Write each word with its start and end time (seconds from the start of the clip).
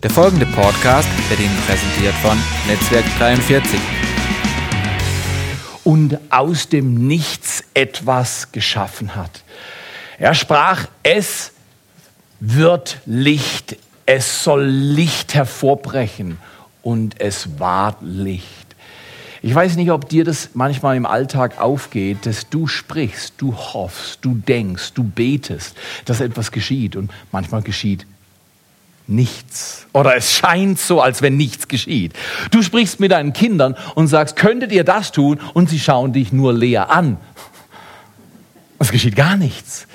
Der 0.00 0.10
folgende 0.10 0.46
Podcast 0.46 1.08
wird 1.28 1.40
Ihnen 1.40 1.56
präsentiert 1.66 2.14
von 2.22 2.38
Netzwerk 2.68 3.04
43. 3.18 3.80
Und 5.82 6.20
aus 6.30 6.68
dem 6.68 7.08
Nichts 7.08 7.64
etwas 7.74 8.52
geschaffen 8.52 9.16
hat. 9.16 9.42
Er 10.20 10.34
sprach, 10.34 10.86
es 11.02 11.50
wird 12.38 12.98
Licht, 13.06 13.76
es 14.06 14.44
soll 14.44 14.66
Licht 14.66 15.34
hervorbrechen 15.34 16.38
und 16.82 17.20
es 17.20 17.58
ward 17.58 17.96
Licht. 18.00 18.76
Ich 19.42 19.52
weiß 19.52 19.74
nicht, 19.74 19.90
ob 19.90 20.08
dir 20.08 20.22
das 20.22 20.50
manchmal 20.54 20.96
im 20.96 21.06
Alltag 21.06 21.60
aufgeht, 21.60 22.24
dass 22.24 22.48
du 22.48 22.68
sprichst, 22.68 23.34
du 23.38 23.56
hoffst, 23.56 24.24
du 24.24 24.34
denkst, 24.34 24.92
du 24.94 25.02
betest, 25.02 25.76
dass 26.04 26.20
etwas 26.20 26.52
geschieht 26.52 26.94
und 26.94 27.10
manchmal 27.32 27.62
geschieht 27.62 28.06
nichts. 29.08 29.86
Oder 29.92 30.16
es 30.16 30.32
scheint 30.32 30.78
so, 30.78 31.00
als 31.00 31.22
wenn 31.22 31.36
nichts 31.36 31.68
geschieht. 31.68 32.12
Du 32.50 32.62
sprichst 32.62 33.00
mit 33.00 33.12
deinen 33.12 33.32
Kindern 33.32 33.76
und 33.94 34.06
sagst, 34.08 34.36
könntet 34.36 34.70
ihr 34.72 34.84
das 34.84 35.12
tun? 35.12 35.40
Und 35.54 35.70
sie 35.70 35.80
schauen 35.80 36.12
dich 36.12 36.32
nur 36.32 36.52
leer 36.52 36.90
an. 36.90 37.16
Es 38.80 38.92
geschieht 38.92 39.16
gar 39.16 39.36
nichts. 39.36 39.88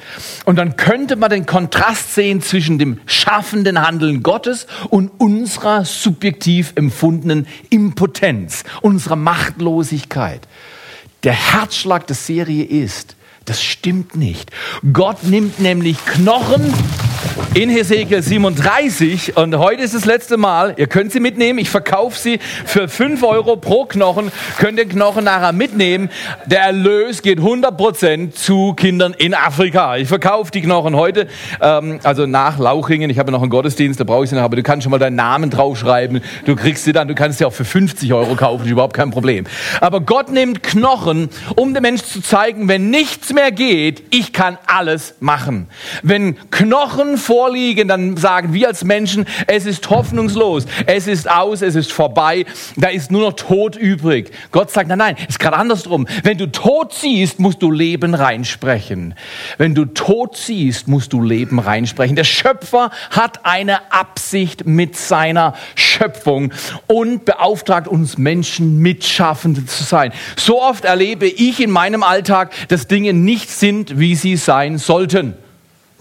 Und 0.43 0.57
dann 0.57 0.75
könnte 0.75 1.15
man 1.15 1.29
den 1.29 1.45
Kontrast 1.45 2.15
sehen 2.15 2.41
zwischen 2.41 2.79
dem 2.79 2.99
schaffenden 3.05 3.81
Handeln 3.81 4.23
Gottes 4.23 4.67
und 4.89 5.09
unserer 5.19 5.85
subjektiv 5.85 6.73
empfundenen 6.75 7.47
Impotenz, 7.69 8.65
unserer 8.81 9.15
Machtlosigkeit. 9.15 10.41
Der 11.23 11.33
Herzschlag 11.33 12.07
der 12.07 12.17
Serie 12.17 12.65
ist, 12.65 13.15
das 13.45 13.63
stimmt 13.63 14.17
nicht. 14.17 14.51
Gott 14.91 15.23
nimmt 15.23 15.59
nämlich 15.59 16.03
Knochen 16.05 16.73
in 17.55 17.69
Hesekiel 17.69 18.23
37 18.23 19.37
und 19.37 19.55
heute 19.57 19.83
ist 19.83 19.93
das 19.93 20.05
letzte 20.05 20.37
Mal. 20.37 20.73
Ihr 20.77 20.87
könnt 20.87 21.11
sie 21.11 21.19
mitnehmen. 21.19 21.59
Ich 21.59 21.69
verkaufe 21.69 22.17
sie 22.17 22.39
für 22.65 22.87
5 22.87 23.21
Euro 23.21 23.57
pro 23.57 23.85
Knochen. 23.85 24.31
Könnt 24.57 24.79
den 24.79 24.89
Knochen 24.89 25.25
nachher 25.25 25.51
mitnehmen. 25.51 26.09
Der 26.47 26.61
Erlös 26.61 27.21
geht 27.21 27.39
100% 27.39 28.31
zu 28.31 28.73
Kindern 28.73 29.13
in 29.15 29.35
Afrika. 29.35 29.97
Ich 29.97 30.07
verkaufe 30.07 30.51
die 30.51 30.61
Knochen 30.61 30.95
heute, 30.95 31.27
ähm, 31.61 31.99
also 32.01 32.25
nach 32.25 32.57
Lauchringen. 32.57 33.11
Ich 33.11 33.19
habe 33.19 33.31
noch 33.31 33.41
einen 33.41 33.51
Gottesdienst, 33.51 33.99
da 33.99 34.03
brauche 34.03 34.23
ich 34.23 34.31
sie 34.31 34.35
noch, 34.35 34.41
aber 34.41 34.55
du 34.55 34.63
kannst 34.63 34.83
schon 34.83 34.91
mal 34.91 34.97
deinen 34.97 35.15
Namen 35.15 35.51
draufschreiben. 35.51 36.21
Du 36.45 36.55
kriegst 36.55 36.85
sie 36.85 36.91
dann, 36.91 37.07
du 37.07 37.13
kannst 37.13 37.37
sie 37.37 37.45
auch 37.45 37.53
für 37.53 37.65
50 37.65 38.11
Euro 38.13 38.35
kaufen, 38.35 38.65
ist 38.65 38.71
überhaupt 38.71 38.95
kein 38.95 39.11
Problem. 39.11 39.45
Aber 39.79 40.01
Gott 40.01 40.31
nimmt 40.31 40.63
Knochen, 40.63 41.29
um 41.55 41.75
dem 41.75 41.83
Menschen 41.83 42.07
zu 42.07 42.21
zeigen, 42.21 42.67
wenn 42.67 42.89
nichts 42.89 43.31
mehr 43.31 43.51
geht, 43.51 44.01
ich 44.09 44.33
kann 44.33 44.57
alles 44.65 45.15
machen. 45.19 45.67
Wenn 46.01 46.35
Knochen 46.49 47.12
vorliegen, 47.17 47.87
dann 47.87 48.17
sagen 48.17 48.53
wir 48.53 48.67
als 48.67 48.83
Menschen, 48.83 49.25
es 49.47 49.65
ist 49.65 49.89
hoffnungslos, 49.89 50.65
es 50.85 51.07
ist 51.07 51.29
aus, 51.29 51.61
es 51.61 51.75
ist 51.75 51.91
vorbei, 51.91 52.45
da 52.75 52.89
ist 52.89 53.11
nur 53.11 53.21
noch 53.21 53.33
Tod 53.33 53.75
übrig. 53.75 54.31
Gott 54.51 54.71
sagt, 54.71 54.89
nein, 54.89 54.97
nein, 54.97 55.15
ist 55.27 55.39
gerade 55.39 55.57
andersrum. 55.57 56.07
Wenn 56.23 56.37
du 56.37 56.51
Tod 56.51 56.93
siehst, 56.93 57.39
musst 57.39 57.61
du 57.61 57.71
Leben 57.71 58.13
reinsprechen. 58.13 59.15
Wenn 59.57 59.75
du 59.75 59.85
Tod 59.85 60.37
siehst, 60.37 60.87
musst 60.87 61.13
du 61.13 61.21
Leben 61.21 61.59
reinsprechen. 61.59 62.15
Der 62.15 62.23
Schöpfer 62.23 62.91
hat 63.11 63.45
eine 63.45 63.91
Absicht 63.91 64.65
mit 64.65 64.95
seiner 64.95 65.53
Schöpfung 65.75 66.51
und 66.87 67.25
beauftragt 67.25 67.87
uns 67.87 68.17
Menschen, 68.17 68.79
Mitschaffende 68.79 69.65
zu 69.65 69.83
sein. 69.83 70.11
So 70.35 70.61
oft 70.61 70.85
erlebe 70.85 71.27
ich 71.27 71.59
in 71.59 71.71
meinem 71.71 72.03
Alltag, 72.03 72.53
dass 72.67 72.87
Dinge 72.87 73.13
nicht 73.13 73.49
sind, 73.49 73.99
wie 73.99 74.15
sie 74.15 74.37
sein 74.37 74.77
sollten. 74.77 75.35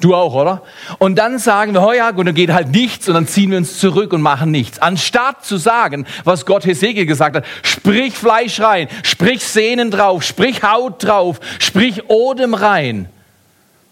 Du 0.03 0.17
auch, 0.17 0.35
oder? 0.35 0.63
Und 0.99 1.17
dann 1.17 1.39
sagen 1.39 1.75
wir, 1.75 1.83
oh 1.87 1.93
ja, 1.93 2.11
gut, 2.11 2.27
dann 2.27 2.35
geht 2.35 2.53
halt 2.53 2.73
nichts 2.73 3.07
und 3.07 3.15
dann 3.15 3.29
ziehen 3.29 3.53
wir 3.53 3.59
uns 3.59 3.79
zurück 3.79 4.13
und 4.13 4.21
machen 4.21 4.51
nichts. 4.51 4.81
Anstatt 4.81 5.45
zu 5.45 5.59
sagen, 5.59 6.07
was 6.25 6.45
Gott 6.45 6.67
Hesekiel 6.67 7.07
gesagt 7.07 7.37
hat, 7.37 7.45
sprich 7.63 8.15
Fleisch 8.15 8.59
rein, 8.61 8.89
sprich 9.05 9.45
Sehnen 9.45 9.93
drauf, 9.93 10.25
sprich 10.25 10.65
Haut 10.65 11.05
drauf, 11.05 11.39
sprich 11.61 12.11
Odem 12.11 12.55
rein. 12.55 13.09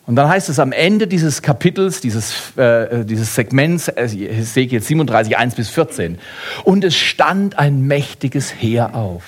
Und 0.06 0.16
dann 0.16 0.28
heißt 0.28 0.48
es 0.48 0.58
am 0.58 0.72
Ende 0.72 1.06
dieses 1.06 1.42
Kapitels, 1.42 2.00
dieses, 2.00 2.56
äh, 2.56 3.04
dieses 3.04 3.32
Segments, 3.36 3.86
äh, 3.86 4.08
Hesekiel 4.08 4.82
37, 4.82 5.36
1 5.36 5.54
bis 5.54 5.68
14, 5.68 6.18
und 6.64 6.82
es 6.82 6.96
stand 6.96 7.56
ein 7.56 7.82
mächtiges 7.86 8.52
Heer 8.52 8.96
auf. 8.96 9.22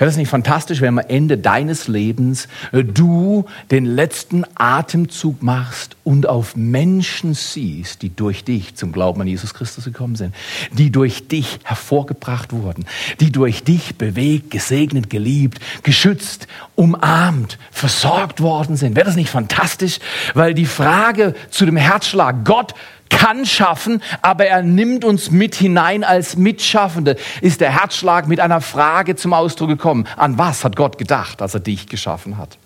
Wäre 0.00 0.08
das 0.08 0.16
nicht 0.16 0.30
fantastisch, 0.30 0.80
wenn 0.80 0.98
am 0.98 1.04
Ende 1.06 1.36
deines 1.36 1.86
Lebens 1.86 2.48
äh, 2.72 2.82
du 2.82 3.44
den 3.70 3.84
letzten 3.84 4.46
Atemzug 4.54 5.42
machst 5.42 5.94
und 6.04 6.26
auf 6.26 6.56
Menschen 6.56 7.34
siehst, 7.34 8.00
die 8.00 8.08
durch 8.16 8.42
dich 8.42 8.76
zum 8.76 8.92
Glauben 8.92 9.20
an 9.20 9.26
Jesus 9.26 9.52
Christus 9.52 9.84
gekommen 9.84 10.16
sind, 10.16 10.34
die 10.72 10.90
durch 10.90 11.28
dich 11.28 11.58
hervorgebracht 11.64 12.54
wurden, 12.54 12.86
die 13.20 13.30
durch 13.30 13.62
dich 13.62 13.96
bewegt, 13.96 14.50
gesegnet, 14.50 15.10
geliebt, 15.10 15.60
geschützt, 15.82 16.48
umarmt, 16.76 17.58
versorgt 17.70 18.40
worden 18.40 18.78
sind. 18.78 18.96
Wäre 18.96 19.04
das 19.04 19.16
nicht 19.16 19.28
fantastisch? 19.28 19.98
Weil 20.32 20.54
die 20.54 20.64
Frage 20.64 21.34
zu 21.50 21.66
dem 21.66 21.76
Herzschlag, 21.76 22.46
Gott 22.46 22.72
kann 23.10 23.44
schaffen, 23.44 24.02
aber 24.22 24.46
er 24.46 24.62
nimmt 24.62 25.04
uns 25.04 25.30
mit 25.30 25.54
hinein 25.54 26.04
als 26.04 26.36
Mitschaffende, 26.36 27.16
ist 27.42 27.60
der 27.60 27.70
Herzschlag 27.70 28.26
mit 28.26 28.40
einer 28.40 28.62
Frage 28.62 29.16
zum 29.16 29.34
Ausdruck 29.34 29.68
gekommen. 29.68 30.06
An 30.16 30.38
was 30.38 30.64
hat 30.64 30.76
Gott 30.76 30.96
gedacht, 30.96 31.42
als 31.42 31.52
er 31.52 31.60
dich 31.60 31.86
geschaffen 31.88 32.38
hat? 32.38 32.56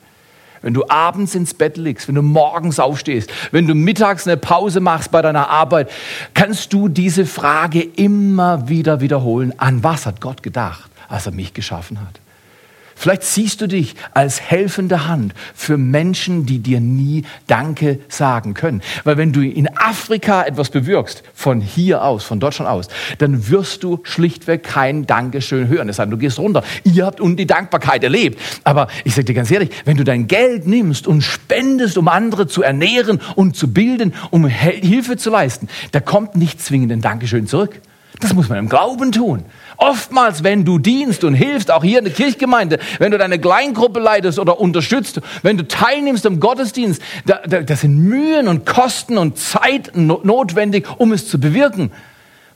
Wenn 0.62 0.72
du 0.72 0.88
abends 0.88 1.34
ins 1.34 1.52
Bett 1.52 1.76
liegst, 1.76 2.08
wenn 2.08 2.14
du 2.14 2.22
morgens 2.22 2.78
aufstehst, 2.78 3.30
wenn 3.50 3.66
du 3.66 3.74
mittags 3.74 4.26
eine 4.26 4.38
Pause 4.38 4.80
machst 4.80 5.10
bei 5.10 5.20
deiner 5.20 5.50
Arbeit, 5.50 5.90
kannst 6.32 6.72
du 6.72 6.88
diese 6.88 7.26
Frage 7.26 7.82
immer 7.82 8.66
wieder 8.68 9.02
wiederholen. 9.02 9.52
An 9.58 9.82
was 9.82 10.06
hat 10.06 10.22
Gott 10.22 10.42
gedacht, 10.42 10.90
als 11.08 11.26
er 11.26 11.32
mich 11.32 11.52
geschaffen 11.52 12.00
hat? 12.00 12.23
Vielleicht 12.96 13.24
siehst 13.24 13.60
du 13.60 13.66
dich 13.66 13.96
als 14.12 14.40
helfende 14.40 15.06
Hand 15.06 15.34
für 15.54 15.76
Menschen, 15.76 16.46
die 16.46 16.58
dir 16.60 16.80
nie 16.80 17.24
Danke 17.46 18.00
sagen 18.08 18.54
können. 18.54 18.82
Weil 19.04 19.16
wenn 19.16 19.32
du 19.32 19.40
in 19.40 19.68
Afrika 19.76 20.42
etwas 20.44 20.70
bewirkst, 20.70 21.22
von 21.34 21.60
hier 21.60 22.02
aus, 22.02 22.24
von 22.24 22.40
Deutschland 22.40 22.70
aus, 22.70 22.88
dann 23.18 23.48
wirst 23.48 23.82
du 23.82 24.00
schlichtweg 24.02 24.62
kein 24.62 25.06
Dankeschön 25.06 25.68
hören. 25.68 25.88
Das 25.88 25.98
heißt, 25.98 26.10
du 26.10 26.16
gehst 26.16 26.38
runter. 26.38 26.62
Ihr 26.84 27.06
habt 27.06 27.20
und 27.20 27.36
die 27.36 27.46
Dankbarkeit 27.46 28.04
erlebt. 28.04 28.40
Aber 28.64 28.88
ich 29.04 29.14
sage 29.14 29.26
dir 29.26 29.34
ganz 29.34 29.50
ehrlich, 29.50 29.70
wenn 29.84 29.96
du 29.96 30.04
dein 30.04 30.26
Geld 30.26 30.66
nimmst 30.66 31.06
und 31.06 31.22
spendest, 31.22 31.98
um 31.98 32.08
andere 32.08 32.46
zu 32.46 32.62
ernähren 32.62 33.20
und 33.34 33.56
zu 33.56 33.72
bilden, 33.72 34.14
um 34.30 34.46
Hilfe 34.46 35.16
zu 35.16 35.30
leisten, 35.30 35.68
da 35.92 36.00
kommt 36.00 36.36
nicht 36.36 36.62
zwingend 36.62 36.92
ein 36.92 37.00
Dankeschön 37.00 37.46
zurück. 37.46 37.80
Das 38.20 38.32
muss 38.32 38.48
man 38.48 38.58
im 38.58 38.68
Glauben 38.68 39.12
tun. 39.12 39.44
Oftmals, 39.76 40.44
wenn 40.44 40.64
du 40.64 40.78
dienst 40.78 41.24
und 41.24 41.34
hilfst, 41.34 41.70
auch 41.70 41.82
hier 41.82 41.98
in 41.98 42.04
der 42.04 42.14
Kirchgemeinde, 42.14 42.78
wenn 42.98 43.10
du 43.10 43.18
deine 43.18 43.38
Kleingruppe 43.38 44.00
leitest 44.00 44.38
oder 44.38 44.60
unterstützt, 44.60 45.20
wenn 45.42 45.56
du 45.56 45.66
teilnimmst 45.66 46.26
am 46.26 46.40
Gottesdienst, 46.40 47.02
da, 47.26 47.40
da, 47.46 47.62
das 47.62 47.80
sind 47.80 47.98
Mühen 47.98 48.48
und 48.48 48.66
Kosten 48.66 49.18
und 49.18 49.38
Zeit 49.38 49.92
notwendig, 49.94 50.86
um 50.98 51.12
es 51.12 51.28
zu 51.28 51.40
bewirken. 51.40 51.90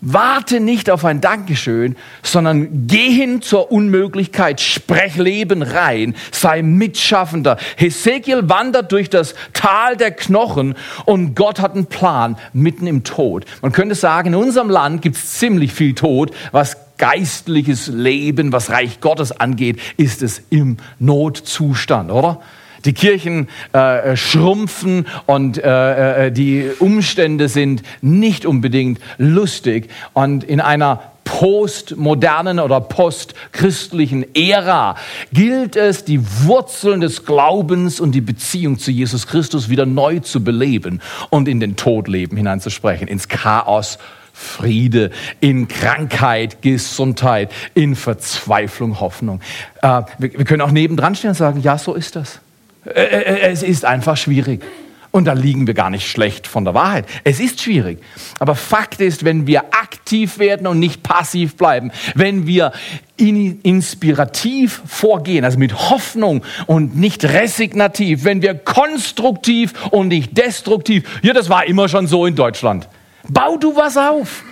Warte 0.01 0.61
nicht 0.61 0.91
auf 0.91 1.05
ein 1.05 1.21
Dankeschön, 1.21 1.97
sondern 2.23 2.87
geh 2.87 3.11
hin 3.11 3.43
zur 3.43 3.73
Unmöglichkeit, 3.73 4.61
sprech 4.61 5.17
Leben 5.17 5.63
rein, 5.63 6.15
sei 6.31 6.63
Mitschaffender. 6.63 7.57
Hesekiel 7.77 8.49
wandert 8.49 8.93
durch 8.93 9.11
das 9.11 9.35
Tal 9.55 9.97
der 9.97 10.13
Knochen 10.13 10.77
und 11.05 11.35
Gott 11.35 11.59
hat 11.59 11.75
einen 11.75 11.87
Plan 11.87 12.37
mitten 12.53 12.87
im 12.87 13.03
Tod. 13.03 13.45
Man 13.61 13.73
könnte 13.73 13.97
sagen, 13.97 14.29
in 14.29 14.35
unserem 14.37 14.71
Land 14.71 15.03
gibt 15.03 15.17
es 15.17 15.33
ziemlich 15.33 15.73
viel 15.73 15.95
Tod, 15.95 16.31
was 16.53 16.77
geistliches 16.99 17.87
Leben, 17.89 18.53
was 18.53 18.71
Reich 18.71 19.01
Gottes 19.01 19.33
angeht, 19.33 19.81
ist 19.97 20.23
es 20.23 20.43
im 20.51 20.77
Notzustand, 20.99 22.11
oder? 22.11 22.41
Die 22.85 22.93
Kirchen 22.93 23.49
äh, 23.73 24.17
schrumpfen 24.17 25.07
und 25.27 25.59
äh, 25.59 26.27
äh, 26.27 26.33
die 26.33 26.71
Umstände 26.79 27.49
sind 27.49 27.83
nicht 28.03 28.47
unbedingt 28.47 29.01
lustig. 29.19 29.91
Und 30.13 30.45
in 30.45 30.61
einer 30.61 31.01
postmodernen 31.25 32.59
oder 32.59 32.81
postchristlichen 32.81 34.35
Ära 34.35 34.97
gilt 35.33 35.77
es, 35.77 36.05
die 36.05 36.21
Wurzeln 36.45 37.03
des 37.03 37.27
Glaubens 37.27 38.01
und 38.01 38.13
die 38.13 38.23
Beziehung 38.23 38.79
zu 38.79 38.91
Jesus 38.91 39.27
Christus 39.27 39.69
wieder 39.69 39.85
neu 39.85 40.21
zu 40.21 40.43
beleben 40.43 41.03
und 41.29 41.49
in 41.49 41.61
den 41.61 41.77
Todleben 41.77 42.39
hineinzusprechen, 42.39 43.09
ins 43.09 43.29
Chaos 43.29 43.99
Friede, 44.39 45.11
in 45.41 45.67
Krankheit, 45.67 46.63
Gesundheit, 46.63 47.51
in 47.75 47.97
Verzweiflung, 47.97 49.01
Hoffnung. 49.01 49.41
Äh, 49.83 50.03
wir, 50.19 50.39
wir, 50.39 50.45
können 50.45 50.63
auch 50.63 50.71
nebendran 50.71 51.17
stehen 51.17 51.31
und 51.31 51.37
sagen, 51.37 51.61
ja, 51.61 51.77
so 51.77 51.95
ist 51.95 52.15
das. 52.15 52.39
Äh, 52.85 53.03
äh, 53.03 53.51
es 53.51 53.65
ist 53.65 53.85
einfach 53.85 54.17
schwierig. 54.17 54.63
Und 55.11 55.25
da 55.25 55.33
liegen 55.33 55.67
wir 55.67 55.75
gar 55.75 55.91
nicht 55.91 56.09
schlecht 56.09 56.47
von 56.47 56.65
der 56.65 56.75
Wahrheit. 56.75 57.07
Es 57.25 57.41
ist 57.41 57.61
schwierig. 57.61 57.99
Aber 58.39 58.55
Fakt 58.55 59.01
ist, 59.01 59.25
wenn 59.25 59.49
wir 59.49 59.75
aktiv 59.75 60.39
werden 60.39 60.69
und 60.69 60.79
nicht 60.79 61.03
passiv 61.03 61.57
bleiben, 61.57 61.91
wenn 62.15 62.47
wir 62.47 62.73
in, 63.17 63.61
inspirativ 63.63 64.83
vorgehen, 64.87 65.45
also 65.45 65.59
mit 65.59 65.91
Hoffnung 65.91 66.45
und 66.67 66.97
nicht 66.97 67.25
resignativ, 67.25 68.23
wenn 68.25 68.43
wir 68.43 68.55
konstruktiv 68.55 69.73
und 69.91 70.09
nicht 70.09 70.39
destruktiv, 70.39 71.05
ja, 71.23 71.33
das 71.33 71.49
war 71.49 71.67
immer 71.67 71.89
schon 71.89 72.07
so 72.07 72.25
in 72.25 72.37
Deutschland. 72.37 72.89
Bau 73.31 73.57
du 73.57 73.77
was 73.77 73.97
auf. 73.97 74.45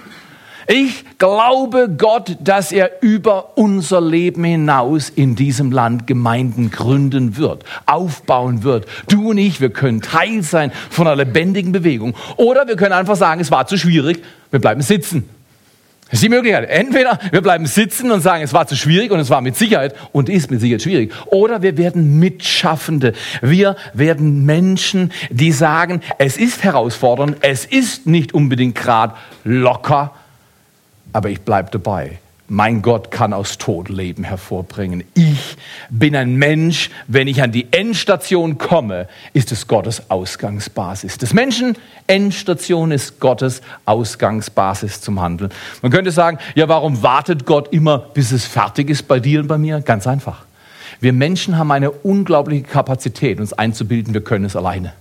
Ich 0.69 1.05
glaube 1.19 1.89
Gott, 1.97 2.39
dass 2.41 2.73
er 2.73 3.01
über 3.01 3.57
unser 3.57 4.01
Leben 4.01 4.43
hinaus 4.43 5.09
in 5.09 5.37
diesem 5.37 5.71
Land 5.71 6.09
Gemeinden 6.09 6.73
gründen 6.73 7.37
wird, 7.37 7.65
aufbauen 7.87 8.65
wird. 8.65 8.87
Du 9.09 9.31
und 9.31 9.39
ich, 9.39 9.61
wir 9.61 9.71
können 9.71 10.03
Teil 10.03 10.43
sein 10.43 10.73
von 10.91 11.07
einer 11.07 11.17
lebendigen 11.17 11.71
Bewegung. 11.71 12.15
Oder 12.37 12.67
wir 12.67 12.75
können 12.75 12.95
einfach 12.95 13.15
sagen, 13.15 13.41
es 13.41 13.53
war 13.53 13.69
zu 13.69 13.79
schwierig, 13.79 14.25
wir 14.51 14.61
bleiben 14.61 14.83
sitzen. 14.83 15.29
Das 16.09 16.15
ist 16.15 16.23
die 16.23 16.29
Möglichkeit. 16.29 16.69
Entweder 16.69 17.19
wir 17.33 17.41
bleiben 17.41 17.67
sitzen 17.67 18.13
und 18.13 18.21
sagen, 18.21 18.45
es 18.45 18.53
war 18.53 18.69
zu 18.69 18.77
schwierig 18.77 19.11
und 19.11 19.19
es 19.19 19.29
war 19.29 19.41
mit 19.41 19.57
Sicherheit 19.57 19.95
und 20.13 20.29
ist 20.29 20.53
mit 20.53 20.61
Sicherheit 20.61 20.83
schwierig. 20.83 21.13
Oder 21.27 21.63
wir 21.63 21.77
werden 21.77 22.21
Mitschaffende. 22.21 23.13
Wir 23.43 23.75
werden 23.93 24.45
Menschen, 24.45 25.13
die 25.31 25.51
sagen, 25.51 26.03
es 26.19 26.37
ist 26.37 26.63
herausfordernd, 26.63 27.39
es 27.41 27.65
ist 27.65 28.07
nicht 28.07 28.35
unbedingt 28.35 28.77
gerade 28.77 29.15
locker, 29.43 30.15
aber 31.13 31.29
ich 31.29 31.41
bleibe 31.41 31.71
dabei. 31.73 32.19
Mein 32.49 32.81
Gott 32.81 33.11
kann 33.11 33.33
aus 33.33 33.59
Tod 33.59 33.89
Leben 33.89 34.23
hervorbringen. 34.23 35.03
Ich 35.15 35.57
bin 35.91 36.15
ein 36.15 36.37
Mensch, 36.37 36.91
wenn 37.09 37.27
ich 37.27 37.43
an 37.43 37.51
die 37.51 37.67
Endstation 37.73 38.57
komme, 38.57 39.09
ist 39.33 39.51
es 39.51 39.67
Gottes 39.67 40.11
Ausgangsbasis. 40.11 41.19
Das 41.19 41.35
Menschen 41.35 41.77
Endstation 42.07 42.93
ist 42.93 43.19
Gottes 43.19 43.63
Ausgangsbasis 43.85 45.01
zum 45.01 45.21
Handeln. 45.21 45.51
Man 45.83 45.91
könnte 45.91 46.13
sagen, 46.13 46.39
ja, 46.55 46.69
warum 46.69 47.03
wartet 47.03 47.47
Gott 47.47 47.73
immer, 47.73 47.99
bis 47.99 48.31
es 48.31 48.45
fertig 48.45 48.91
ist 48.91 49.09
bei 49.09 49.19
dir 49.19 49.41
und 49.41 49.49
bei 49.49 49.59
mir? 49.59 49.81
Ganz 49.81 50.07
einfach. 50.07 50.45
Wir 51.01 51.13
Menschen 51.13 51.59
haben 51.59 51.73
eine 51.73 51.91
unglaubliche 51.91 52.63
Kapazität, 52.63 53.41
uns 53.41 53.53
einzubilden, 53.53 54.15
wir 54.15 54.23
können 54.23 54.45
es 54.45 54.55
alleine. 54.55 54.93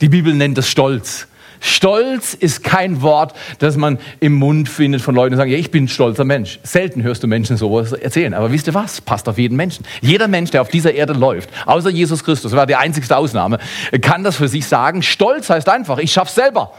Die 0.00 0.08
Bibel 0.08 0.34
nennt 0.34 0.56
es 0.58 0.68
Stolz. 0.68 1.26
Stolz 1.60 2.34
ist 2.34 2.64
kein 2.64 3.02
Wort, 3.02 3.34
das 3.58 3.76
man 3.76 3.98
im 4.20 4.34
Mund 4.34 4.68
findet 4.68 5.02
von 5.02 5.14
Leuten, 5.14 5.32
die 5.32 5.36
sagen, 5.36 5.50
ja, 5.50 5.58
ich 5.58 5.70
bin 5.70 5.84
ein 5.84 5.88
stolzer 5.88 6.24
Mensch. 6.24 6.58
Selten 6.62 7.02
hörst 7.02 7.22
du 7.22 7.26
Menschen 7.26 7.56
sowas 7.56 7.92
erzählen. 7.92 8.34
Aber 8.34 8.52
wisst 8.52 8.66
ihr 8.66 8.74
was? 8.74 9.00
Passt 9.00 9.28
auf 9.28 9.38
jeden 9.38 9.56
Menschen. 9.56 9.84
Jeder 10.00 10.28
Mensch, 10.28 10.50
der 10.50 10.62
auf 10.62 10.68
dieser 10.68 10.94
Erde 10.94 11.12
läuft, 11.12 11.50
außer 11.66 11.90
Jesus 11.90 12.24
Christus, 12.24 12.52
war 12.52 12.66
die 12.66 12.76
einzigste 12.76 13.16
Ausnahme, 13.16 13.58
kann 14.00 14.24
das 14.24 14.36
für 14.36 14.48
sich 14.48 14.66
sagen. 14.66 15.02
Stolz 15.02 15.50
heißt 15.50 15.68
einfach, 15.68 15.98
ich 15.98 16.12
schaff's 16.12 16.34
selber. 16.34 16.72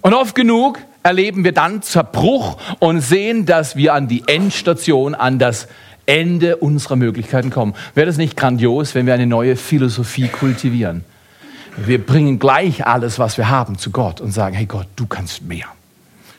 Und 0.00 0.14
oft 0.14 0.34
genug 0.34 0.78
erleben 1.02 1.44
wir 1.44 1.52
dann 1.52 1.82
Zerbruch 1.82 2.58
und 2.78 3.00
sehen, 3.00 3.46
dass 3.46 3.76
wir 3.76 3.94
an 3.94 4.08
die 4.08 4.24
Endstation, 4.26 5.14
an 5.14 5.38
das 5.38 5.68
Ende 6.06 6.56
unserer 6.56 6.96
Möglichkeiten 6.96 7.50
kommen. 7.50 7.74
Wäre 7.94 8.06
das 8.06 8.16
nicht 8.16 8.36
grandios, 8.36 8.94
wenn 8.94 9.06
wir 9.06 9.14
eine 9.14 9.26
neue 9.26 9.56
Philosophie 9.56 10.28
kultivieren? 10.28 11.04
Wir 11.84 12.04
bringen 12.04 12.38
gleich 12.38 12.86
alles, 12.86 13.18
was 13.18 13.38
wir 13.38 13.48
haben, 13.48 13.78
zu 13.78 13.90
Gott 13.90 14.20
und 14.20 14.32
sagen, 14.32 14.54
hey 14.54 14.66
Gott, 14.66 14.88
du 14.96 15.06
kannst 15.06 15.42
mehr. 15.42 15.66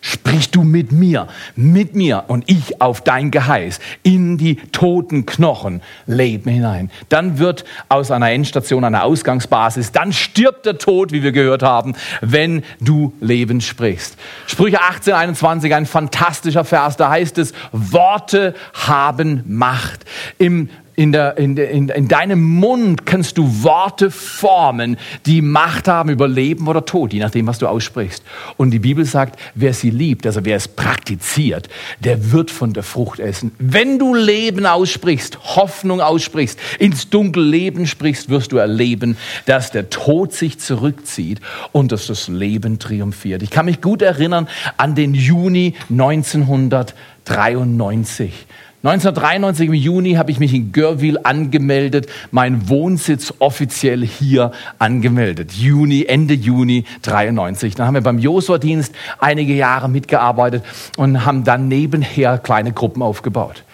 Sprich 0.02 0.50
du 0.50 0.64
mit 0.64 0.94
mir, 0.94 1.28
mit 1.56 1.94
mir 1.94 2.24
und 2.28 2.50
ich 2.50 2.82
auf 2.82 3.02
dein 3.02 3.32
Geheiß 3.32 3.80
in 4.02 4.38
die 4.38 4.56
toten 4.56 5.26
Knochen 5.26 5.82
Leben 6.06 6.50
hinein. 6.50 6.90
Dann 7.10 7.38
wird 7.38 7.66
aus 7.90 8.10
einer 8.10 8.32
Endstation 8.32 8.86
eine 8.86 9.04
Ausgangsbasis. 9.04 9.92
Dann 9.92 10.14
stirbt 10.14 10.66
der 10.66 10.78
Tod, 10.78 11.12
wie 11.12 11.22
wir 11.22 11.34
gehört 11.34 11.64
haben, 11.64 11.96
wenn 12.22 12.64
du 12.80 13.14
Leben 13.20 13.60
sprichst. 13.60 14.18
Sprüche 14.48 14.82
18, 14.82 15.14
21, 15.14 15.76
ein 15.76 15.86
fantastischer 15.86 16.64
Vers. 16.64 16.96
Da 16.96 17.10
heißt 17.10 17.38
es, 17.38 17.54
Worte 17.74 18.56
haben 18.74 19.44
Macht. 19.48 20.06
Im 20.38 20.70
in, 21.00 21.14
der, 21.14 21.38
in, 21.38 21.56
in, 21.56 21.88
in 21.88 22.10
deinem 22.10 22.44
Mund 22.44 23.06
kannst 23.06 23.38
du 23.38 23.64
Worte 23.64 24.12
formen, 24.12 24.98
die 25.26 25.42
Macht 25.42 25.88
haben 25.88 26.10
über 26.10 26.28
Leben 26.28 26.68
oder 26.68 26.84
Tod, 26.84 27.14
je 27.14 27.22
nachdem, 27.22 27.48
was 27.48 27.58
du 27.58 27.68
aussprichst. 27.68 28.22
Und 28.58 28.72
die 28.72 28.80
Bibel 28.80 29.06
sagt, 29.06 29.40
wer 29.56 29.74
sie 29.74 29.92
liebt, 29.92 30.26
also 30.26 30.44
wer 30.44 30.58
es 30.58 30.68
praktiziert, 30.68 31.70
der 32.02 32.34
wird 32.34 32.52
von 32.52 32.74
der 32.74 32.84
Frucht 32.84 33.22
essen. 33.22 33.54
Wenn 33.60 33.98
du 33.98 34.14
Leben 34.14 34.66
aussprichst, 34.66 35.56
Hoffnung 35.56 36.02
aussprichst, 36.02 36.60
ins 36.80 37.10
Dunkel 37.10 37.46
Leben 37.46 37.88
sprichst, 37.88 38.28
wirst 38.28 38.52
du 38.52 38.58
erleben, 38.58 39.16
dass 39.46 39.72
der 39.72 39.90
Tod 39.90 40.34
sich 40.34 40.60
zurückzieht 40.60 41.40
und 41.72 41.94
dass 41.94 42.08
das 42.08 42.28
Leben 42.28 42.78
triumphiert. 42.78 43.42
Ich 43.42 43.52
kann 43.52 43.68
mich 43.68 43.80
gut 43.80 44.02
erinnern 44.02 44.50
an 44.76 44.96
den 44.96 45.14
Juni 45.14 45.76
1993. 45.90 48.34
1993 48.82 49.68
im 49.68 49.74
Juni 49.74 50.14
habe 50.14 50.32
ich 50.32 50.40
mich 50.40 50.54
in 50.54 50.72
Görwil 50.72 51.20
angemeldet, 51.24 52.08
mein 52.32 52.70
Wohnsitz 52.70 53.34
offiziell 53.40 54.06
hier 54.06 54.54
angemeldet. 54.78 55.52
Juni, 55.52 56.06
Ende 56.06 56.34
Juni 56.34 56.86
93. 57.02 57.76
Dann 57.76 57.88
haben 57.88 57.96
wir 57.96 58.02
beim 58.02 58.20
Josua-Dienst 58.20 58.96
einige 59.20 59.54
Jahre 59.54 59.90
mitgearbeitet 59.90 60.64
und 60.96 61.26
haben 61.26 61.44
dann 61.44 61.68
nebenher 61.68 62.38
kleine 62.38 62.72
Gruppen 62.72 63.02
aufgebaut. 63.02 63.66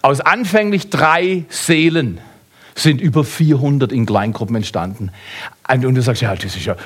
Aus 0.00 0.22
anfänglich 0.22 0.88
drei 0.88 1.44
Seelen 1.50 2.18
sind 2.78 3.00
über 3.00 3.24
400 3.24 3.92
in 3.92 4.06
Kleingruppen 4.06 4.56
entstanden. 4.56 5.10
Und 5.68 5.82
du 5.82 6.00
sagst, 6.00 6.22
ja, 6.22 6.34
das 6.34 6.56
ist 6.56 6.64
ja, 6.64 6.76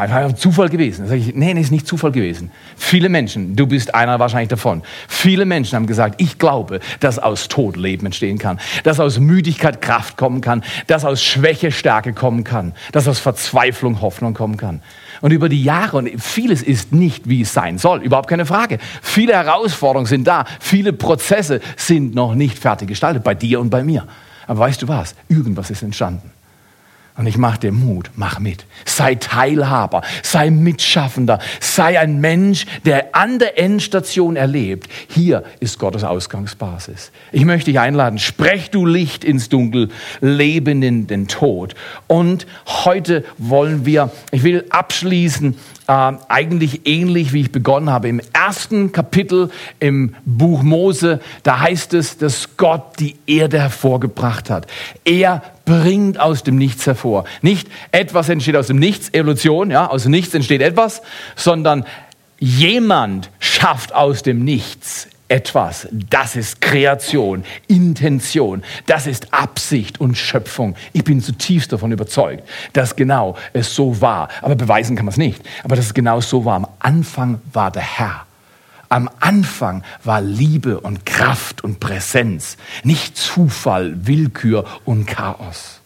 ein 0.00 0.36
Zufall 0.36 0.68
gewesen. 0.68 1.02
Dann 1.02 1.08
sage 1.08 1.20
ich, 1.20 1.34
nee, 1.36 1.54
nee, 1.54 1.60
ist 1.60 1.70
nicht 1.70 1.86
Zufall 1.86 2.10
gewesen. 2.10 2.50
Viele 2.76 3.08
Menschen, 3.08 3.54
du 3.54 3.68
bist 3.68 3.94
einer 3.94 4.18
wahrscheinlich 4.18 4.48
davon, 4.48 4.82
viele 5.06 5.44
Menschen 5.44 5.76
haben 5.76 5.86
gesagt, 5.86 6.20
ich 6.20 6.38
glaube, 6.38 6.80
dass 6.98 7.20
aus 7.20 7.46
Tod 7.46 7.76
Leben 7.76 8.06
entstehen 8.06 8.38
kann, 8.38 8.58
dass 8.82 8.98
aus 8.98 9.20
Müdigkeit 9.20 9.80
Kraft 9.80 10.16
kommen 10.16 10.40
kann, 10.40 10.64
dass 10.88 11.04
aus 11.04 11.22
Schwäche 11.22 11.70
Stärke 11.70 12.12
kommen 12.12 12.42
kann, 12.42 12.72
dass 12.90 13.06
aus 13.06 13.20
Verzweiflung 13.20 14.00
Hoffnung 14.00 14.34
kommen 14.34 14.56
kann. 14.56 14.82
Und 15.20 15.30
über 15.30 15.48
die 15.48 15.62
Jahre, 15.62 15.98
und 15.98 16.10
vieles 16.20 16.62
ist 16.62 16.92
nicht, 16.92 17.28
wie 17.28 17.42
es 17.42 17.52
sein 17.52 17.78
soll, 17.78 18.02
überhaupt 18.02 18.28
keine 18.28 18.46
Frage. 18.46 18.78
Viele 19.00 19.34
Herausforderungen 19.34 20.06
sind 20.06 20.26
da, 20.26 20.44
viele 20.58 20.92
Prozesse 20.92 21.60
sind 21.76 22.14
noch 22.14 22.34
nicht 22.34 22.58
fertig 22.58 22.88
gestaltet, 22.88 23.22
bei 23.22 23.34
dir 23.34 23.60
und 23.60 23.70
bei 23.70 23.84
mir. 23.84 24.06
Aber 24.46 24.60
weißt 24.60 24.82
du 24.82 24.88
was? 24.88 25.14
Irgendwas 25.28 25.70
ist 25.70 25.82
entstanden. 25.82 26.30
Und 27.16 27.26
ich 27.26 27.38
mache 27.38 27.58
dir 27.58 27.72
Mut, 27.72 28.10
mach 28.14 28.40
mit. 28.40 28.66
Sei 28.84 29.14
Teilhaber, 29.14 30.02
sei 30.22 30.50
Mitschaffender, 30.50 31.38
sei 31.60 31.98
ein 31.98 32.20
Mensch, 32.20 32.66
der 32.84 33.16
an 33.16 33.38
der 33.38 33.58
Endstation 33.58 34.36
erlebt. 34.36 34.88
Hier 35.08 35.42
ist 35.58 35.78
Gottes 35.78 36.04
Ausgangsbasis. 36.04 37.12
Ich 37.32 37.46
möchte 37.46 37.70
dich 37.70 37.80
einladen, 37.80 38.18
sprech 38.18 38.70
du 38.70 38.84
Licht 38.84 39.24
ins 39.24 39.48
Dunkel, 39.48 39.88
Leben 40.20 40.82
in 40.82 41.06
den 41.06 41.26
Tod. 41.26 41.74
Und 42.06 42.46
heute 42.66 43.24
wollen 43.38 43.86
wir, 43.86 44.10
ich 44.30 44.42
will 44.42 44.66
abschließen 44.68 45.56
äh, 45.88 46.12
eigentlich 46.28 46.86
ähnlich, 46.86 47.32
wie 47.32 47.42
ich 47.42 47.52
begonnen 47.52 47.88
habe. 47.88 48.08
Im 48.08 48.20
ersten 48.34 48.92
Kapitel 48.92 49.50
im 49.80 50.14
Buch 50.26 50.62
Mose, 50.62 51.20
da 51.44 51.60
heißt 51.60 51.94
es, 51.94 52.18
dass 52.18 52.58
Gott 52.58 53.00
die 53.00 53.16
Erde 53.26 53.58
hervorgebracht 53.58 54.50
hat. 54.50 54.66
Er 55.04 55.42
bringt 55.66 56.18
aus 56.18 56.42
dem 56.42 56.56
Nichts 56.56 56.86
hervor. 56.86 57.26
Nicht 57.42 57.68
etwas 57.92 58.30
entsteht 58.30 58.56
aus 58.56 58.68
dem 58.68 58.78
Nichts, 58.78 59.12
Evolution, 59.12 59.70
ja, 59.70 59.86
aus 59.88 60.04
dem 60.04 60.12
Nichts 60.12 60.32
entsteht 60.32 60.62
etwas, 60.62 61.02
sondern 61.34 61.84
jemand 62.38 63.30
schafft 63.38 63.94
aus 63.94 64.22
dem 64.22 64.44
Nichts 64.44 65.08
etwas. 65.28 65.88
Das 65.90 66.36
ist 66.36 66.60
Kreation, 66.60 67.44
Intention, 67.66 68.62
das 68.86 69.06
ist 69.06 69.34
Absicht 69.34 70.00
und 70.00 70.16
Schöpfung. 70.16 70.76
Ich 70.92 71.04
bin 71.04 71.20
zutiefst 71.20 71.72
davon 71.72 71.92
überzeugt, 71.92 72.48
dass 72.72 72.96
genau 72.96 73.36
es 73.52 73.74
so 73.74 74.00
war. 74.00 74.28
Aber 74.40 74.54
beweisen 74.54 74.96
kann 74.96 75.04
man 75.04 75.12
es 75.12 75.18
nicht. 75.18 75.42
Aber 75.64 75.76
dass 75.76 75.86
es 75.86 75.94
genau 75.94 76.20
so 76.20 76.44
war. 76.44 76.56
Am 76.56 76.68
Anfang 76.78 77.40
war 77.52 77.70
der 77.70 77.82
Herr. 77.82 78.26
Am 78.88 79.10
Anfang 79.20 79.82
war 80.04 80.20
Liebe 80.20 80.80
und 80.80 81.06
Kraft 81.06 81.64
und 81.64 81.80
Präsenz, 81.80 82.56
nicht 82.84 83.16
Zufall, 83.16 84.06
Willkür 84.06 84.64
und 84.84 85.06
Chaos. 85.06 85.80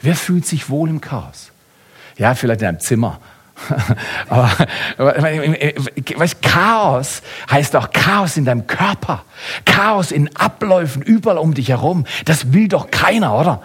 Wer 0.00 0.14
fühlt 0.14 0.46
sich 0.46 0.68
wohl 0.68 0.88
im 0.88 1.00
Chaos? 1.00 1.50
Ja, 2.16 2.34
vielleicht 2.34 2.60
in 2.60 2.68
einem 2.68 2.80
Zimmer, 2.80 3.20
aber, 4.28 4.50
aber 4.98 5.22
weißt, 5.22 6.42
Chaos 6.42 7.22
heißt 7.50 7.76
auch 7.76 7.90
Chaos 7.92 8.36
in 8.36 8.44
deinem 8.44 8.66
Körper, 8.66 9.24
Chaos 9.64 10.10
in 10.10 10.34
Abläufen 10.36 11.02
überall 11.02 11.38
um 11.38 11.54
dich 11.54 11.68
herum. 11.68 12.04
Das 12.24 12.52
will 12.52 12.68
doch 12.68 12.90
keiner, 12.90 13.38
oder? 13.38 13.62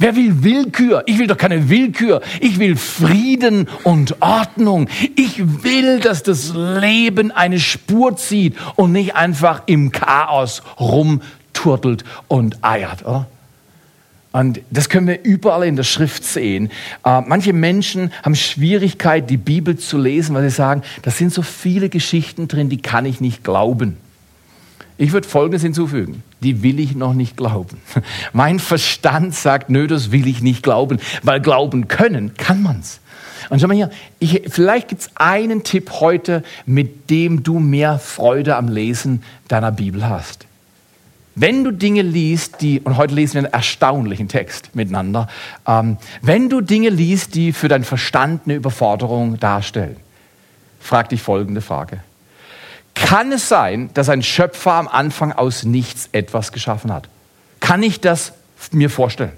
Wer 0.00 0.16
will 0.16 0.42
Willkür? 0.42 1.02
Ich 1.04 1.18
will 1.18 1.26
doch 1.26 1.36
keine 1.36 1.68
Willkür. 1.68 2.22
Ich 2.40 2.58
will 2.58 2.74
Frieden 2.76 3.68
und 3.84 4.22
Ordnung. 4.22 4.88
Ich 5.14 5.62
will, 5.62 6.00
dass 6.00 6.22
das 6.22 6.54
Leben 6.54 7.30
eine 7.32 7.60
Spur 7.60 8.16
zieht 8.16 8.56
und 8.76 8.92
nicht 8.92 9.14
einfach 9.14 9.64
im 9.66 9.92
Chaos 9.92 10.62
rumturtelt 10.80 12.04
und 12.28 12.64
eiert, 12.64 13.04
oder? 13.04 13.26
Und 14.32 14.62
das 14.70 14.88
können 14.88 15.06
wir 15.06 15.22
überall 15.22 15.64
in 15.64 15.76
der 15.76 15.82
Schrift 15.82 16.24
sehen. 16.24 16.70
Äh, 17.04 17.20
manche 17.20 17.52
Menschen 17.52 18.10
haben 18.22 18.36
Schwierigkeit, 18.36 19.28
die 19.28 19.36
Bibel 19.36 19.76
zu 19.76 19.98
lesen, 19.98 20.34
weil 20.34 20.48
sie 20.48 20.56
sagen, 20.56 20.82
da 21.02 21.10
sind 21.10 21.34
so 21.34 21.42
viele 21.42 21.90
Geschichten 21.90 22.48
drin, 22.48 22.70
die 22.70 22.80
kann 22.80 23.04
ich 23.04 23.20
nicht 23.20 23.44
glauben. 23.44 23.98
Ich 24.96 25.12
würde 25.12 25.28
Folgendes 25.28 25.60
hinzufügen. 25.60 26.22
Die 26.42 26.62
will 26.62 26.80
ich 26.80 26.94
noch 26.94 27.12
nicht 27.12 27.36
glauben. 27.36 27.78
Mein 28.32 28.58
Verstand 28.58 29.34
sagt, 29.34 29.70
nö, 29.70 29.86
das 29.86 30.10
will 30.10 30.26
ich 30.26 30.42
nicht 30.42 30.62
glauben, 30.62 30.98
weil 31.22 31.40
glauben 31.40 31.88
können 31.88 32.34
kann 32.34 32.62
man's. 32.62 33.00
Und 33.48 33.60
schau 33.60 33.68
mal 33.68 33.74
hier, 33.74 33.90
ich, 34.18 34.42
vielleicht 34.48 34.88
gibt 34.88 35.02
es 35.02 35.10
einen 35.16 35.64
Tipp 35.64 35.90
heute, 36.00 36.42
mit 36.66 37.10
dem 37.10 37.42
du 37.42 37.58
mehr 37.58 37.98
Freude 37.98 38.56
am 38.56 38.68
Lesen 38.68 39.22
deiner 39.48 39.72
Bibel 39.72 40.08
hast. 40.08 40.46
Wenn 41.34 41.64
du 41.64 41.70
Dinge 41.70 42.02
liest, 42.02 42.60
die, 42.60 42.80
und 42.80 42.96
heute 42.96 43.14
lesen 43.14 43.34
wir 43.34 43.38
einen 43.44 43.52
erstaunlichen 43.52 44.28
Text 44.28 44.74
miteinander, 44.74 45.28
ähm, 45.66 45.96
wenn 46.22 46.48
du 46.48 46.60
Dinge 46.60 46.90
liest, 46.90 47.34
die 47.34 47.52
für 47.52 47.68
deinen 47.68 47.84
Verstand 47.84 48.42
eine 48.44 48.54
Überforderung 48.54 49.38
darstellen, 49.38 49.96
frag 50.80 51.08
dich 51.08 51.22
folgende 51.22 51.60
Frage. 51.60 52.00
Kann 52.94 53.32
es 53.32 53.48
sein, 53.48 53.90
dass 53.94 54.08
ein 54.08 54.22
Schöpfer 54.22 54.72
am 54.72 54.88
Anfang 54.88 55.32
aus 55.32 55.64
nichts 55.64 56.08
etwas 56.12 56.52
geschaffen 56.52 56.92
hat? 56.92 57.08
Kann 57.60 57.82
ich 57.82 58.00
das 58.00 58.32
mir 58.72 58.90
vorstellen? 58.90 59.32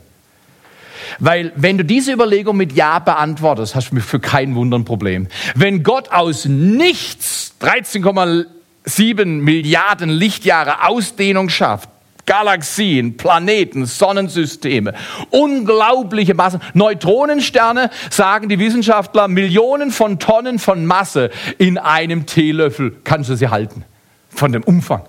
Weil 1.18 1.52
wenn 1.56 1.78
du 1.78 1.84
diese 1.84 2.12
Überlegung 2.12 2.56
mit 2.56 2.72
Ja 2.72 2.98
beantwortest, 2.98 3.74
hast 3.74 3.90
du 3.90 4.00
für 4.00 4.20
kein 4.20 4.54
Wunder 4.54 4.78
ein 4.78 4.84
Problem. 4.84 5.28
Wenn 5.54 5.82
Gott 5.82 6.10
aus 6.10 6.44
nichts 6.46 7.54
13,7 7.60 9.24
Milliarden 9.24 10.10
Lichtjahre 10.10 10.86
Ausdehnung 10.86 11.48
schafft, 11.48 11.88
Galaxien, 12.26 13.16
Planeten, 13.16 13.86
Sonnensysteme, 13.86 14.94
unglaubliche 15.30 16.34
Massen, 16.34 16.60
Neutronensterne, 16.74 17.90
sagen 18.10 18.48
die 18.48 18.58
Wissenschaftler, 18.58 19.28
Millionen 19.28 19.90
von 19.90 20.18
Tonnen 20.18 20.58
von 20.58 20.86
Masse 20.86 21.30
in 21.58 21.78
einem 21.78 22.26
Teelöffel 22.26 22.96
kannst 23.04 23.30
du 23.30 23.36
sie 23.36 23.48
halten. 23.48 23.84
Von 24.28 24.52
dem 24.52 24.62
Umfang. 24.62 25.02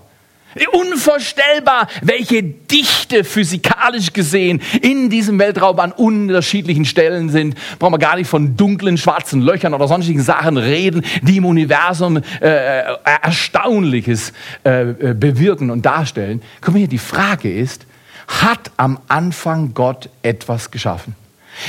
Unvorstellbar, 0.71 1.87
welche 2.01 2.43
Dichte 2.43 3.23
physikalisch 3.23 4.13
gesehen 4.13 4.61
in 4.81 5.09
diesem 5.09 5.39
Weltraum 5.39 5.79
an 5.79 5.91
unterschiedlichen 5.91 6.85
Stellen 6.85 7.29
sind. 7.29 7.55
Brauchen 7.79 7.93
wir 7.93 7.99
gar 7.99 8.15
nicht 8.15 8.27
von 8.27 8.55
dunklen 8.55 8.97
schwarzen 8.97 9.41
Löchern 9.41 9.73
oder 9.73 9.87
sonstigen 9.87 10.21
Sachen 10.21 10.57
reden, 10.57 11.03
die 11.21 11.37
im 11.37 11.45
Universum 11.45 12.17
äh, 12.41 12.79
äh 12.79 12.83
Erstaunliches 13.21 14.33
äh, 14.65 14.89
äh, 14.89 15.13
bewirken 15.13 15.69
und 15.69 15.85
darstellen. 15.85 16.41
Guck 16.61 16.73
mal 16.73 16.79
hier, 16.79 16.87
die 16.87 16.97
Frage 16.97 17.51
ist, 17.51 17.85
hat 18.27 18.71
am 18.77 18.99
Anfang 19.07 19.73
Gott 19.73 20.09
etwas 20.21 20.71
geschaffen? 20.71 21.15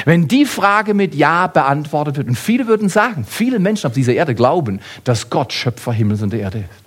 Wenn 0.04 0.28
die 0.28 0.46
Frage 0.46 0.94
mit 0.94 1.14
Ja 1.14 1.46
beantwortet 1.46 2.16
wird, 2.16 2.28
und 2.28 2.36
viele 2.36 2.66
würden 2.66 2.88
sagen, 2.88 3.26
viele 3.28 3.58
Menschen 3.58 3.86
auf 3.86 3.92
dieser 3.92 4.14
Erde 4.14 4.34
glauben, 4.34 4.80
dass 5.04 5.30
Gott 5.30 5.52
Schöpfer 5.52 5.92
Himmels 5.92 6.22
und 6.22 6.32
der 6.32 6.40
Erde 6.40 6.58
ist. 6.58 6.83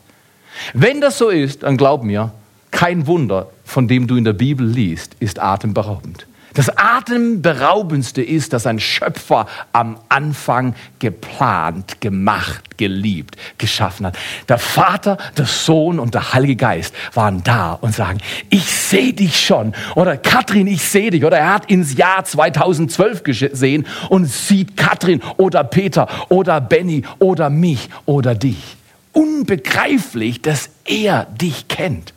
Wenn 0.74 1.02
das 1.02 1.18
so 1.18 1.30
ist, 1.30 1.64
dann 1.64 1.78
glaub 1.78 2.04
mir, 2.04 2.32
kein 2.72 3.08
Wunder, 3.08 3.50
von 3.66 3.88
dem 3.88 4.08
du 4.08 4.16
in 4.16 4.24
der 4.24 4.34
Bibel 4.34 4.68
liest, 4.68 5.16
ist 5.20 5.40
atemberaubend. 5.40 6.28
Das 6.58 6.76
Atemberaubendste 6.76 8.24
ist, 8.24 8.52
dass 8.52 8.66
ein 8.66 8.80
Schöpfer 8.80 9.46
am 9.74 10.00
Anfang 10.10 10.74
geplant, 10.98 12.02
gemacht, 12.02 12.78
geliebt, 12.78 13.38
geschaffen 13.60 14.08
hat. 14.08 14.18
Der 14.50 14.58
Vater, 14.58 15.20
der 15.38 15.46
Sohn 15.46 16.00
und 16.00 16.16
der 16.16 16.34
Heilige 16.34 16.56
Geist 16.56 16.96
waren 17.14 17.44
da 17.44 17.74
und 17.74 17.94
sagen, 17.94 18.18
ich 18.50 18.66
sehe 18.66 19.14
dich 19.14 19.40
schon. 19.40 19.74
Oder 19.94 20.18
Katrin, 20.18 20.66
ich 20.66 20.82
sehe 20.82 21.12
dich. 21.12 21.24
Oder 21.26 21.38
er 21.38 21.54
hat 21.54 21.70
ins 21.70 21.96
Jahr 21.96 22.26
2012 22.26 23.22
gesehen 23.22 23.86
und 24.10 24.26
sieht 24.26 24.76
Katrin 24.76 25.22
oder 25.38 25.64
Peter 25.64 26.08
oder 26.30 26.60
Benny 26.60 27.04
oder 27.20 27.52
mich 27.52 27.88
oder 28.08 28.34
dich 28.34 28.77
unbegreiflich, 29.18 30.44
dass 30.44 30.70
er 30.86 31.26
dich 31.26 31.68
kennt. 31.68 32.14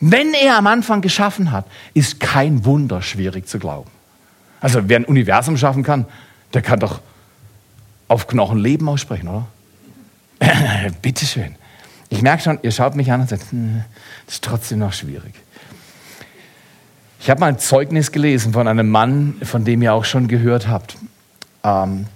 Wenn 0.00 0.32
er 0.34 0.56
am 0.56 0.68
Anfang 0.68 1.00
geschaffen 1.00 1.50
hat, 1.50 1.66
ist 1.94 2.20
kein 2.20 2.64
Wunder 2.64 3.02
schwierig 3.02 3.48
zu 3.48 3.58
glauben. 3.58 3.90
Also 4.60 4.88
wer 4.88 5.00
ein 5.00 5.04
Universum 5.04 5.56
schaffen 5.56 5.82
kann, 5.82 6.06
der 6.54 6.62
kann 6.62 6.78
doch 6.78 7.00
auf 8.06 8.28
Knochen 8.28 8.58
Leben 8.58 8.88
aussprechen, 8.88 9.28
oder? 9.28 9.46
Bitteschön. 11.02 11.56
Ich 12.08 12.22
merke 12.22 12.42
schon, 12.42 12.58
ihr 12.62 12.70
schaut 12.70 12.94
mich 12.94 13.10
an 13.10 13.22
und 13.22 13.28
sagt, 13.28 13.50
hm, 13.50 13.84
das 14.26 14.36
ist 14.36 14.44
trotzdem 14.44 14.78
noch 14.78 14.92
schwierig. 14.92 15.34
Ich 17.20 17.28
habe 17.30 17.40
mal 17.40 17.48
ein 17.48 17.58
Zeugnis 17.58 18.12
gelesen 18.12 18.52
von 18.52 18.68
einem 18.68 18.88
Mann, 18.88 19.34
von 19.42 19.64
dem 19.64 19.82
ihr 19.82 19.92
auch 19.92 20.04
schon 20.04 20.28
gehört 20.28 20.68
habt. 20.68 20.96
Ähm, 21.64 22.06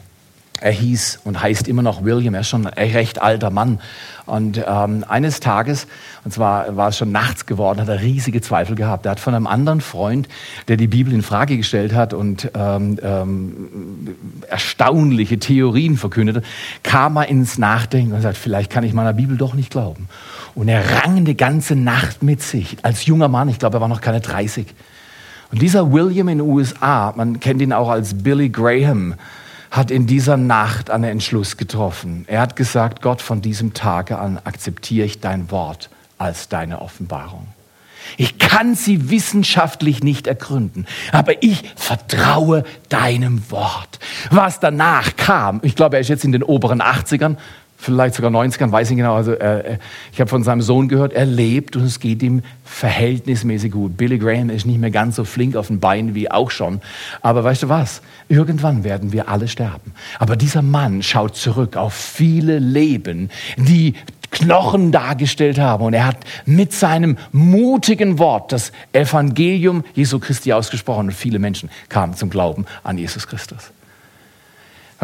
er 0.64 0.73
hieß 0.73 1.21
und 1.25 1.42
heißt 1.42 1.68
immer 1.68 1.83
noch 1.83 2.04
William, 2.04 2.33
er 2.33 2.40
ist 2.40 2.49
schon 2.49 2.66
ein 2.66 2.73
recht 2.73 3.21
alter 3.21 3.50
Mann. 3.50 3.80
Und 4.25 4.64
ähm, 4.66 5.04
eines 5.06 5.40
Tages, 5.40 5.87
und 6.25 6.33
zwar 6.33 6.75
war 6.75 6.88
es 6.88 6.97
schon 6.97 7.12
nachts 7.12 7.44
geworden, 7.44 7.83
hat 7.83 7.88
er 7.88 8.00
riesige 8.00 8.40
Zweifel 8.40 8.75
gehabt. 8.75 9.04
Er 9.04 9.11
hat 9.11 9.21
von 9.21 9.35
einem 9.35 9.47
anderen 9.47 9.83
Freund, 9.83 10.26
der 10.68 10.78
die 10.78 10.87
Bibel 10.87 11.12
in 11.12 11.21
Frage 11.21 11.59
gestellt 11.59 11.92
hat 11.92 12.14
und 12.14 12.50
ähm, 12.54 12.99
ähm, 13.02 14.16
erstaunliche 14.49 15.38
Theorien 15.38 15.99
verkündete, 15.99 16.42
kam 16.83 17.18
er 17.18 17.28
ins 17.28 17.59
Nachdenken 17.59 18.14
und 18.14 18.23
sagt, 18.23 18.38
vielleicht 18.38 18.71
kann 18.71 18.85
ich 18.85 18.94
meiner 18.94 19.12
Bibel 19.12 19.37
doch 19.37 19.52
nicht 19.52 19.71
glauben. 19.71 20.09
Und 20.54 20.68
er 20.68 21.02
rang 21.02 21.18
eine 21.18 21.35
ganze 21.35 21.76
Nacht 21.76 22.23
mit 22.23 22.40
sich, 22.40 22.78
als 22.80 23.04
junger 23.04 23.28
Mann, 23.28 23.50
ich 23.50 23.59
glaube, 23.59 23.76
er 23.76 23.80
war 23.83 23.88
noch 23.88 24.00
keine 24.00 24.23
30. 24.23 24.66
Und 25.52 25.61
dieser 25.61 25.92
William 25.92 26.28
in 26.28 26.38
den 26.38 26.49
USA, 26.49 27.12
man 27.14 27.38
kennt 27.38 27.61
ihn 27.61 27.75
auch 27.75 27.90
als 27.90 28.14
Billy 28.23 28.49
Graham, 28.49 29.14
hat 29.75 29.90
in 29.90 30.07
dieser 30.07 30.37
Nacht 30.37 30.88
einen 30.88 31.02
Entschluss 31.02 31.57
getroffen. 31.57 32.25
Er 32.28 32.40
hat 32.40 32.54
gesagt, 32.54 33.02
Gott, 33.02 33.21
von 33.21 33.43
diesem 33.43 33.75
Tage 33.75 34.19
an 34.19 34.38
akzeptiere 34.45 35.04
ich 35.04 35.19
dein 35.19 35.50
Wort 35.50 35.90
als 36.16 36.49
deine 36.49 36.81
Offenbarung. 36.81 37.49
Ich 38.16 38.38
kann 38.38 38.76
sie 38.76 39.11
wissenschaftlich 39.11 40.04
nicht 40.04 40.28
ergründen, 40.28 40.87
aber 41.11 41.43
ich 41.43 41.64
vertraue 41.75 42.62
deinem 42.88 43.50
Wort. 43.50 43.99
Was 44.31 44.61
danach 44.61 45.16
kam, 45.16 45.59
ich 45.64 45.75
glaube, 45.75 45.97
er 45.97 46.02
ist 46.02 46.09
jetzt 46.09 46.25
in 46.25 46.31
den 46.31 46.45
oberen 46.45 46.81
80ern, 46.81 47.37
vielleicht 47.85 48.14
sogar 48.14 48.31
90ern, 48.31 48.73
weiß 48.73 48.91
ich 48.91 48.97
genau. 48.97 49.14
Also 49.14 49.33
äh, 49.33 49.79
ich 50.12 50.21
habe 50.21 50.29
von 50.29 50.43
seinem 50.43 50.62
Sohn 50.62 50.88
gehört, 50.88 51.12
er 51.12 51.26
lebt 51.26 51.76
und 51.76 51.85
es 51.85 52.00
geht 52.00 52.23
ihm 52.23 52.43
verhältnismäßig 52.64 53.73
gut. 53.73 53.97
Billy 53.97 54.19
Graham 54.19 54.50
ist 54.50 54.67
nicht 54.67 54.81
mehr 54.81 54.91
ganz 54.91 55.17
so 55.17 55.25
flink 55.25 55.55
auf 55.55 55.69
den 55.69 55.81
Beinen 55.81 56.14
wie 56.14 56.31
auch 56.31 56.50
schon. 56.50 56.81
Aber 57.21 57.45
weißt 57.45 57.64
du 57.64 57.69
was? 57.69 58.03
Irgendwann 58.29 58.85
werden 58.85 59.12
wir 59.12 59.29
alle 59.29 59.49
sterben. 59.49 59.93
Aber 60.19 60.37
dieser 60.37 60.62
Mann 60.62 61.03
schaut 61.03 61.37
zurück 61.37 61.76
auf 61.76 61.95
viele 61.95 62.59
Leben, 62.59 63.31
die 63.57 63.95
Knochen 64.31 64.91
dargestellt 64.91 65.59
haben. 65.59 65.85
Und 65.85 65.95
er 65.95 66.07
hat 66.07 66.17
mit 66.47 66.73
seinem 66.73 67.17
mutigen 67.33 68.19
Wort 68.19 68.50
das 68.50 68.73
Evangelium 68.93 69.85
Jesu 69.95 70.19
Christi 70.19 70.53
ausgesprochen. 70.53 71.07
Und 71.07 71.12
viele 71.12 71.38
Menschen 71.38 71.71
kamen 71.88 72.14
zum 72.14 72.31
Glauben 72.31 72.67
an 72.83 72.99
Jesus 72.99 73.26
Christus. 73.26 73.71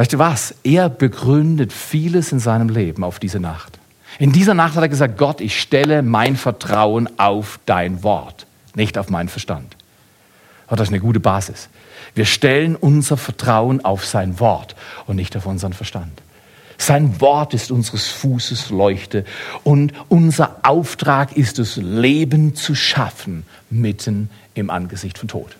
Weißt 0.01 0.15
du 0.15 0.19
was? 0.19 0.55
Er 0.63 0.89
begründet 0.89 1.75
vieles 1.75 2.33
in 2.33 2.41
seinem 2.41 2.71
Leben 2.71 3.05
auf 3.05 3.19
diese 3.19 3.39
Nacht. 3.39 3.79
In 4.19 4.33
dieser 4.33 4.55
Nacht 4.55 4.75
hat 4.75 4.83
er 4.83 4.89
gesagt, 4.89 5.19
Gott, 5.19 5.43
ich 5.43 5.61
stelle 5.61 6.01
mein 6.01 6.37
Vertrauen 6.37 7.07
auf 7.19 7.61
dein 7.67 8.03
Wort, 8.03 8.47
nicht 8.75 8.97
auf 8.97 9.11
meinen 9.11 9.29
Verstand. 9.29 9.77
Oh, 10.71 10.75
das 10.75 10.89
ist 10.89 10.95
eine 10.95 11.03
gute 11.03 11.21
Basis. 11.21 11.69
Wir 12.15 12.25
stellen 12.25 12.77
unser 12.77 13.19
Vertrauen 13.19 13.85
auf 13.85 14.07
sein 14.07 14.41
Wort 14.41 14.75
und 15.07 15.17
nicht 15.17 15.37
auf 15.37 15.45
unseren 15.45 15.75
Verstand. 15.75 16.23
Sein 16.79 17.21
Wort 17.21 17.53
ist 17.53 17.71
unseres 17.71 18.09
Fußes 18.09 18.71
Leuchte 18.71 19.27
und 19.65 19.93
unser 20.09 20.61
Auftrag 20.63 21.37
ist 21.37 21.59
es, 21.59 21.77
Leben 21.77 22.55
zu 22.55 22.75
schaffen 22.75 23.45
mitten 23.69 24.31
im 24.55 24.71
Angesicht 24.71 25.19
von 25.19 25.29
Tod. 25.29 25.57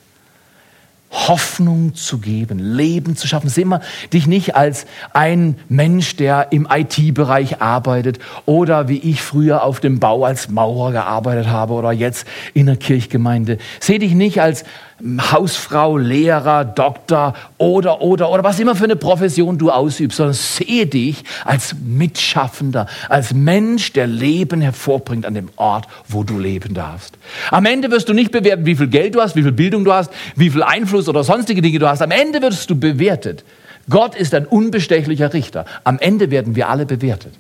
Hoffnung 1.11 1.95
zu 1.95 2.19
geben, 2.19 2.59
Leben 2.59 3.17
zu 3.17 3.27
schaffen. 3.27 3.49
Sehen 3.49 3.69
wir 3.69 3.81
dich 4.13 4.27
nicht 4.27 4.55
als 4.55 4.87
ein 5.13 5.57
Mensch, 5.69 6.17
der 6.17 6.53
im 6.53 6.69
IT-Bereich 6.71 7.61
arbeitet 7.61 8.21
oder 8.47 8.89
wie 8.89 8.99
ich 8.99 9.21
früher 9.21 9.65
auf 9.65 9.81
dem 9.81 9.99
Bau 9.99 10.25
als 10.25 10.49
Maurer 10.49 10.93
gearbeitet 10.93 11.49
habe 11.49 11.73
oder 11.75 11.91
jetzt 11.91 12.27
in 12.55 12.67
der 12.67 12.77
Kirchgemeinde. 12.77 13.59
Seh 13.81 13.99
dich 13.99 14.15
nicht 14.15 14.41
als 14.41 14.65
Hausfrau, 15.03 15.97
Lehrer, 15.97 16.65
Doktor 16.65 17.35
oder, 17.59 18.01
oder, 18.01 18.31
oder 18.31 18.45
was 18.45 18.59
immer 18.61 18.75
für 18.75 18.85
eine 18.85 18.97
Profession 18.97 19.59
du 19.59 19.71
ausübst, 19.71 20.17
sondern 20.17 20.35
sehe 20.35 20.87
dich 20.87 21.25
als 21.45 21.75
Mitschaffender, 21.83 22.87
als 23.09 23.33
Mensch, 23.33 23.93
der 23.93 24.07
Leben 24.07 24.61
hervorbringt 24.61 25.27
an 25.27 25.35
dem 25.35 25.51
Ort, 25.57 25.87
wo 26.09 26.23
du 26.23 26.39
leben 26.39 26.75
darfst. 26.75 27.17
Am 27.51 27.67
Ende 27.67 27.91
wirst 27.91 28.09
du 28.09 28.13
nicht 28.13 28.33
bewerten, 28.33 28.67
wie 28.67 28.77
viel 28.77 28.89
Geld 28.89 29.15
du 29.15 29.21
hast, 29.21 29.37
wie 29.37 29.43
viel 29.43 29.53
Bildung 29.53 29.85
du 29.85 29.93
hast, 29.93 30.11
wie 30.37 30.51
viel 30.51 30.63
Einfluss 30.63 31.09
oder 31.09 31.25
sonstige 31.25 31.63
Dinge 31.63 31.79
du 31.79 31.89
hast. 31.89 32.03
Am 32.03 32.11
Ende 32.11 32.43
wirst 32.43 32.69
du 32.71 32.79
bewertet. 32.79 33.45
Gott 33.89 34.15
ist 34.15 34.35
ein 34.35 34.47
unbestechlicher 34.47 35.33
Richter. 35.33 35.65
Am 35.85 35.99
Ende 35.99 36.31
werden 36.31 36.55
wir 36.55 36.69
alle 36.69 36.87
bewertet. 36.87 37.35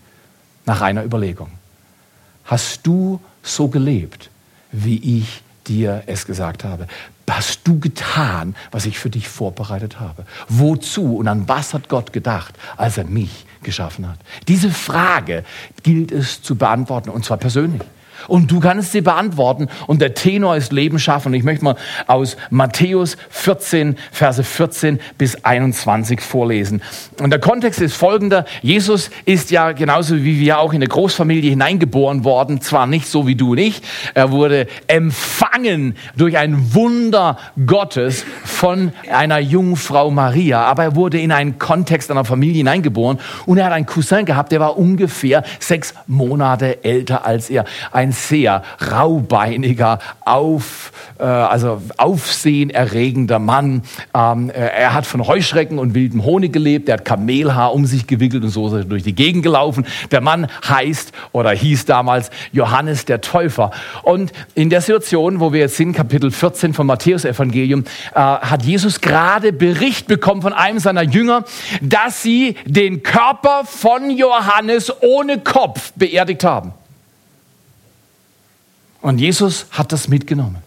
Nach 0.66 0.80
einer 0.80 1.04
Überlegung. 1.04 1.48
Hast 2.44 2.86
du 2.86 3.20
so 3.42 3.68
gelebt, 3.68 4.30
wie 4.72 5.18
ich 5.18 5.42
dir 5.66 6.02
es 6.06 6.26
gesagt 6.26 6.64
habe? 6.64 6.86
Hast 7.36 7.60
du 7.64 7.78
getan, 7.78 8.54
was 8.70 8.86
ich 8.86 8.98
für 8.98 9.10
dich 9.10 9.28
vorbereitet 9.28 10.00
habe? 10.00 10.24
Wozu 10.48 11.16
und 11.16 11.28
an 11.28 11.48
was 11.48 11.74
hat 11.74 11.88
Gott 11.88 12.12
gedacht, 12.12 12.54
als 12.76 12.98
er 12.98 13.04
mich 13.04 13.46
geschaffen 13.62 14.08
hat? 14.08 14.18
Diese 14.48 14.70
Frage 14.70 15.44
gilt 15.82 16.12
es 16.12 16.42
zu 16.42 16.56
beantworten 16.56 17.10
und 17.10 17.24
zwar 17.24 17.38
persönlich. 17.38 17.82
Und 18.28 18.50
du 18.50 18.60
kannst 18.60 18.92
sie 18.92 19.00
beantworten. 19.00 19.68
Und 19.86 20.00
der 20.00 20.14
Tenor 20.14 20.56
ist 20.56 20.72
Leben 20.72 20.98
schaffen. 20.98 21.28
Und 21.28 21.34
ich 21.34 21.44
möchte 21.44 21.64
mal 21.64 21.76
aus 22.06 22.36
Matthäus 22.50 23.16
14, 23.30 23.96
Verse 24.12 24.42
14 24.42 25.00
bis 25.18 25.44
21 25.44 26.20
vorlesen. 26.20 26.82
Und 27.20 27.30
der 27.30 27.40
Kontext 27.40 27.80
ist 27.80 27.96
folgender. 27.96 28.44
Jesus 28.62 29.10
ist 29.24 29.50
ja 29.50 29.72
genauso 29.72 30.16
wie 30.16 30.40
wir 30.40 30.58
auch 30.58 30.72
in 30.72 30.76
eine 30.76 30.88
Großfamilie 30.88 31.50
hineingeboren 31.50 32.24
worden. 32.24 32.60
Zwar 32.60 32.86
nicht 32.86 33.06
so 33.06 33.26
wie 33.26 33.34
du 33.34 33.52
und 33.52 33.58
ich. 33.58 33.82
Er 34.14 34.30
wurde 34.30 34.66
empfangen 34.86 35.96
durch 36.16 36.36
ein 36.36 36.74
Wunder 36.74 37.38
Gottes 37.66 38.24
von 38.44 38.92
einer 39.10 39.38
Jungfrau 39.38 40.10
Maria. 40.10 40.64
Aber 40.64 40.84
er 40.84 40.96
wurde 40.96 41.20
in 41.20 41.32
einen 41.32 41.58
Kontext 41.58 42.10
einer 42.10 42.24
Familie 42.24 42.58
hineingeboren. 42.58 43.18
Und 43.46 43.58
er 43.58 43.66
hat 43.66 43.72
einen 43.72 43.86
Cousin 43.86 44.24
gehabt, 44.24 44.52
der 44.52 44.60
war 44.60 44.76
ungefähr 44.76 45.42
sechs 45.58 45.94
Monate 46.06 46.84
älter 46.84 47.24
als 47.24 47.50
er. 47.50 47.64
Ein 47.92 48.09
sehr 48.12 48.62
raubeiniger, 48.90 49.98
auf, 50.24 50.92
äh, 51.18 51.24
also 51.24 51.80
aufsehenerregender 51.96 53.38
Mann. 53.38 53.82
Ähm, 54.14 54.50
äh, 54.50 54.52
er 54.52 54.94
hat 54.94 55.06
von 55.06 55.26
Heuschrecken 55.26 55.78
und 55.78 55.94
wildem 55.94 56.24
Honig 56.24 56.52
gelebt. 56.52 56.88
Er 56.88 56.94
hat 56.94 57.04
Kamelhaar 57.04 57.74
um 57.74 57.86
sich 57.86 58.06
gewickelt 58.06 58.44
und 58.44 58.50
so 58.50 58.68
ist 58.68 58.72
er 58.72 58.84
durch 58.84 59.02
die 59.02 59.14
Gegend 59.14 59.42
gelaufen. 59.42 59.86
Der 60.10 60.20
Mann 60.20 60.46
heißt 60.68 61.12
oder 61.32 61.50
hieß 61.50 61.84
damals 61.84 62.30
Johannes 62.52 63.04
der 63.04 63.20
Täufer. 63.20 63.70
Und 64.02 64.32
in 64.54 64.70
der 64.70 64.80
Situation, 64.80 65.40
wo 65.40 65.52
wir 65.52 65.60
jetzt 65.60 65.76
sind, 65.76 65.94
Kapitel 65.94 66.30
14 66.30 66.74
vom 66.74 66.86
Matthäus-Evangelium, 66.86 67.84
äh, 68.14 68.18
hat 68.18 68.62
Jesus 68.64 69.00
gerade 69.00 69.52
Bericht 69.52 70.06
bekommen 70.06 70.42
von 70.42 70.52
einem 70.52 70.78
seiner 70.78 71.02
Jünger, 71.02 71.44
dass 71.80 72.22
sie 72.22 72.56
den 72.64 73.02
Körper 73.02 73.62
von 73.64 74.10
Johannes 74.10 74.92
ohne 75.02 75.38
Kopf 75.38 75.92
beerdigt 75.96 76.44
haben. 76.44 76.72
Und 79.00 79.18
Jesus 79.18 79.66
hat 79.70 79.92
das 79.92 80.08
mitgenommen. 80.08 80.58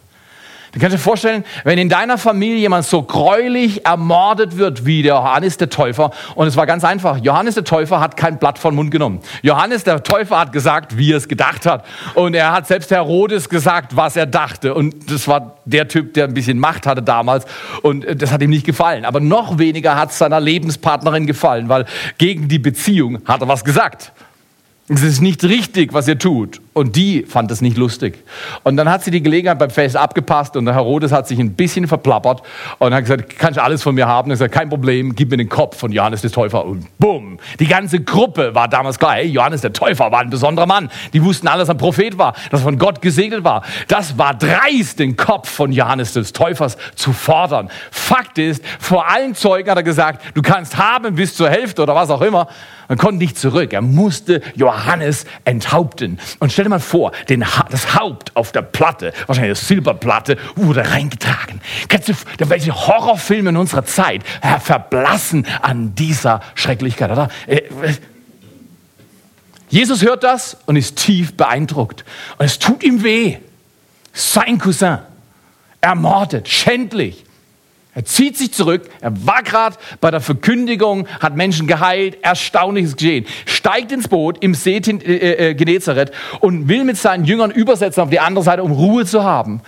Du 0.74 0.80
kannst 0.80 0.92
dir 0.92 0.98
vorstellen, 0.98 1.44
wenn 1.62 1.78
in 1.78 1.88
deiner 1.88 2.18
Familie 2.18 2.58
jemand 2.58 2.84
so 2.84 3.04
gräulich 3.04 3.86
ermordet 3.86 4.58
wird 4.58 4.84
wie 4.84 5.04
der 5.04 5.14
Johannes 5.14 5.56
der 5.56 5.70
Täufer, 5.70 6.10
und 6.34 6.48
es 6.48 6.56
war 6.56 6.66
ganz 6.66 6.82
einfach, 6.82 7.18
Johannes 7.18 7.54
der 7.54 7.62
Täufer 7.62 8.00
hat 8.00 8.16
kein 8.16 8.40
Blatt 8.40 8.58
von 8.58 8.74
Mund 8.74 8.90
genommen. 8.90 9.20
Johannes 9.42 9.84
der 9.84 10.02
Täufer 10.02 10.36
hat 10.36 10.50
gesagt, 10.50 10.98
wie 10.98 11.12
er 11.12 11.18
es 11.18 11.28
gedacht 11.28 11.64
hat. 11.64 11.84
Und 12.14 12.34
er 12.34 12.50
hat 12.50 12.66
selbst 12.66 12.90
Herodes 12.90 13.48
gesagt, 13.48 13.94
was 13.94 14.16
er 14.16 14.26
dachte. 14.26 14.74
Und 14.74 15.12
das 15.12 15.28
war 15.28 15.58
der 15.64 15.86
Typ, 15.86 16.12
der 16.14 16.24
ein 16.24 16.34
bisschen 16.34 16.58
Macht 16.58 16.88
hatte 16.88 17.02
damals. 17.02 17.44
Und 17.82 18.20
das 18.20 18.32
hat 18.32 18.42
ihm 18.42 18.50
nicht 18.50 18.66
gefallen. 18.66 19.04
Aber 19.04 19.20
noch 19.20 19.58
weniger 19.58 19.96
hat 19.96 20.10
es 20.10 20.18
seiner 20.18 20.40
Lebenspartnerin 20.40 21.28
gefallen, 21.28 21.68
weil 21.68 21.84
gegen 22.18 22.48
die 22.48 22.58
Beziehung 22.58 23.20
hat 23.26 23.42
er 23.42 23.46
was 23.46 23.64
gesagt. 23.64 24.12
Es 24.86 25.02
ist 25.02 25.22
nicht 25.22 25.42
richtig, 25.44 25.94
was 25.94 26.06
ihr 26.08 26.18
tut. 26.18 26.60
Und 26.74 26.94
die 26.94 27.22
fand 27.22 27.50
es 27.50 27.62
nicht 27.62 27.78
lustig. 27.78 28.22
Und 28.64 28.76
dann 28.76 28.90
hat 28.90 29.02
sie 29.02 29.10
die 29.10 29.22
Gelegenheit 29.22 29.58
beim 29.58 29.70
Fest 29.70 29.96
abgepasst 29.96 30.58
und 30.58 30.66
der 30.66 30.74
Herodes 30.74 31.10
hat 31.10 31.26
sich 31.26 31.38
ein 31.38 31.54
bisschen 31.54 31.88
verplappert 31.88 32.42
und 32.80 32.92
hat 32.92 33.00
gesagt, 33.00 33.38
kannst 33.38 33.56
du 33.56 33.62
alles 33.62 33.82
von 33.82 33.94
mir 33.94 34.06
haben? 34.06 34.28
Er 34.28 34.34
hat 34.34 34.40
gesagt, 34.40 34.52
kein 34.52 34.68
Problem, 34.68 35.14
gib 35.14 35.30
mir 35.30 35.38
den 35.38 35.48
Kopf 35.48 35.78
von 35.78 35.90
Johannes 35.90 36.20
des 36.20 36.32
Täufer. 36.32 36.66
Und 36.66 36.86
bumm, 36.98 37.38
die 37.60 37.66
ganze 37.66 38.00
Gruppe 38.00 38.54
war 38.54 38.68
damals 38.68 38.98
klar, 38.98 39.14
hey, 39.14 39.26
Johannes 39.26 39.62
der 39.62 39.72
Täufer 39.72 40.12
war 40.12 40.20
ein 40.20 40.28
besonderer 40.28 40.66
Mann. 40.66 40.90
Die 41.14 41.24
wussten 41.24 41.48
alle, 41.48 41.60
dass 41.60 41.70
er 41.70 41.76
ein 41.76 41.78
Prophet 41.78 42.18
war, 42.18 42.34
dass 42.50 42.60
er 42.60 42.64
von 42.64 42.76
Gott 42.76 43.00
gesegnet 43.00 43.42
war. 43.42 43.62
Das 43.88 44.18
war 44.18 44.34
dreist, 44.34 44.98
den 44.98 45.16
Kopf 45.16 45.48
von 45.48 45.72
Johannes 45.72 46.12
des 46.12 46.34
Täufers 46.34 46.76
zu 46.94 47.14
fordern. 47.14 47.70
Fakt 47.90 48.36
ist, 48.36 48.62
vor 48.78 49.08
allen 49.08 49.34
Zeugen 49.34 49.70
hat 49.70 49.78
er 49.78 49.82
gesagt, 49.82 50.22
du 50.34 50.42
kannst 50.42 50.76
haben 50.76 51.14
bis 51.14 51.34
zur 51.36 51.48
Hälfte 51.48 51.82
oder 51.82 51.94
was 51.94 52.10
auch 52.10 52.20
immer. 52.20 52.48
Man 52.86 52.98
konnte 52.98 53.16
nicht 53.16 53.38
zurück. 53.38 53.72
Er 53.72 53.80
musste 53.80 54.42
Johannes 54.56 54.73
enthaupten. 55.44 56.18
Und 56.38 56.52
stell 56.52 56.64
dir 56.64 56.70
mal 56.70 56.80
vor, 56.80 57.12
ha 57.12 57.66
das 57.70 57.94
Haupt 57.94 58.36
auf 58.36 58.52
der 58.52 58.62
Platte, 58.62 59.12
wahrscheinlich 59.26 59.50
eine 59.50 59.66
Silberplatte, 59.66 60.36
wurde 60.56 60.88
reingetragen. 60.90 61.60
Kennst 61.88 62.08
du, 62.08 62.14
welche 62.38 62.74
Horrorfilme 62.74 63.50
in 63.50 63.56
unserer 63.56 63.84
Zeit 63.84 64.22
äh, 64.42 64.58
verblassen 64.58 65.46
an 65.62 65.94
dieser 65.94 66.40
Schrecklichkeit, 66.54 67.10
oder? 67.10 67.28
Äh, 67.46 67.56
äh, 67.56 67.94
Jesus 69.68 70.02
hört 70.02 70.22
das 70.22 70.56
und 70.66 70.76
ist 70.76 70.96
tief 70.96 71.36
beeindruckt. 71.36 72.04
Und 72.38 72.46
es 72.46 72.58
tut 72.58 72.84
ihm 72.84 73.02
weh. 73.02 73.38
Sein 74.12 74.58
Cousin, 74.58 74.98
ermordet, 75.80 76.48
schändlich. 76.48 77.24
Er 77.94 78.04
zieht 78.04 78.36
sich 78.36 78.52
zurück. 78.52 78.88
Er 79.00 79.12
war 79.26 79.42
gerade 79.42 79.76
bei 80.00 80.10
der 80.10 80.20
Verkündigung, 80.20 81.06
hat 81.20 81.36
Menschen 81.36 81.66
geheilt, 81.66 82.18
erstaunliches 82.22 82.96
geschehen. 82.96 83.26
Steigt 83.46 83.92
ins 83.92 84.08
Boot 84.08 84.42
im 84.42 84.54
See 84.54 84.76
äh, 84.76 85.50
äh, 85.50 85.54
Genezareth 85.54 86.10
und 86.40 86.68
will 86.68 86.84
mit 86.84 86.96
seinen 86.96 87.24
Jüngern 87.24 87.50
übersetzen 87.50 88.02
auf 88.02 88.10
die 88.10 88.20
andere 88.20 88.44
Seite, 88.44 88.62
um 88.64 88.72
Ruhe 88.72 89.06
zu 89.06 89.22
haben. 89.22 89.60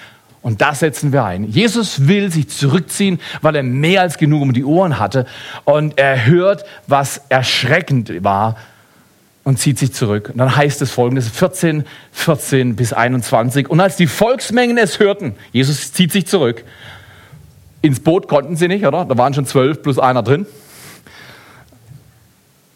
Und 0.43 0.61
das 0.61 0.81
setzen 0.81 1.13
wir 1.13 1.25
ein. 1.25 1.45
Jesus 1.45 2.07
will 2.07 2.31
sich 2.31 2.49
zurückziehen, 2.49 3.21
weil 3.43 3.57
er 3.57 3.63
mehr 3.63 4.03
als 4.03 4.17
genug 4.17 4.43
um 4.43 4.53
die 4.53 4.65
Ohren 4.65 4.99
hatte. 4.99 5.27
Und 5.65 5.99
er 5.99 6.27
hört, 6.27 6.65
was 6.87 7.21
erschreckend 7.29 8.23
war 8.23 8.57
und 9.43 9.59
zieht 9.59 9.79
sich 9.79 9.93
zurück. 9.93 10.31
Und 10.33 10.39
dann 10.39 10.55
heißt 10.55 10.83
es 10.83 10.91
folgendes, 10.91 11.29
14, 11.29 11.85
14 12.13 12.77
bis 12.77 12.93
21. 12.93 13.69
Und 13.69 13.81
als 13.81 13.97
die 13.97 14.07
Volksmengen 14.07 14.79
es 14.79 14.99
hörten, 14.99 15.35
Jesus 15.53 15.93
zieht 15.93 16.13
sich 16.13 16.27
zurück, 16.27 16.65
ins 17.87 18.01
Boot 18.01 18.29
konnten 18.29 18.57
sie 18.57 18.69
nicht, 18.69 18.87
oder? 18.87 19.05
Da 19.05 19.17
waren 19.17 19.35
schon 19.35 19.47
zwölf 19.47 19.83
plus 19.83 19.99
einer 19.99 20.23
drin. 20.23 20.47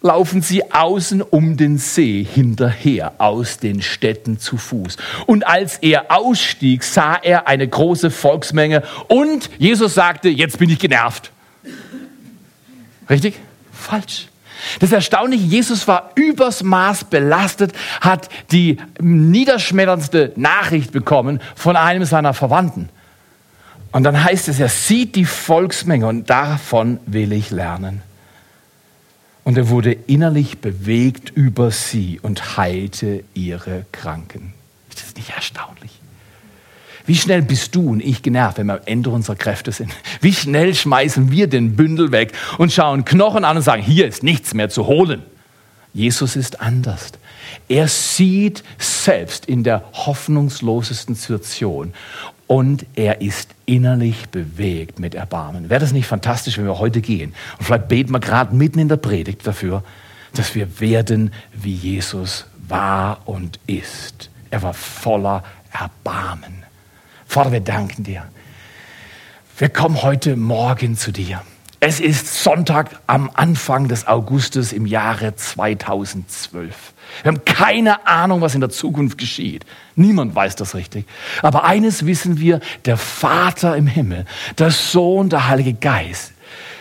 Laufen 0.03 0.41
sie 0.41 0.73
außen 0.73 1.21
um 1.21 1.59
den 1.59 1.77
See 1.77 2.25
hinterher 2.25 3.13
aus 3.19 3.59
den 3.59 3.83
Städten 3.83 4.39
zu 4.39 4.57
Fuß. 4.57 4.97
Und 5.27 5.47
als 5.47 5.77
er 5.79 6.07
ausstieg, 6.09 6.85
sah 6.85 7.17
er 7.17 7.47
eine 7.47 7.69
große 7.69 8.11
Volksmenge 8.11 8.83
und 9.09 9.51
Jesus 9.59 9.95
sagte, 9.95 10.31
jetzt 10.31 10.59
bin 10.59 10.71
ich 10.71 10.79
genervt. 10.79 11.33
Richtig? 13.11 13.35
Falsch. 13.73 14.29
Das 14.79 14.93
Erstaunliche, 14.93 15.45
Jesus 15.45 15.89
war 15.89 16.13
übers 16.15 16.63
Maß 16.63 17.05
belastet, 17.05 17.73
hat 18.01 18.29
die 18.53 18.79
niederschmetterndste 19.01 20.33
Nachricht 20.37 20.93
bekommen 20.93 21.41
von 21.55 21.77
einem 21.77 22.05
seiner 22.05 22.35
Verwandten. 22.35 22.89
Und 23.93 24.05
dann 24.05 24.23
heißt 24.23 24.49
es, 24.49 24.61
er 24.61 24.69
sieht 24.69 25.17
die 25.17 25.25
Volksmenge 25.25 26.07
und 26.07 26.31
davon 26.31 27.01
will 27.07 27.33
ich 27.33 27.51
lernen. 27.51 28.03
Und 29.43 29.57
er 29.57 29.69
wurde 29.69 29.93
innerlich 29.93 30.59
bewegt 30.59 31.31
über 31.31 31.71
sie 31.71 32.21
und 32.23 32.57
heilte 32.57 33.25
ihre 33.35 33.87
Kranken. 33.91 34.55
Ist 34.91 35.03
das 35.03 35.15
nicht 35.17 35.31
erstaunlich? 35.31 36.01
Wie 37.07 37.17
schnell 37.17 37.43
bist 37.43 37.75
du 37.75 37.91
und 37.91 38.01
ich 38.01 38.23
genervt, 38.23 38.59
wenn 38.59 38.67
wir 38.67 38.75
am 38.75 38.81
Ende 38.85 39.11
unserer 39.11 39.35
Kräfte 39.35 39.73
sind? 39.73 39.93
Wie 40.21 40.33
schnell 40.33 40.75
schmeißen 40.75 41.33
wir 41.33 41.49
den 41.49 41.75
Bündel 41.75 42.13
weg 42.13 42.33
und 42.59 42.73
schauen 42.73 43.05
Knochen 43.05 43.45
an 43.45 43.57
und 43.57 43.63
sagen, 43.63 43.83
hier 43.83 44.07
ist 44.07 44.23
nichts 44.23 44.55
mehr 44.55 44.69
zu 44.69 44.87
holen? 44.87 45.23
Jesus 45.93 46.37
ist 46.37 46.61
anders. 46.61 47.13
Er 47.69 47.89
sieht 47.89 48.63
selbst 48.79 49.47
in 49.47 49.65
der 49.65 49.83
hoffnungslosesten 49.93 51.15
Situation 51.15 51.95
und 52.47 52.87
er 52.95 53.21
ist 53.21 53.51
innerlich 53.67 54.29
bewegt 54.29 54.99
mit 54.99 55.15
Erbarmen. 55.15 55.71
Wäre 55.71 55.81
das 55.81 55.93
nicht 55.93 56.07
fantastisch, 56.07 56.59
wenn 56.59 56.67
wir 56.67 56.79
heute 56.79 57.01
gehen? 57.01 57.35
Und 57.59 57.65
vielleicht 57.65 57.89
beten 57.89 58.13
wir 58.13 58.21
gerade 58.21 58.55
mitten 58.55 58.79
in 58.79 58.89
der 58.89 58.97
Predigt 58.97 59.47
dafür, 59.47 59.85
dass 60.35 60.55
wir 60.55 60.81
werden, 60.81 61.33
wie 61.53 61.75
Jesus 61.75 62.47
war 62.69 63.23
und 63.27 63.59
ist. 63.67 64.31
Er 64.51 64.63
war 64.63 64.75
voller 64.75 65.45
Erbarmen. 65.73 66.65
Vater, 67.27 67.53
wir 67.53 67.61
danken 67.61 68.05
dir. 68.05 68.25
Wir 69.59 69.69
kommen 69.69 70.03
heute 70.03 70.37
Morgen 70.37 70.97
zu 70.97 71.13
dir. 71.13 71.43
Es 71.83 71.99
ist 71.99 72.43
Sonntag 72.43 73.01
am 73.07 73.31
Anfang 73.33 73.89
des 73.89 74.07
Augustes 74.07 74.75
im 74.75 74.85
Jahre 74.85 75.35
2012. 75.35 76.93
Wir 77.23 77.33
haben 77.33 77.45
keine 77.47 78.07
Ahnung, 78.07 78.43
was 78.43 78.55
in 78.55 78.61
der 78.61 78.69
Zukunft 78.69 79.17
geschieht. 79.17 79.65
Niemand 79.97 80.35
weiß 80.35 80.57
das 80.57 80.75
richtig. 80.75 81.07
Aber 81.41 81.65
eines 81.65 82.05
wissen 82.05 82.39
wir, 82.39 82.61
der 82.85 82.99
Vater 82.99 83.79
im 83.79 83.87
Himmel, 83.87 84.27
der 84.59 84.71
Sohn, 84.71 85.31
der 85.31 85.49
Heilige 85.49 85.73
Geist, 85.73 86.33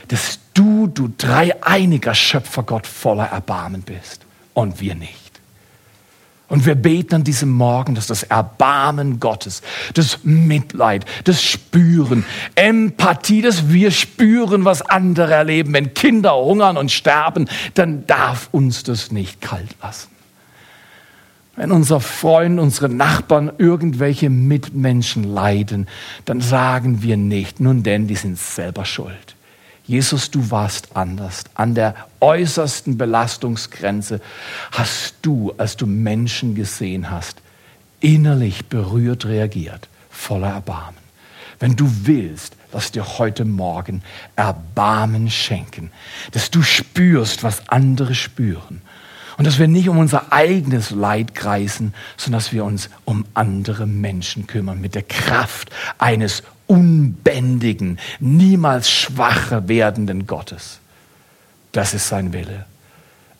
dass 0.09 0.39
du, 0.53 0.88
du 0.88 1.09
dreieiniger 1.17 2.13
Schöpfergott 2.13 2.85
voller 2.85 3.27
Erbarmen 3.27 3.83
bist 3.83 4.25
und 4.53 4.81
wir 4.81 4.95
nicht. 4.95 5.28
Und 6.49 6.65
wir 6.65 6.73
beten 6.73 7.15
an 7.15 7.23
diesem 7.23 7.51
Morgen, 7.51 7.93
dass 7.93 8.07
das 8.07 8.23
Erbarmen 8.23 9.19
Gottes, 9.19 9.62
das 9.93 10.23
Mitleid, 10.23 11.05
das 11.23 11.43
Spüren, 11.43 12.25
Empathie, 12.55 13.43
dass 13.43 13.69
wir 13.69 13.91
spüren, 13.91 14.65
was 14.65 14.81
andere 14.81 15.35
erleben. 15.35 15.73
Wenn 15.73 15.93
Kinder 15.93 16.35
hungern 16.35 16.75
und 16.75 16.91
sterben, 16.91 17.47
dann 17.75 18.07
darf 18.07 18.49
uns 18.51 18.81
das 18.81 19.12
nicht 19.12 19.41
kalt 19.41 19.75
lassen. 19.81 20.09
Wenn 21.55 21.71
unser 21.71 21.99
Freund, 21.99 22.59
unsere 22.59 22.89
Nachbarn, 22.89 23.51
irgendwelche 23.57 24.29
Mitmenschen 24.29 25.25
leiden, 25.25 25.88
dann 26.25 26.41
sagen 26.41 27.03
wir 27.03 27.17
nicht, 27.17 27.59
nun 27.59 27.83
denn, 27.83 28.07
die 28.07 28.15
sind 28.15 28.39
selber 28.39 28.85
schuld. 28.85 29.35
Jesus, 29.89 30.30
du 30.30 30.52
warst 30.52 30.95
anders. 30.95 31.45
An 31.56 31.73
der 31.73 31.95
äußersten 32.19 32.95
Belastungsgrenze 32.99 34.21
hast 34.71 35.15
du, 35.23 35.52
als 35.58 35.78
du 35.78 35.88
Menschen 35.88 36.54
gesehen 36.54 37.10
hast, 37.10 37.41
innerlich 37.99 38.67
berührt 38.67 39.25
reagiert, 39.25 39.89
voller 40.12 40.49
Erbarmen. 40.49 40.99
Wenn 41.60 41.75
du 41.75 41.91
willst, 42.04 42.56
lass 42.71 42.91
dir 42.91 43.17
heute 43.17 43.45
Morgen 43.45 44.04
Erbarmen 44.36 45.32
schenken, 45.32 45.89
dass 46.34 46.52
du 46.52 46.62
spürst, 46.62 47.41
was 47.41 47.67
andere 47.69 48.13
spüren. 48.13 48.84
Und 49.39 49.47
dass 49.47 49.58
wir 49.58 49.67
nicht 49.67 49.89
um 49.89 49.97
unser 49.97 50.32
eigenes 50.32 50.91
Leid 50.91 51.34
kreisen, 51.34 51.95
sondern 52.15 52.41
dass 52.41 52.54
wir 52.54 52.63
uns 52.63 52.91
um 53.06 53.25
andere 53.34 53.88
Menschen 53.88 54.45
kümmern 54.45 54.82
mit 54.82 54.93
der 54.93 55.02
Kraft 55.02 55.71
eines 55.97 56.43
unbändigen, 56.69 57.97
niemals 58.19 58.91
schwacher 58.91 59.67
werdenden 59.67 60.27
Gottes. 60.27 60.79
Das 61.71 61.93
ist 61.93 62.08
sein 62.08 62.32
Wille. 62.32 62.65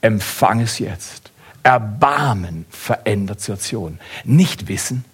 Empfang 0.02 0.62
es 0.62 0.80
jetzt. 0.80 1.32
Erbarmen 1.62 2.66
verändert 2.70 3.40
Situation. 3.40 4.00
Nicht 4.24 4.68
Wissen, 4.68 5.06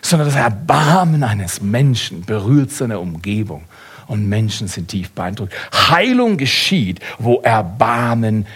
sondern 0.00 0.28
das 0.28 0.36
Erbarmen 0.36 1.22
eines 1.22 1.60
Menschen 1.60 2.24
berührt 2.24 2.70
seine 2.70 2.98
Umgebung 2.98 3.64
und 4.06 4.28
Menschen 4.28 4.68
sind 4.68 4.88
tief 4.88 5.10
beeindruckt. 5.10 5.54
Heilung 5.72 6.38
geschieht, 6.38 7.00
wo 7.18 7.40
Erbarmen 7.40 8.46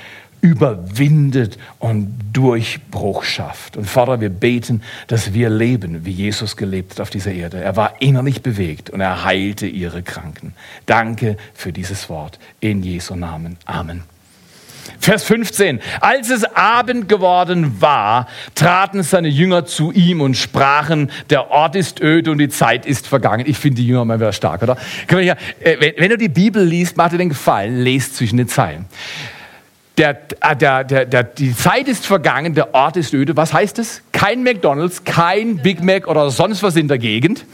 überwindet 0.47 1.59
und 1.81 2.15
Durchbruch 2.33 3.25
schafft. 3.25 3.77
Und 3.77 3.87
Vater, 3.87 4.21
wir 4.21 4.31
beten, 4.31 4.83
dass 5.09 5.35
wir 5.35 5.51
leben, 5.51 6.05
wie 6.05 6.13
Jesus 6.13 6.57
gelebt 6.57 6.93
hat 6.93 7.01
auf 7.01 7.11
dieser 7.11 7.33
Erde. 7.33 7.61
Er 7.61 7.75
war 7.75 8.01
innerlich 8.01 8.43
bewegt 8.43 8.91
und 8.91 9.01
er 9.01 9.25
heilte 9.25 9.67
ihre 9.67 10.03
Kranken. 10.03 10.55
Danke 10.87 11.37
für 11.53 11.73
dieses 11.73 12.09
Wort. 12.09 12.39
In 12.61 12.85
Jesu 12.85 13.17
Namen. 13.17 13.57
Amen. 13.65 14.05
Vers 15.01 15.25
15. 15.25 15.81
Als 16.01 16.31
es 16.31 16.45
Abend 16.45 17.09
geworden 17.09 17.81
war, 17.81 18.29
traten 18.55 19.03
seine 19.03 19.27
Jünger 19.27 19.67
zu 19.67 19.91
ihm 19.91 20.21
und 20.21 20.37
sprachen, 20.37 21.11
der 21.29 21.51
Ort 21.51 21.75
ist 21.75 22.01
öde 22.01 22.31
und 22.31 22.39
die 22.39 22.49
Zeit 22.49 22.87
ist 22.87 23.09
vergangen. 23.09 23.45
Ich 23.49 23.59
finde 23.59 23.83
die 23.83 23.87
Jünger 23.89 24.05
mal 24.05 24.21
wieder 24.21 24.33
stark, 24.33 24.63
oder? 24.63 24.77
Äh, 25.09 25.93
wenn 25.99 26.11
du 26.11 26.17
die 26.17 26.29
Bibel 26.29 26.63
liest, 26.63 26.97
mach 26.97 27.09
dir 27.09 27.19
den 27.19 27.31
Gefallen, 27.31 27.81
lest 27.81 28.15
zwischen 28.15 28.37
den 28.37 28.47
Zeilen. 28.47 28.87
Der, 29.99 30.19
äh, 30.41 30.55
der, 30.55 30.85
der, 30.85 31.07
der, 31.07 31.25
die 31.25 31.57
Zeit 31.57 31.89
ist 31.89 32.07
vergangen, 32.07 32.55
der 32.55 32.75
Ort 32.75 32.99
ist 32.99 33.15
öde. 33.15 33.35
Was 33.37 33.55
heißt 33.55 33.79
es? 33.79 34.03
Kein 34.13 34.43
McDonald's, 34.43 35.05
kein 35.05 35.57
Big 35.57 35.83
Mac 35.83 36.07
oder 36.07 36.31
sonst 36.31 36.63
was 36.63 36.77
in 36.77 36.89
der 36.89 36.99
Gegend. 36.99 37.47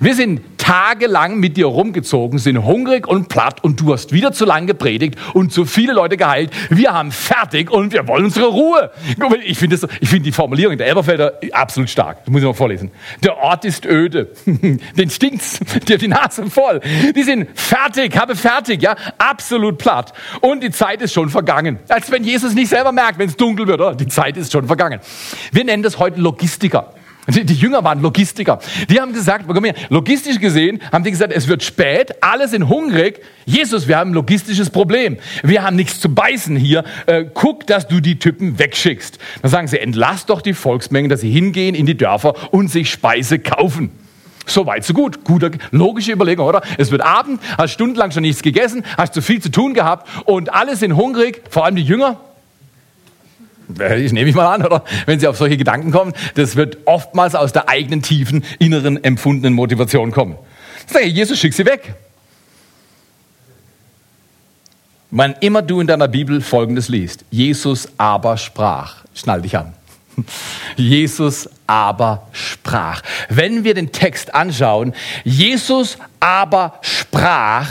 Wir 0.00 0.14
sind 0.14 0.40
tagelang 0.58 1.38
mit 1.38 1.56
dir 1.56 1.66
rumgezogen, 1.66 2.38
sind 2.38 2.64
hungrig 2.64 3.06
und 3.06 3.28
platt 3.28 3.62
und 3.62 3.80
du 3.80 3.92
hast 3.92 4.12
wieder 4.12 4.32
zu 4.32 4.44
lang 4.44 4.66
gepredigt 4.66 5.16
und 5.34 5.52
zu 5.52 5.66
viele 5.66 5.92
Leute 5.92 6.16
geheilt. 6.16 6.50
Wir 6.70 6.92
haben 6.92 7.12
fertig 7.12 7.70
und 7.70 7.92
wir 7.92 8.08
wollen 8.08 8.24
unsere 8.24 8.46
Ruhe. 8.46 8.90
Ich 9.44 9.58
finde 9.58 9.76
find 9.76 10.24
die 10.24 10.32
Formulierung 10.32 10.78
der 10.78 10.86
Elberfelder 10.86 11.34
absolut 11.52 11.90
stark. 11.90 12.24
Das 12.24 12.32
muss 12.32 12.40
ich 12.40 12.46
mal 12.46 12.54
vorlesen. 12.54 12.90
Der 13.22 13.36
Ort 13.36 13.64
ist 13.66 13.84
öde. 13.84 14.30
Den 14.46 15.10
stinkt's. 15.10 15.60
Hat 15.60 16.00
die 16.00 16.08
Nase 16.08 16.50
voll. 16.50 16.80
Die 17.14 17.22
sind 17.22 17.48
fertig, 17.54 18.16
habe 18.18 18.34
fertig, 18.34 18.82
ja. 18.82 18.96
Absolut 19.18 19.76
platt. 19.76 20.14
Und 20.40 20.62
die 20.62 20.70
Zeit 20.70 21.02
ist 21.02 21.12
schon 21.12 21.28
vergangen. 21.28 21.78
Als 21.88 22.10
wenn 22.10 22.24
Jesus 22.24 22.54
nicht 22.54 22.68
selber 22.68 22.92
merkt, 22.92 23.18
wenn 23.18 23.28
es 23.28 23.36
dunkel 23.36 23.66
wird. 23.66 23.80
Oh, 23.80 23.92
die 23.92 24.08
Zeit 24.08 24.36
ist 24.36 24.52
schon 24.52 24.66
vergangen. 24.66 25.00
Wir 25.52 25.64
nennen 25.64 25.82
das 25.82 25.98
heute 25.98 26.20
Logistiker. 26.20 26.94
Die, 27.26 27.54
Jünger 27.54 27.82
waren 27.82 28.02
Logistiker. 28.02 28.58
Die 28.90 29.00
haben 29.00 29.14
gesagt, 29.14 29.46
logistisch 29.88 30.38
gesehen 30.40 30.80
haben 30.92 31.04
die 31.04 31.10
gesagt, 31.10 31.32
es 31.32 31.48
wird 31.48 31.62
spät, 31.62 32.22
alle 32.22 32.48
sind 32.48 32.68
hungrig. 32.68 33.20
Jesus, 33.46 33.88
wir 33.88 33.96
haben 33.96 34.10
ein 34.10 34.14
logistisches 34.14 34.68
Problem. 34.68 35.16
Wir 35.42 35.62
haben 35.62 35.74
nichts 35.74 36.00
zu 36.00 36.14
beißen 36.14 36.54
hier. 36.56 36.84
Äh, 37.06 37.24
guck, 37.32 37.66
dass 37.66 37.88
du 37.88 38.00
die 38.00 38.18
Typen 38.18 38.58
wegschickst. 38.58 39.18
Dann 39.40 39.50
sagen 39.50 39.68
sie, 39.68 39.78
entlass 39.78 40.26
doch 40.26 40.42
die 40.42 40.52
Volksmengen, 40.52 41.08
dass 41.08 41.22
sie 41.22 41.30
hingehen 41.30 41.74
in 41.74 41.86
die 41.86 41.96
Dörfer 41.96 42.52
und 42.52 42.68
sich 42.68 42.90
Speise 42.90 43.38
kaufen. 43.38 43.90
So 44.46 44.66
weit, 44.66 44.84
so 44.84 44.92
gut. 44.92 45.24
Gute, 45.24 45.52
logische 45.70 46.12
Überlegung, 46.12 46.46
oder? 46.46 46.62
Es 46.78 46.90
wird 46.90 47.02
Abend, 47.02 47.40
hast 47.56 47.72
stundenlang 47.72 48.10
schon 48.10 48.22
nichts 48.22 48.42
gegessen, 48.42 48.84
hast 48.96 49.14
zu 49.14 49.22
viel 49.22 49.40
zu 49.40 49.50
tun 49.50 49.74
gehabt 49.74 50.08
und 50.26 50.52
alle 50.52 50.76
sind 50.76 50.96
hungrig, 50.96 51.42
vor 51.50 51.64
allem 51.64 51.76
die 51.76 51.82
Jünger. 51.82 52.20
Ich 53.96 54.12
nehme 54.12 54.28
ich 54.28 54.34
mal 54.34 54.46
an, 54.46 54.64
oder? 54.64 54.84
Wenn 55.06 55.18
Sie 55.18 55.26
auf 55.26 55.38
solche 55.38 55.56
Gedanken 55.56 55.90
kommen, 55.90 56.12
das 56.34 56.56
wird 56.56 56.78
oftmals 56.84 57.34
aus 57.34 57.52
der 57.52 57.68
eigenen 57.68 58.02
tiefen, 58.02 58.44
inneren, 58.58 59.02
empfundenen 59.02 59.54
Motivation 59.54 60.12
kommen. 60.12 60.36
Sag 60.86 61.02
ich, 61.02 61.14
Jesus, 61.14 61.38
schick 61.38 61.54
sie 61.54 61.64
weg. 61.64 61.94
Wann 65.10 65.34
immer 65.40 65.62
du 65.62 65.80
in 65.80 65.86
deiner 65.86 66.08
Bibel 66.08 66.40
Folgendes 66.40 66.88
liest, 66.88 67.24
Jesus 67.30 67.88
aber 67.96 68.36
sprach, 68.36 69.04
schnall 69.14 69.42
dich 69.42 69.56
an. 69.56 69.72
Jesus 70.76 71.48
aber 71.66 72.28
sprach. 72.32 73.02
Wenn 73.28 73.64
wir 73.64 73.74
den 73.74 73.92
Text 73.92 74.34
anschauen, 74.34 74.94
Jesus 75.24 75.98
aber 76.20 76.78
sprach, 76.82 77.68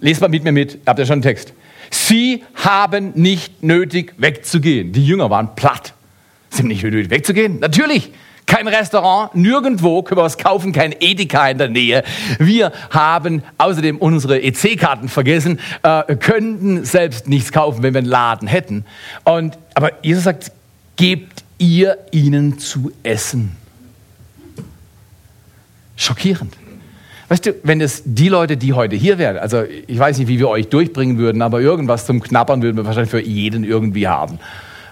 lest 0.00 0.20
mal 0.20 0.28
mit 0.28 0.44
mir 0.44 0.52
mit, 0.52 0.78
habt 0.86 0.98
ihr 0.98 1.06
schon 1.06 1.14
einen 1.14 1.22
Text? 1.22 1.52
Sie 1.90 2.42
haben 2.54 3.12
nicht 3.14 3.62
nötig 3.62 4.14
wegzugehen. 4.16 4.92
Die 4.92 5.04
Jünger 5.04 5.28
waren 5.30 5.54
platt. 5.54 5.92
Sie 6.50 6.60
haben 6.60 6.68
nicht 6.68 6.82
nötig 6.82 7.10
wegzugehen? 7.10 7.60
Natürlich. 7.60 8.12
Kein 8.46 8.66
Restaurant, 8.66 9.34
nirgendwo 9.34 10.02
können 10.02 10.18
wir 10.18 10.24
was 10.24 10.36
kaufen, 10.36 10.72
kein 10.72 10.94
Edeka 11.00 11.48
in 11.48 11.58
der 11.58 11.68
Nähe. 11.68 12.02
Wir 12.38 12.72
haben 12.90 13.42
außerdem 13.56 13.96
unsere 13.98 14.42
EC-Karten 14.42 15.08
vergessen, 15.08 15.60
äh, 15.82 16.16
könnten 16.16 16.84
selbst 16.84 17.28
nichts 17.28 17.52
kaufen, 17.52 17.82
wenn 17.82 17.94
wir 17.94 18.00
einen 18.00 18.08
Laden 18.08 18.48
hätten. 18.48 18.84
Und, 19.24 19.56
aber 19.74 19.92
Jesus 20.02 20.24
sagt, 20.24 20.52
gebt 20.96 21.31
ihr 21.62 21.96
ihnen 22.10 22.58
zu 22.58 22.90
essen. 23.04 23.52
Schockierend. 25.96 26.56
Weißt 27.28 27.46
du, 27.46 27.54
wenn 27.62 27.80
es 27.80 28.02
die 28.04 28.28
Leute, 28.28 28.56
die 28.56 28.72
heute 28.72 28.96
hier 28.96 29.16
wären, 29.16 29.38
also 29.38 29.62
ich 29.62 29.98
weiß 29.98 30.18
nicht, 30.18 30.28
wie 30.28 30.38
wir 30.38 30.48
euch 30.48 30.68
durchbringen 30.68 31.18
würden, 31.18 31.40
aber 31.40 31.60
irgendwas 31.60 32.04
zum 32.04 32.20
Knappern 32.20 32.62
würden 32.62 32.76
wir 32.76 32.84
wahrscheinlich 32.84 33.10
für 33.10 33.22
jeden 33.22 33.62
irgendwie 33.64 34.08
haben. 34.08 34.38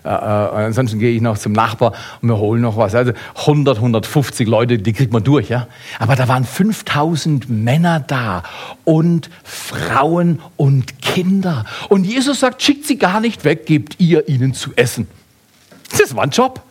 Äh, 0.04 0.09
äh, 0.09 0.12
ansonsten 0.12 1.00
gehe 1.00 1.11
ich 1.11 1.20
noch 1.20 1.37
zum 1.37 1.52
Nachbar 1.52 1.92
und 2.22 2.28
wir 2.28 2.38
holen 2.38 2.62
noch 2.62 2.76
was. 2.76 2.94
Also 2.94 3.12
100, 3.40 3.76
150 3.78 4.48
Leute, 4.48 4.78
die 4.78 4.92
kriegt 4.92 5.12
man 5.12 5.24
durch, 5.24 5.50
ja. 5.50 5.66
Aber 5.98 6.16
da 6.16 6.28
waren 6.28 6.44
5000 6.44 7.50
Männer 7.50 8.00
da 8.00 8.44
und 8.85 9.28
Frauen 9.42 10.38
und 10.56 11.02
Kinder. 11.02 11.66
Und 11.88 12.04
Jesus 12.04 12.40
sagt, 12.40 12.62
schickt 12.62 12.87
sie 12.87 12.96
gar 12.96 13.20
nicht 13.20 13.44
weg, 13.44 13.66
gebt 13.66 13.96
ihr 13.98 14.28
ihnen 14.28 14.54
zu 14.54 14.70
essen. 14.76 15.09
Das 15.98 16.14
war 16.14 16.24
ein 16.24 16.31
Job. 16.31 16.62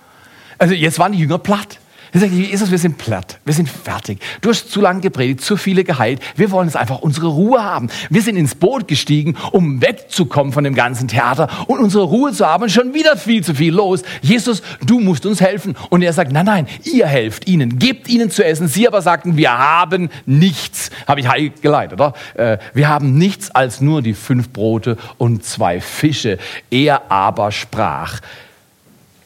Also 0.57 0.73
jetzt 0.73 0.99
waren 0.99 1.11
die 1.11 1.19
Jünger 1.19 1.37
platt. 1.37 1.79
Er 2.11 2.21
sagt, 2.21 2.31
Jesus, 2.31 2.71
wir 2.71 2.79
sind 2.79 2.97
platt, 2.97 3.39
wir 3.45 3.53
sind 3.53 3.69
fertig. 3.69 4.19
Du 4.41 4.49
hast 4.49 4.71
zu 4.71 4.81
lange 4.81 5.01
gepredigt, 5.01 5.41
zu 5.41 5.57
viele 5.57 5.83
geheilt. 5.83 6.19
Wir 6.35 6.49
wollen 6.49 6.67
jetzt 6.67 6.75
einfach 6.75 6.99
unsere 6.99 7.27
Ruhe 7.27 7.63
haben. 7.63 7.89
Wir 8.09 8.23
sind 8.23 8.35
ins 8.35 8.55
Boot 8.55 8.87
gestiegen, 8.87 9.37
um 9.51 9.79
wegzukommen 9.81 10.51
von 10.51 10.63
dem 10.63 10.73
ganzen 10.73 11.07
Theater 11.07 11.47
und 11.67 11.79
unsere 11.79 12.05
Ruhe 12.05 12.31
zu 12.31 12.47
haben. 12.47 12.67
Schon 12.69 12.95
wieder 12.95 13.15
viel 13.15 13.43
zu 13.43 13.53
viel 13.53 13.73
los. 13.73 14.01
Jesus, 14.23 14.63
du 14.83 14.99
musst 14.99 15.27
uns 15.27 15.39
helfen. 15.39 15.75
Und 15.89 16.01
er 16.01 16.13
sagt, 16.13 16.31
nein, 16.31 16.47
nein, 16.47 16.67
ihr 16.83 17.05
helft 17.05 17.47
ihnen, 17.47 17.77
gebt 17.77 18.09
ihnen 18.09 18.31
zu 18.31 18.43
essen. 18.43 18.67
Sie 18.67 18.87
aber 18.87 19.03
sagten, 19.03 19.37
wir 19.37 19.55
haben 19.55 20.09
nichts. 20.25 20.89
Habe 21.07 21.19
ich 21.19 21.27
heil 21.27 21.51
geleitet, 21.61 22.01
oder? 22.01 22.13
Äh, 22.33 22.57
wir 22.73 22.89
haben 22.89 23.19
nichts 23.19 23.51
als 23.51 23.81
nur 23.81 24.01
die 24.01 24.15
fünf 24.15 24.49
Brote 24.49 24.97
und 25.19 25.43
zwei 25.43 25.79
Fische. 25.79 26.39
Er 26.71 27.11
aber 27.11 27.51
sprach. 27.51 28.19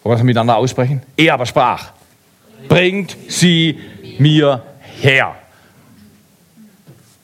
Wollen 0.04 0.14
wir 0.14 0.18
das 0.18 0.24
miteinander 0.24 0.58
aussprechen? 0.58 1.02
Er 1.18 1.34
aber 1.34 1.46
sprach 1.46 1.92
bringt 2.68 3.16
sie 3.28 3.80
mir 4.20 4.64
her. 5.02 5.36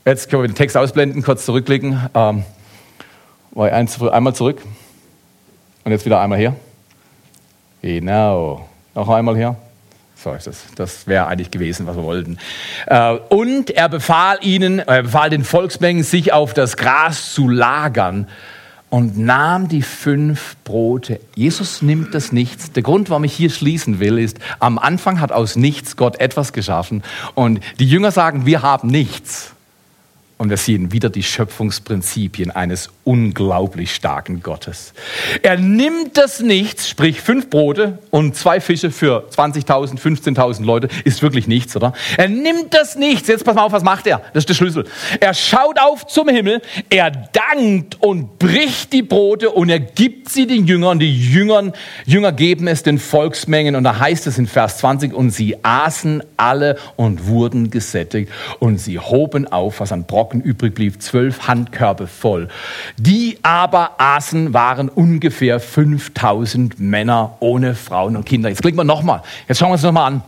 Jetzt 0.06 0.30
können 0.30 0.44
wir 0.44 0.48
den 0.48 0.56
Text 0.56 0.76
ausblenden, 0.76 1.22
kurz 1.24 1.46
zurückklicken. 1.46 2.10
Ähm, 2.14 2.44
einmal 3.56 4.34
zurück 4.34 4.62
und 5.84 5.92
jetzt 5.92 6.06
wieder 6.06 6.20
einmal 6.20 6.40
her. 6.40 6.56
Genau. 7.82 8.68
Noch 8.96 9.10
einmal 9.10 9.38
her. 9.38 9.56
So 10.16 10.34
ist 10.34 10.48
das. 10.48 10.66
Das 10.76 11.08
wäre 11.08 11.28
eigentlich 11.28 11.52
gewesen, 11.52 11.88
was 11.88 11.96
wir 11.96 12.04
wollten. 12.04 12.38
Äh, 12.88 13.12
und 13.30 13.70
er 13.70 13.88
befahl 13.88 14.40
ihnen, 14.42 14.80
er 14.80 15.04
befahl 15.04 15.30
den 15.30 15.46
Volksmengen, 15.46 16.04
sich 16.04 16.34
auf 16.34 16.54
das 16.54 16.76
Gras 16.76 17.34
zu 17.34 17.48
lagern 17.48 18.28
und 18.90 19.18
nahm 19.18 19.68
die 19.68 19.82
fünf 19.82 20.56
Brote. 20.64 21.20
Jesus 21.36 21.82
nimmt 21.82 22.14
das 22.14 22.32
Nichts. 22.32 22.72
Der 22.72 22.84
Grund, 22.84 23.10
warum 23.10 23.24
ich 23.24 23.34
hier 23.34 23.50
schließen 23.50 24.00
will, 24.00 24.18
ist, 24.18 24.40
am 24.60 24.80
Anfang 24.80 25.20
hat 25.20 25.32
aus 25.32 25.56
nichts 25.56 25.96
Gott 25.96 26.20
etwas 26.20 26.54
geschaffen 26.54 27.04
und 27.36 27.60
die 27.80 27.88
Jünger 27.88 28.12
sagen, 28.12 28.46
wir 28.46 28.62
haben 28.62 28.90
nichts. 28.90 29.54
Und 30.38 30.50
wir 30.50 30.58
sehen 30.58 30.94
wieder 30.94 31.10
die 31.10 31.22
Schöpfungsprinzipien 31.22 32.50
eines 32.50 32.90
unglaublich 33.10 33.96
starken 33.96 34.44
Gottes. 34.44 34.94
Er 35.42 35.58
nimmt 35.58 36.16
das 36.16 36.42
Nichts, 36.42 36.88
sprich 36.88 37.22
fünf 37.22 37.50
Brote 37.50 37.98
und 38.12 38.36
zwei 38.36 38.62
Fische 38.62 38.92
für 38.92 39.28
20.000, 39.36 40.00
15.000 40.00 40.64
Leute, 40.64 40.90
ist 41.06 41.24
wirklich 41.24 41.48
nichts, 41.48 41.76
oder? 41.76 41.94
Er 42.18 42.28
nimmt 42.28 42.76
das 42.76 42.96
Nichts. 42.96 43.28
Jetzt 43.28 43.46
pass 43.46 43.56
mal 43.56 43.64
auf, 43.64 43.72
was 43.72 43.82
macht 43.82 44.06
er? 44.06 44.22
Das 44.34 44.44
ist 44.44 44.50
der 44.50 44.54
Schlüssel. 44.54 44.86
Er 45.20 45.34
schaut 45.34 45.80
auf 45.80 46.06
zum 46.06 46.30
Himmel, 46.30 46.62
er 46.92 47.10
dankt 47.10 48.00
und 48.00 48.38
bricht 48.38 48.94
die 48.94 49.02
Brote 49.02 49.50
und 49.50 49.70
er 49.70 49.80
gibt 49.80 50.30
sie 50.30 50.46
den 50.46 50.68
Jüngern. 50.68 51.00
Die 51.00 51.32
Jüngern, 51.32 51.74
Jünger 52.06 52.32
geben 52.32 52.68
es 52.68 52.84
den 52.84 53.00
Volksmengen 53.00 53.76
und 53.76 53.86
da 53.86 53.98
heißt 53.98 54.28
es 54.28 54.38
in 54.38 54.46
Vers 54.46 54.78
20, 54.78 55.16
und 55.16 55.32
sie 55.32 55.56
aßen 55.64 56.22
alle 56.38 56.78
und 56.96 57.26
wurden 57.26 57.72
gesättigt 57.72 58.32
und 58.60 58.78
sie 58.78 59.00
hoben 59.00 59.48
auf, 59.48 59.80
was 59.80 59.92
an 59.92 60.06
Brocken 60.06 60.42
übrig 60.42 60.76
blieb, 60.76 61.02
zwölf 61.02 61.48
Handkörbe 61.48 62.06
voll. 62.06 62.50
Die 63.02 63.38
aber 63.44 63.92
aßen, 63.98 64.54
waren 64.54 64.90
ungefähr 64.90 65.62
5000 65.62 66.82
Männer 66.82 67.38
ohne 67.40 67.74
Frauen 67.74 68.18
und 68.18 68.26
Kinder. 68.26 68.50
Jetzt 68.50 68.62
klicken 68.62 68.78
wir 68.78 68.84
nochmal. 68.84 69.22
Jetzt 69.48 69.60
schauen 69.60 69.70
wir 69.70 69.74
uns 69.74 69.84
nochmal 69.84 70.12
an. 70.12 70.24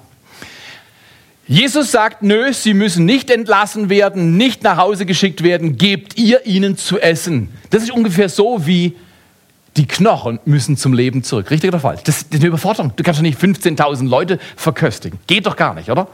Jesus 1.47 1.91
sagt, 1.91 2.23
nö, 2.23 2.53
sie 2.53 2.73
müssen 2.73 3.03
nicht 3.03 3.29
entlassen 3.29 3.89
werden, 3.89 4.37
nicht 4.37 4.63
nach 4.63 4.77
Hause 4.77 5.05
geschickt 5.05 5.43
werden, 5.43 5.77
gebt 5.77 6.17
ihr 6.17 6.45
ihnen 6.45 6.77
zu 6.77 6.97
essen. 6.97 7.49
Das 7.71 7.83
ist 7.83 7.91
ungefähr 7.91 8.29
so 8.29 8.65
wie 8.65 8.95
die 9.75 9.85
Knochen 9.85 10.39
müssen 10.45 10.77
zum 10.77 10.93
Leben 10.93 11.23
zurück. 11.23 11.51
Richtig 11.51 11.69
oder 11.69 11.81
falsch? 11.81 12.03
Das 12.05 12.21
ist 12.21 12.33
eine 12.33 12.45
Überforderung. 12.45 12.93
Du 12.95 13.03
kannst 13.03 13.19
doch 13.19 13.23
nicht 13.23 13.37
15.000 13.37 14.07
Leute 14.07 14.39
verköstigen. 14.55 15.19
Geht 15.27 15.45
doch 15.45 15.57
gar 15.57 15.73
nicht, 15.73 15.89
oder? 15.89 16.07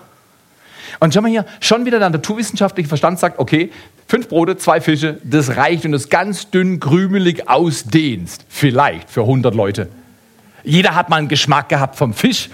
Und 0.99 1.13
schau 1.13 1.21
mal 1.21 1.29
hier, 1.29 1.45
schon 1.59 1.85
wieder 1.85 1.99
der 1.99 2.09
naturwissenschaftliche 2.09 2.87
Verstand 2.87 3.19
sagt, 3.19 3.39
okay, 3.39 3.71
fünf 4.07 4.29
Brote, 4.29 4.57
zwei 4.57 4.81
Fische, 4.81 5.19
das 5.23 5.57
reicht, 5.57 5.83
wenn 5.83 5.91
du 5.91 5.97
es 5.97 6.09
ganz 6.09 6.49
dünn 6.49 6.79
krümelig 6.79 7.49
ausdehnst. 7.49 8.45
Vielleicht 8.49 9.09
für 9.09 9.21
100 9.21 9.53
Leute. 9.53 9.89
Jeder 10.63 10.95
hat 10.95 11.09
mal 11.09 11.17
einen 11.17 11.27
Geschmack 11.27 11.69
gehabt 11.69 11.95
vom 11.95 12.13
Fisch, 12.13 12.49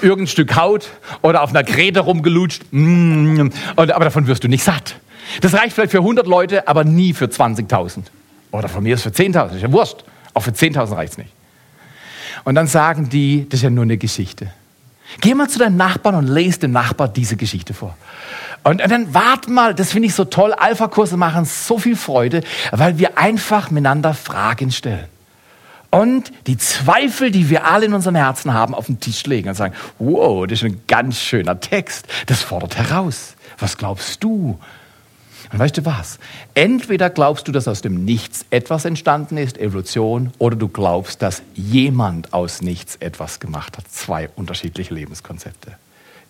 irgendein 0.00 0.26
Stück 0.26 0.56
Haut 0.56 0.88
oder 1.22 1.42
auf 1.42 1.50
einer 1.50 1.62
Gräte 1.62 2.00
rumgelutscht. 2.00 2.62
Mm, 2.70 3.48
aber 3.76 3.86
davon 4.04 4.26
wirst 4.26 4.44
du 4.44 4.48
nicht 4.48 4.64
satt. 4.64 4.96
Das 5.40 5.54
reicht 5.54 5.72
vielleicht 5.72 5.92
für 5.92 5.98
100 5.98 6.26
Leute, 6.26 6.66
aber 6.68 6.84
nie 6.84 7.12
für 7.12 7.26
20.000. 7.26 8.04
Oder 8.50 8.68
von 8.68 8.82
mir 8.82 8.94
ist 8.94 9.02
für 9.02 9.10
10.000, 9.10 9.56
ist 9.56 9.62
ja 9.62 9.72
Wurst. 9.72 10.04
Auch 10.34 10.42
für 10.42 10.50
10.000 10.50 10.96
reicht 10.96 11.12
es 11.12 11.18
nicht. 11.18 11.30
Und 12.44 12.54
dann 12.54 12.66
sagen 12.66 13.08
die, 13.08 13.46
das 13.48 13.58
ist 13.58 13.64
ja 13.64 13.70
nur 13.70 13.84
eine 13.84 13.96
Geschichte. 13.96 14.52
Geh 15.20 15.34
mal 15.34 15.48
zu 15.48 15.58
deinem 15.58 15.76
Nachbarn 15.76 16.14
und 16.14 16.26
lese 16.26 16.60
dem 16.60 16.72
Nachbar 16.72 17.08
diese 17.08 17.36
Geschichte 17.36 17.74
vor. 17.74 17.96
Und, 18.64 18.80
dann 18.80 19.12
wart 19.12 19.48
mal, 19.48 19.74
das 19.74 19.92
finde 19.92 20.06
ich 20.06 20.14
so 20.14 20.24
toll. 20.24 20.52
Alpha-Kurse 20.52 21.16
machen 21.16 21.44
so 21.44 21.78
viel 21.78 21.96
Freude, 21.96 22.42
weil 22.70 22.98
wir 22.98 23.18
einfach 23.18 23.70
miteinander 23.70 24.14
Fragen 24.14 24.70
stellen. 24.70 25.06
Und 25.90 26.32
die 26.46 26.56
Zweifel, 26.56 27.30
die 27.30 27.50
wir 27.50 27.66
alle 27.66 27.86
in 27.86 27.92
unserem 27.92 28.14
Herzen 28.14 28.54
haben, 28.54 28.74
auf 28.74 28.86
den 28.86 28.98
Tisch 28.98 29.26
legen 29.26 29.50
und 29.50 29.54
sagen, 29.56 29.74
wow, 29.98 30.46
das 30.46 30.60
ist 30.60 30.64
ein 30.64 30.80
ganz 30.86 31.18
schöner 31.18 31.60
Text. 31.60 32.06
Das 32.26 32.40
fordert 32.40 32.78
heraus. 32.78 33.34
Was 33.58 33.76
glaubst 33.76 34.24
du? 34.24 34.58
Und 35.52 35.58
weißt 35.58 35.76
du 35.76 35.84
was? 35.84 36.18
Entweder 36.54 37.10
glaubst 37.10 37.46
du, 37.46 37.52
dass 37.52 37.68
aus 37.68 37.82
dem 37.82 38.04
Nichts 38.04 38.46
etwas 38.50 38.86
entstanden 38.86 39.36
ist, 39.36 39.58
Evolution, 39.58 40.32
oder 40.38 40.56
du 40.56 40.68
glaubst, 40.68 41.20
dass 41.20 41.42
jemand 41.54 42.32
aus 42.32 42.62
Nichts 42.62 42.96
etwas 42.96 43.38
gemacht 43.38 43.76
hat. 43.76 43.86
Zwei 43.88 44.30
unterschiedliche 44.34 44.94
Lebenskonzepte. 44.94 45.76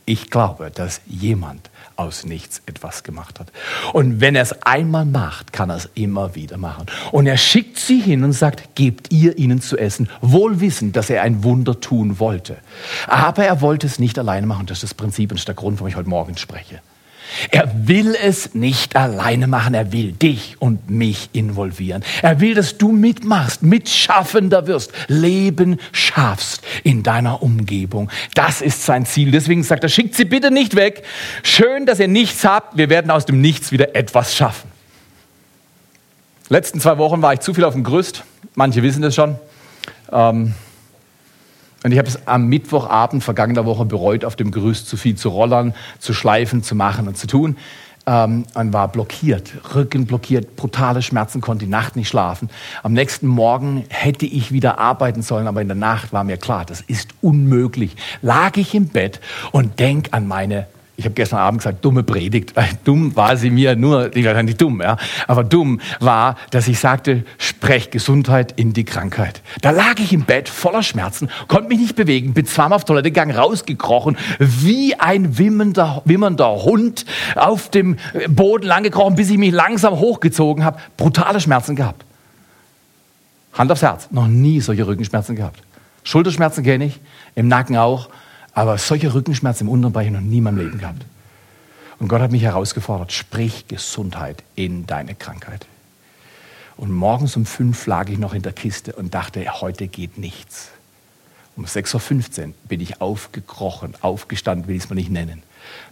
Ich 0.05 0.31
glaube, 0.31 0.73
dass 0.75 1.01
jemand 1.07 1.71
aus 1.95 2.25
nichts 2.25 2.61
etwas 2.67 3.05
gemacht 3.05 3.39
hat. 3.39 3.53
Und 3.93 4.21
wenn 4.21 4.35
er 4.35 4.43
es 4.43 4.63
einmal 4.63 5.05
macht, 5.05 5.53
kann 5.53 5.71
er 5.71 5.77
es 5.77 5.89
immer 5.95 6.35
wieder 6.35 6.59
machen. 6.59 6.87
Und 7.13 7.27
er 7.27 7.37
schickt 7.37 7.79
sie 7.79 8.01
hin 8.01 8.25
und 8.25 8.33
sagt, 8.33 8.75
gebt 8.75 9.13
ihr 9.13 9.39
ihnen 9.39 9.61
zu 9.61 9.79
essen, 9.79 10.09
wohl 10.21 10.61
wissend, 10.61 10.97
dass 10.97 11.09
er 11.09 11.23
ein 11.23 11.45
Wunder 11.45 11.81
tun 11.81 12.19
wollte. 12.19 12.57
Aber 13.07 13.45
er 13.45 13.61
wollte 13.61 13.87
es 13.87 14.01
nicht 14.01 14.19
alleine 14.19 14.47
machen. 14.47 14.67
Das 14.67 14.79
ist 14.79 14.83
das 14.83 14.95
Prinzip 14.95 15.31
und 15.31 15.37
das 15.37 15.43
ist 15.43 15.49
der 15.49 15.55
Grund, 15.55 15.79
warum 15.79 15.89
ich 15.89 15.97
heute 15.97 16.09
Morgen 16.09 16.37
spreche. 16.37 16.81
Er 17.51 17.71
will 17.87 18.15
es 18.15 18.55
nicht 18.55 18.97
alleine 18.97 19.47
machen, 19.47 19.75
er 19.75 19.93
will 19.93 20.13
dich 20.13 20.57
und 20.59 20.91
mich 20.91 21.31
involvieren. 21.33 22.03
Er 22.23 22.41
will, 22.41 22.55
dass 22.55 22.79
du 22.79 22.93
mitmachst, 22.93 23.63
mitschaffender 23.63 24.67
wirst, 24.67 24.93
Leben 25.09 25.79
schaffst 25.93 26.63
in 26.85 27.03
deiner 27.03 27.43
Umgebung. 27.43 28.11
Das 28.35 28.61
ist 28.61 28.85
sein 28.85 29.07
Ziel. 29.07 29.31
Deswegen 29.31 29.63
sagt 29.63 29.83
er, 29.83 29.89
schickt 29.89 30.15
sie 30.15 30.25
bitte 30.25 30.51
nicht 30.51 30.75
weg. 30.77 31.05
Schön, 31.43 31.87
dass 31.87 32.01
ihr 32.01 32.09
nichts 32.09 32.45
habt. 32.45 32.77
Wir 32.77 32.91
werden 32.91 33.11
aus 33.11 33.27
dem 33.27 33.41
Nichts 33.41 33.73
wieder 33.73 33.95
etwas 33.97 34.37
schaffen. 34.37 34.71
Letzten 36.49 36.81
zwei 36.81 36.99
Wochen 36.99 37.23
war 37.23 37.33
ich 37.33 37.41
zu 37.41 37.55
viel 37.55 37.65
auf 37.65 37.75
dem 37.75 37.85
Gerüst. 37.85 38.25
Manche 38.55 38.83
wissen 38.83 39.03
das 39.03 39.15
schon. 39.15 39.37
Ähm, 40.13 40.55
und 41.85 41.93
ich 41.93 41.99
habe 41.99 42.09
es 42.09 42.27
am 42.27 42.47
Mittwochabend 42.47 43.25
vergangener 43.25 43.67
Woche 43.67 43.85
bereut, 43.85 44.25
auf 44.25 44.37
dem 44.37 44.51
Gerüst 44.51 44.89
zu 44.89 44.97
viel 44.97 45.17
zu 45.17 45.29
rollern, 45.29 45.75
zu 45.99 46.15
schleifen, 46.15 46.63
zu 46.63 46.75
machen 46.75 47.09
und 47.09 47.17
zu 47.17 47.27
tun. 47.27 47.57
Ähm, 48.05 48.47
und 48.55 48.73
war 48.73 48.89
blockiert, 48.89 49.53
Rücken 49.77 50.07
blockiert, 50.07 50.57
brutale 50.57 51.03
Schmerzen, 51.03 51.41
konnte 51.41 51.67
die 51.67 51.71
Nacht 51.71 51.95
nicht 51.95 52.09
schlafen. 52.09 52.51
Am 52.83 52.95
nächsten 52.95 53.29
Morgen 53.29 53.85
hätte 53.91 54.27
ich 54.27 54.51
wieder 54.51 54.81
arbeiten 54.81 55.23
sollen, 55.23 55.47
aber 55.47 55.61
in 55.63 55.69
der 55.69 55.77
Nacht 55.77 56.13
war 56.13 56.25
mir 56.25 56.37
klar, 56.37 56.65
das 56.65 56.81
ist 56.81 57.11
unmöglich. 57.21 57.95
Lag 58.21 58.57
ich 58.57 58.75
im 58.75 58.89
Bett 58.89 59.21
und 59.53 59.79
denk 59.79 60.09
an 60.11 60.27
meine 60.27 60.67
ich 60.97 61.07
habe 61.07 61.15
gestern 61.15 61.39
Abend 61.39 61.61
gesagt, 61.61 61.85
dumme 61.85 62.03
Predigt. 62.03 62.53
Dumm 62.85 63.17
war 63.17 63.37
sie 63.37 63.51
mir 63.51 63.77
nur, 63.77 64.11
die 64.11 64.25
war 64.25 64.41
nicht 64.43 64.61
dumm, 64.61 64.83
ja. 64.83 64.97
Aber 65.27 65.43
dumm 65.43 65.81
war, 66.01 66.37
dass 66.51 66.69
ich 66.69 66.79
sagte, 66.79 67.25
sprech 67.39 67.91
Gesundheit 67.91 68.53
in 68.59 68.73
die 68.73 68.85
Krankheit. 68.85 69.43
Da 69.63 69.71
lag 69.71 69.99
ich 69.99 70.13
im 70.13 70.25
Bett 70.25 70.49
voller 70.49 70.83
Schmerzen, 70.83 71.31
konnte 71.49 71.69
mich 71.69 71.79
nicht 71.79 71.97
bewegen, 71.97 72.35
bin 72.35 72.45
zweimal 72.45 72.77
auf 72.77 72.85
Toilette 72.85 73.11
gegangen, 73.11 73.35
rausgekrochen, 73.35 74.19
wie 74.39 74.95
ein 74.95 75.39
wimmernder, 75.39 76.03
wimmernder 76.05 76.63
Hund 76.63 77.07
auf 77.37 77.71
dem 77.71 77.97
Boden 78.29 78.67
langgekrochen, 78.67 79.17
bis 79.17 79.31
ich 79.31 79.39
mich 79.39 79.53
langsam 79.53 79.99
hochgezogen 79.99 80.65
habe. 80.65 80.79
Brutale 80.99 81.41
Schmerzen 81.41 81.75
gehabt. 81.75 82.05
Hand 83.55 83.73
aufs 83.73 83.83
Herz, 83.83 84.09
noch 84.11 84.29
nie 84.29 84.61
solche 84.61 84.87
Rückenschmerzen 84.87 85.37
gehabt. 85.37 85.63
Schulterschmerzen 86.05 86.65
kenne 86.65 86.87
ich, 86.87 87.01
im 87.35 87.49
Nacken 87.49 87.77
auch. 87.77 88.09
Aber 88.55 88.79
solche 88.79 89.15
Rückenschmerzen 89.15 89.67
im 89.67 89.73
unteren 89.73 89.93
Bereich 89.93 90.11
noch 90.11 90.21
nie 90.21 90.39
in 90.39 90.45
meinem 90.45 90.59
Leben 90.59 90.79
gehabt. 90.79 91.05
Und 91.99 92.09
Gott 92.09 92.21
hat 92.21 92.33
mich 92.33 92.43
herausgefordert, 92.43 93.13
sprich 93.13 93.69
Gesundheit 93.69 94.43
in 94.55 94.87
deine 94.87 95.15
Krankheit. 95.15 95.67
Und 96.77 96.91
morgens 96.91 97.37
um 97.37 97.47
fünf 97.47 97.87
lag 97.87 98.09
ich 98.09 98.19
noch 98.19 98.35
in 98.35 98.43
der 98.43 98.53
Kiste 98.53 98.93
und 98.95 99.15
dachte, 99.15 99.45
heute 99.61 99.87
geht 99.87 100.19
nichts. 100.19 100.71
Um 101.55 101.67
6.15 101.67 102.47
Uhr 102.47 102.55
bin 102.67 102.81
ich 102.81 103.01
aufgekrochen, 103.01 103.95
aufgestanden, 104.01 104.67
will 104.69 104.77
ich 104.77 104.85
es 104.85 104.89
mal 104.89 104.97
nicht 104.97 105.11
nennen, 105.11 105.43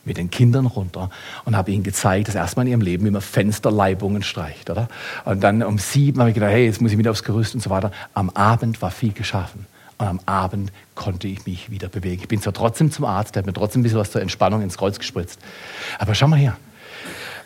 mit 0.06 0.16
den 0.16 0.30
Kindern 0.30 0.64
runter 0.64 1.10
und 1.44 1.54
habe 1.54 1.70
ihnen 1.70 1.82
gezeigt, 1.82 2.28
dass 2.28 2.34
erstmal 2.34 2.66
in 2.66 2.72
ihrem 2.72 2.80
Leben 2.80 3.06
immer 3.06 3.20
Fensterleibungen 3.20 4.22
streicht. 4.22 4.70
Oder? 4.70 4.88
Und 5.26 5.42
dann 5.42 5.62
um 5.62 5.78
sieben 5.78 6.18
habe 6.18 6.30
ich 6.30 6.34
gedacht, 6.34 6.52
hey, 6.52 6.64
jetzt 6.64 6.80
muss 6.80 6.92
ich 6.92 6.98
wieder 6.98 7.10
aufs 7.10 7.24
Gerüst 7.24 7.54
und 7.54 7.60
so 7.60 7.68
weiter. 7.68 7.92
Am 8.14 8.30
Abend 8.30 8.80
war 8.80 8.90
viel 8.90 9.12
geschaffen. 9.12 9.66
Und 10.00 10.06
am 10.06 10.20
Abend 10.24 10.72
konnte 10.94 11.28
ich 11.28 11.44
mich 11.46 11.70
wieder 11.70 11.88
bewegen. 11.88 12.22
Ich 12.22 12.28
bin 12.28 12.40
zwar 12.40 12.54
trotzdem 12.54 12.90
zum 12.90 13.04
Arzt, 13.04 13.34
der 13.34 13.42
hat 13.42 13.46
mir 13.46 13.52
trotzdem 13.52 13.80
ein 13.80 13.82
bisschen 13.82 13.98
was 13.98 14.10
zur 14.10 14.22
Entspannung 14.22 14.62
ins 14.62 14.78
Kreuz 14.78 14.98
gespritzt. 14.98 15.38
Aber 15.98 16.14
schau 16.14 16.26
mal 16.26 16.38
her. 16.38 16.56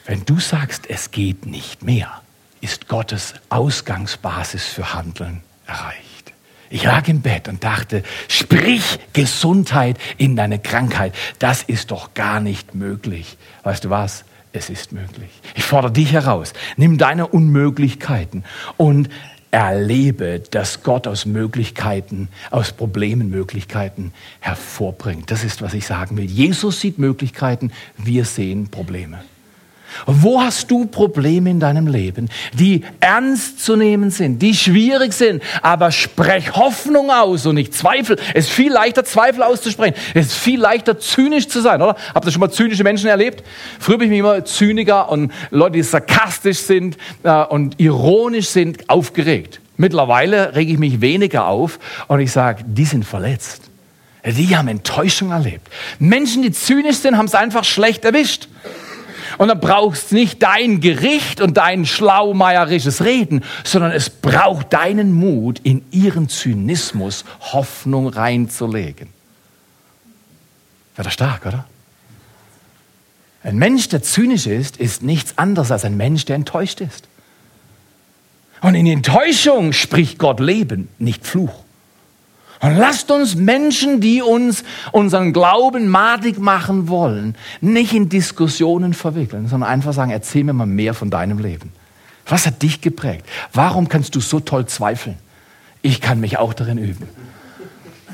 Wenn 0.07 0.25
du 0.25 0.39
sagst, 0.39 0.89
es 0.89 1.11
geht 1.11 1.47
nicht 1.47 1.83
mehr, 1.83 2.23
ist 2.61 2.87
Gottes 2.87 3.35
Ausgangsbasis 3.49 4.67
für 4.67 4.95
Handeln 4.95 5.43
erreicht. 5.67 6.33
Ich 6.71 6.85
lag 6.85 7.09
im 7.09 7.23
Bett 7.23 7.49
und 7.49 7.65
dachte, 7.65 8.05
sprich 8.29 9.01
Gesundheit 9.13 9.99
in 10.17 10.37
deine 10.37 10.61
Krankheit. 10.61 11.13
Das 11.41 11.65
ist 11.65 11.91
doch 11.91 12.15
gar 12.15 12.39
nicht 12.39 12.77
möglich. 12.77 13.37
Weißt 13.65 13.85
du 13.85 13.91
was? 13.91 14.25
Es 14.53 14.71
ist 14.71 14.93
möglich. 14.93 15.31
Ich 15.57 15.65
fordere 15.65 15.91
dich 15.91 16.13
heraus. 16.13 16.53
Nimm 16.77 16.99
deine 16.99 17.27
Unmöglichkeiten 17.27 18.45
und 18.77 19.09
erlebe, 19.55 20.41
dass 20.51 20.83
Gott 20.83 21.07
aus 21.07 21.27
Möglichkeiten, 21.27 22.29
aus 22.51 22.73
Problemen 22.73 23.31
Möglichkeiten 23.31 24.13
hervorbringt. 24.41 25.31
Das 25.31 25.45
ist, 25.45 25.63
was 25.63 25.75
ich 25.75 25.87
sagen 25.87 26.17
will. 26.17 26.25
Jesus 26.25 26.81
sieht 26.81 26.99
Möglichkeiten, 26.99 27.71
wir 27.97 28.25
sehen 28.25 28.69
Probleme. 28.69 29.23
Wo 30.07 30.41
hast 30.41 30.71
du 30.71 30.87
Probleme 30.87 31.51
in 31.51 31.61
deinem 31.61 31.87
Leben, 31.87 32.29
die 32.53 32.83
ernst 33.01 33.65
zu 33.65 33.77
nehmen 33.77 34.11
sind, 34.11 34.41
die 34.41 34.55
schwierig 34.55 35.13
sind, 35.13 35.43
aber 35.63 35.91
sprech 35.91 36.55
Hoffnung 36.55 37.11
aus 37.11 37.47
und 37.47 37.57
nicht 37.57 37.75
Zweifel. 37.75 38.17
Es 38.35 38.47
ist 38.47 38.53
viel 38.53 38.73
leichter, 38.73 39.05
Zweifel 39.05 39.43
auszusprechen. 39.43 39.95
Es 40.15 40.27
ist 40.27 40.35
viel 40.35 40.61
leichter, 40.61 40.99
zynisch 40.99 41.49
zu 41.49 41.61
sein, 41.61 41.83
oder? 41.83 41.97
Habt 42.15 42.27
ihr 42.27 42.33
schon 42.33 42.41
mal 42.41 42.51
zynische 42.51 42.85
Menschen 42.85 43.09
erlebt? 43.09 43.43
Früher 43.79 43.99
bin 43.99 44.13
ich 44.13 44.19
immer 44.19 44.45
Zyniker 44.45 45.09
und 45.09 45.33
Leute, 45.51 45.73
die 45.73 45.83
sarkastisch 45.83 46.59
sind 46.59 46.97
äh, 47.23 47.45
und 47.45 47.81
ironisch 47.81 48.49
sind, 48.49 48.89
aufgeregt. 48.89 49.61
Mittlerweile 49.77 50.55
rege 50.55 50.73
ich 50.73 50.79
mich 50.79 51.01
weniger 51.01 51.47
auf 51.47 51.79
und 52.07 52.21
ich 52.21 52.31
sage, 52.31 52.65
die 52.67 52.85
sind 52.85 53.05
verletzt. 53.05 53.63
Die 54.25 54.57
haben 54.57 54.69
Enttäuschung 54.69 55.33
erlebt. 55.33 55.69
Menschen, 55.99 56.43
die 56.43 56.53
zynisch 56.53 56.97
sind, 56.97 57.19
haben 57.19 57.27
es 57.27 57.35
einfach 57.35 57.65
schlecht 57.65 58.05
erwischt. 58.05 58.49
Und 59.39 59.49
dann 59.49 59.61
brauchst 59.61 60.13
nicht 60.13 60.43
dein 60.43 60.81
Gericht 60.81 61.41
und 61.41 61.57
dein 61.57 61.87
schlaumeierisches 61.87 63.05
Reden, 63.05 63.45
sondern 63.65 63.93
es 63.93 64.11
braucht 64.11 64.73
deinen 64.73 65.13
Mut, 65.13 65.61
in 65.63 65.85
ihren 65.91 66.29
Zynismus 66.29 67.25
Hoffnung 67.53 68.09
reinzulegen. 68.09 69.09
Wäre 70.97 71.05
das 71.05 71.15
stark, 71.15 71.47
oder? 71.47 71.67
Ein 73.43 73.57
Mensch, 73.57 73.89
der 73.89 74.03
zynisch 74.03 74.47
ist, 74.47 74.79
ist 74.79 75.03
nichts 75.03 75.37
anderes 75.37 75.71
als 75.71 75.85
ein 75.85 75.97
Mensch, 75.97 76.25
der 76.25 76.37
enttäuscht 76.37 76.81
ist. 76.81 77.09
Und 78.63 78.75
in 78.75 78.87
Enttäuschung 78.87 79.75
spricht 79.75 80.19
Gott 80.19 80.41
Leben, 80.41 80.89
nicht 80.99 81.27
Fluch. 81.27 81.64
Und 82.65 82.79
lasst 82.79 83.11
uns 83.11 83.35
Menschen, 83.35 84.01
die 84.01 84.23
uns 84.23 84.65
unseren 84.91 85.35
Glauben 85.35 85.87
madig 85.87 86.39
machen 86.39 86.89
wollen, 86.89 87.35
nicht 87.61 87.93
in 87.93 88.09
Diskussionen 88.09 88.95
verwickeln, 88.95 89.49
sondern 89.49 89.69
einfach 89.69 89.93
sagen, 89.93 90.11
erzähl 90.11 90.45
mir 90.45 90.55
mal 90.55 90.65
mehr 90.65 90.95
von 90.95 91.11
deinem 91.11 91.39
Leben. 91.39 91.73
Was 92.27 92.47
hat 92.47 92.63
dich 92.63 92.81
geprägt? 92.81 93.27
Warum 93.53 93.91
kannst 93.91 94.15
du 94.15 94.21
so 94.21 94.41
toll 94.41 94.65
zweifeln? 94.65 95.17
Ich 95.83 96.01
kann 96.01 96.21
mich 96.21 96.39
auch 96.39 96.55
darin 96.55 96.79
üben. 96.79 97.07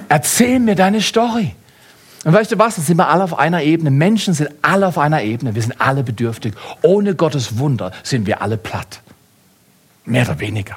Erzähl 0.09 0.59
mir 0.59 0.75
deine 0.75 1.01
Story. 1.01 1.55
Und 2.25 2.33
weißt 2.33 2.51
du 2.51 2.59
was, 2.59 2.75
da 2.75 2.83
sind 2.83 2.97
wir 2.97 3.07
alle 3.07 3.23
auf 3.23 3.39
einer 3.39 3.63
Ebene. 3.63 3.93
Menschen 3.93 4.35
sind 4.35 4.51
alle 4.63 4.89
auf 4.89 4.99
einer 4.99 5.23
Ebene. 5.23 5.55
Wir 5.55 5.63
sind 5.63 5.81
alle 5.81 6.03
bedürftig. 6.03 6.55
Ohne 6.83 7.15
Gottes 7.15 7.59
Wunder 7.59 7.93
sind 8.03 8.27
wir 8.27 8.43
alle 8.43 8.57
platt. 8.57 9.01
Mehr 10.05 10.25
oder 10.25 10.41
weniger. 10.41 10.77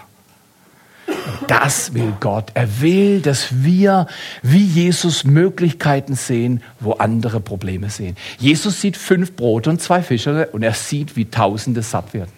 Das 1.48 1.94
will 1.94 2.14
Gott. 2.20 2.52
Er 2.54 2.82
will, 2.82 3.22
dass 3.22 3.64
wir 3.64 4.08
wie 4.42 4.64
Jesus 4.64 5.24
Möglichkeiten 5.24 6.16
sehen, 6.16 6.62
wo 6.80 6.94
andere 6.94 7.40
Probleme 7.40 7.90
sehen. 7.90 8.16
Jesus 8.38 8.82
sieht 8.82 8.98
fünf 8.98 9.36
Brote 9.36 9.70
und 9.70 9.82
zwei 9.82 10.02
Fische 10.02 10.48
und 10.52 10.64
er 10.64 10.74
sieht, 10.74 11.16
wie 11.16 11.26
Tausende 11.26 11.82
satt 11.82 12.14
werden. 12.14 12.32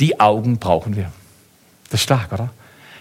Die 0.00 0.20
Augen 0.20 0.58
brauchen 0.58 0.96
wir. 0.96 1.12
Das 1.90 2.00
ist 2.00 2.04
stark, 2.04 2.32
oder? 2.32 2.50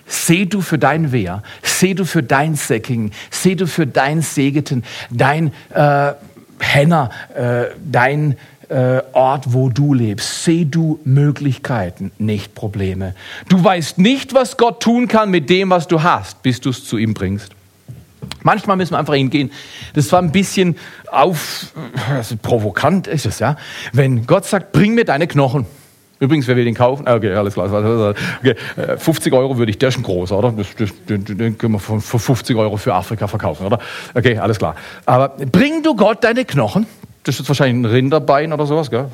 Seh 0.06 0.46
du 0.46 0.62
für 0.62 0.80
dein 0.80 1.12
Wehr, 1.12 1.44
seh 1.62 1.94
du 1.94 2.04
für 2.04 2.24
dein 2.24 2.56
Säcking, 2.56 3.12
seh 3.30 3.54
du 3.54 3.68
für 3.68 3.86
dein 3.86 4.22
Segeten, 4.24 4.84
dein 5.12 5.54
äh, 5.72 6.14
Henner, 6.60 7.12
äh, 7.36 7.66
dein 7.86 8.36
äh, 8.70 9.02
Ort, 9.14 9.54
wo 9.54 9.70
du 9.70 9.94
lebst. 9.94 10.44
Seh 10.44 10.66
du 10.66 11.00
Möglichkeiten, 11.04 12.12
nicht 12.18 12.56
Probleme. 12.56 13.16
Du 13.50 13.64
weißt 13.64 13.98
nicht, 13.98 14.34
was 14.34 14.58
Gott 14.58 14.82
tun 14.82 15.08
kann 15.08 15.32
mit 15.32 15.50
dem, 15.50 15.70
was 15.70 15.88
du 15.88 16.02
hast, 16.04 16.42
bis 16.44 16.62
du 16.62 16.70
es 16.70 16.86
zu 16.86 16.98
ihm 16.98 17.14
bringst. 17.14 17.52
Manchmal 18.44 18.78
müssen 18.78 18.94
wir 18.94 19.00
einfach 19.00 19.16
hingehen. 19.16 19.52
Das 19.94 20.12
war 20.12 20.22
ein 20.22 20.32
bisschen 20.32 20.78
auf, 21.12 21.74
also 22.10 22.36
provokant 22.42 23.08
ist 23.08 23.26
es, 23.26 23.40
ja. 23.40 23.58
Wenn 23.92 24.26
Gott 24.26 24.46
sagt, 24.46 24.72
bring 24.72 24.94
mir 24.94 25.06
deine 25.06 25.28
Knochen. 25.28 25.66
Übrigens, 26.20 26.48
wer 26.48 26.58
will 26.58 26.66
den 26.66 26.76
kaufen? 26.76 27.08
Ah, 27.08 27.16
okay, 27.16 27.34
alles 27.34 27.54
klar. 27.54 27.72
Okay, 28.40 28.56
50 28.98 29.32
äh, 29.32 29.36
Euro 29.36 29.58
würde 29.58 29.72
ich, 29.72 29.78
der 29.78 29.88
ist 29.88 29.96
schon 29.96 30.04
groß, 30.04 30.34
oder? 30.34 30.52
Das, 30.52 30.68
den 31.08 31.58
können 31.58 31.74
wir 31.74 31.80
für 31.80 32.20
50 32.20 32.58
Euro 32.58 32.76
für 32.76 32.94
Afrika 32.94 33.28
verkaufen, 33.28 33.66
oder? 33.66 33.80
Okay, 34.14 34.38
alles 34.38 34.58
klar. 34.58 34.76
Aber 35.06 35.30
bring 35.30 35.82
du 35.82 35.96
Gott 35.96 36.24
deine 36.26 36.44
Knochen. 36.44 36.88
Das 37.24 37.36
ist 37.36 37.40
jetzt 37.40 37.50
wahrscheinlich 37.50 37.90
ein 37.90 37.94
Rinderbein 37.94 38.54
oder 38.54 38.66
sowas, 38.66 38.90
gell? 38.90 39.08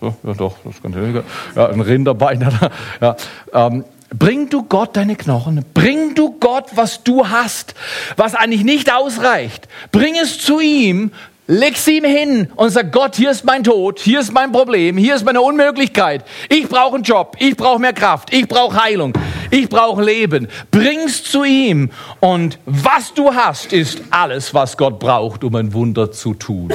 Ja, 0.00 0.34
doch, 0.34 0.56
das 0.64 0.82
könnte, 0.82 1.24
ja, 1.54 1.68
ein 1.68 1.80
Rinderbein. 1.80 2.48
Ja, 3.00 3.16
ähm, 3.52 3.84
Bring 4.10 4.48
du 4.48 4.62
Gott 4.62 4.96
deine 4.96 5.16
Knochen, 5.16 5.64
bring 5.74 6.14
du 6.14 6.36
Gott, 6.38 6.66
was 6.76 7.02
du 7.02 7.28
hast, 7.28 7.74
was 8.16 8.36
eigentlich 8.36 8.62
nicht 8.62 8.92
ausreicht. 8.94 9.66
Bring 9.90 10.14
es 10.14 10.38
zu 10.38 10.60
ihm, 10.60 11.10
Leg 11.48 11.76
sie 11.76 11.98
ihm 11.98 12.04
hin 12.04 12.48
und 12.56 12.70
sag, 12.70 12.90
Gott, 12.90 13.14
hier 13.14 13.30
ist 13.30 13.44
mein 13.44 13.62
Tod, 13.62 14.00
hier 14.00 14.18
ist 14.18 14.32
mein 14.32 14.50
Problem, 14.50 14.96
hier 14.96 15.14
ist 15.14 15.24
meine 15.24 15.40
Unmöglichkeit. 15.40 16.24
Ich 16.48 16.68
brauche 16.68 16.96
einen 16.96 17.04
Job, 17.04 17.36
ich 17.38 17.56
brauche 17.56 17.78
mehr 17.78 17.92
Kraft, 17.92 18.34
ich 18.34 18.48
brauche 18.48 18.82
Heilung, 18.82 19.12
ich 19.52 19.68
brauche 19.68 20.02
Leben. 20.02 20.48
Bring's 20.72 21.22
zu 21.22 21.44
ihm 21.44 21.90
und 22.18 22.58
was 22.66 23.14
du 23.14 23.32
hast, 23.32 23.72
ist 23.72 24.02
alles, 24.10 24.54
was 24.54 24.76
Gott 24.76 24.98
braucht, 24.98 25.44
um 25.44 25.54
ein 25.54 25.72
Wunder 25.72 26.10
zu 26.10 26.34
tun. 26.34 26.72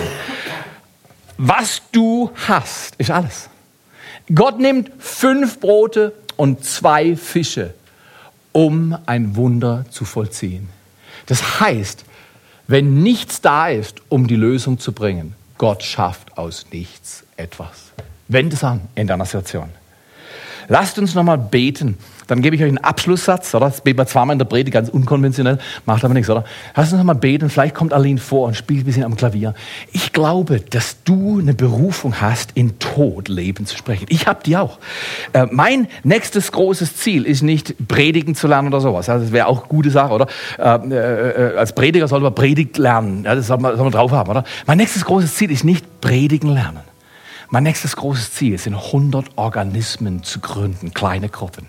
Was 1.43 1.81
du 1.91 2.29
hast, 2.47 2.93
ist 2.97 3.09
alles. 3.09 3.49
Gott 4.31 4.59
nimmt 4.59 4.91
fünf 4.99 5.59
Brote 5.59 6.13
und 6.37 6.63
zwei 6.63 7.15
Fische, 7.15 7.73
um 8.51 8.95
ein 9.07 9.35
Wunder 9.35 9.85
zu 9.89 10.05
vollziehen. 10.05 10.69
Das 11.25 11.59
heißt, 11.59 12.05
wenn 12.67 13.01
nichts 13.01 13.41
da 13.41 13.69
ist, 13.69 14.03
um 14.07 14.27
die 14.27 14.35
Lösung 14.35 14.77
zu 14.77 14.91
bringen, 14.91 15.33
Gott 15.57 15.81
schafft 15.81 16.37
aus 16.37 16.67
nichts 16.71 17.23
etwas. 17.37 17.91
Wende 18.27 18.55
es 18.55 18.63
an 18.63 18.81
in 18.93 19.07
deiner 19.07 19.25
Situation. 19.25 19.71
Lasst 20.71 20.97
uns 20.97 21.15
nochmal 21.15 21.37
beten. 21.37 21.97
Dann 22.27 22.41
gebe 22.41 22.55
ich 22.55 22.61
euch 22.61 22.69
einen 22.69 22.77
Abschlusssatz, 22.77 23.53
oder? 23.53 23.65
Das 23.65 23.81
beten 23.81 23.97
wir 23.97 24.05
zweimal 24.05 24.35
in 24.35 24.39
der 24.39 24.45
Predigt, 24.45 24.73
ganz 24.73 24.87
unkonventionell, 24.87 25.57
macht 25.85 26.05
aber 26.05 26.13
nichts, 26.13 26.29
oder? 26.29 26.45
Lasst 26.77 26.93
uns 26.93 26.99
nochmal 26.99 27.15
beten. 27.15 27.49
Vielleicht 27.49 27.75
kommt 27.75 27.91
Aline 27.91 28.21
vor 28.21 28.47
und 28.47 28.55
spielt 28.55 28.83
ein 28.83 28.85
bisschen 28.85 29.03
am 29.03 29.17
Klavier. 29.17 29.53
Ich 29.91 30.13
glaube, 30.13 30.61
dass 30.61 31.03
du 31.03 31.39
eine 31.39 31.53
Berufung 31.53 32.21
hast, 32.21 32.51
in 32.53 32.79
Tod 32.79 33.27
Leben 33.27 33.65
zu 33.65 33.75
sprechen. 33.75 34.05
Ich 34.07 34.27
habe 34.27 34.39
die 34.45 34.55
auch. 34.55 34.79
Äh, 35.33 35.47
mein 35.51 35.89
nächstes 36.05 36.53
großes 36.53 36.95
Ziel 36.95 37.25
ist 37.25 37.41
nicht, 37.41 37.75
predigen 37.89 38.33
zu 38.33 38.47
lernen 38.47 38.69
oder 38.69 38.79
sowas. 38.79 39.07
Das 39.07 39.33
wäre 39.33 39.47
auch 39.47 39.63
eine 39.63 39.67
gute 39.67 39.91
Sache, 39.91 40.13
oder? 40.13 40.27
Äh, 40.57 41.51
äh, 41.53 41.57
als 41.57 41.75
Prediger 41.75 42.07
soll 42.07 42.21
man 42.21 42.33
Predigt 42.33 42.77
lernen. 42.77 43.25
Ja, 43.25 43.35
das 43.35 43.47
soll 43.47 43.57
man, 43.57 43.75
soll 43.75 43.83
man 43.83 43.91
drauf 43.91 44.11
haben, 44.11 44.29
oder? 44.29 44.45
Mein 44.67 44.77
nächstes 44.77 45.03
großes 45.03 45.35
Ziel 45.35 45.51
ist 45.51 45.65
nicht 45.65 45.99
predigen 45.99 46.53
lernen. 46.53 46.90
Mein 47.53 47.63
nächstes 47.63 47.97
großes 47.97 48.31
Ziel 48.31 48.57
sind 48.57 48.75
100 48.75 49.31
Organismen 49.35 50.23
zu 50.23 50.39
gründen, 50.39 50.93
kleine 50.93 51.27
Gruppen, 51.27 51.67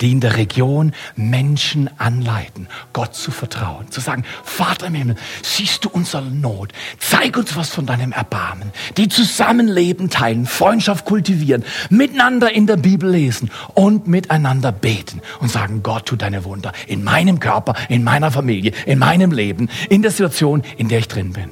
die 0.00 0.12
in 0.12 0.20
der 0.20 0.36
Region 0.36 0.92
Menschen 1.16 1.90
anleiten, 1.98 2.68
Gott 2.92 3.16
zu 3.16 3.32
vertrauen, 3.32 3.90
zu 3.90 4.00
sagen, 4.00 4.24
Vater 4.44 4.86
im 4.86 4.94
Himmel, 4.94 5.16
siehst 5.42 5.84
du 5.84 5.88
unsere 5.88 6.22
Not, 6.22 6.72
zeig 7.00 7.36
uns 7.36 7.56
was 7.56 7.70
von 7.70 7.84
deinem 7.84 8.12
Erbarmen, 8.12 8.70
die 8.96 9.08
Zusammenleben 9.08 10.08
teilen, 10.08 10.46
Freundschaft 10.46 11.04
kultivieren, 11.04 11.64
miteinander 11.90 12.52
in 12.52 12.68
der 12.68 12.76
Bibel 12.76 13.10
lesen 13.10 13.50
und 13.74 14.06
miteinander 14.06 14.70
beten 14.70 15.20
und 15.40 15.50
sagen, 15.50 15.82
Gott 15.82 16.06
tu 16.06 16.14
deine 16.14 16.44
Wunder 16.44 16.70
in 16.86 17.02
meinem 17.02 17.40
Körper, 17.40 17.74
in 17.88 18.04
meiner 18.04 18.30
Familie, 18.30 18.70
in 18.86 19.00
meinem 19.00 19.32
Leben, 19.32 19.68
in 19.90 20.02
der 20.02 20.12
Situation, 20.12 20.62
in 20.76 20.88
der 20.88 21.00
ich 21.00 21.08
drin 21.08 21.32
bin. 21.32 21.50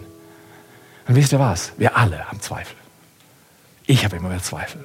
Und 1.09 1.17
wisst 1.17 1.33
ihr 1.33 1.41
was? 1.41 1.73
Wir 1.79 1.97
alle 1.97 2.29
haben 2.29 2.41
Zweifel. 2.41 2.82
Ich 3.93 4.07
habe 4.07 4.17
immer 4.17 4.31
mehr 4.31 4.43
Zweifel. 4.43 4.83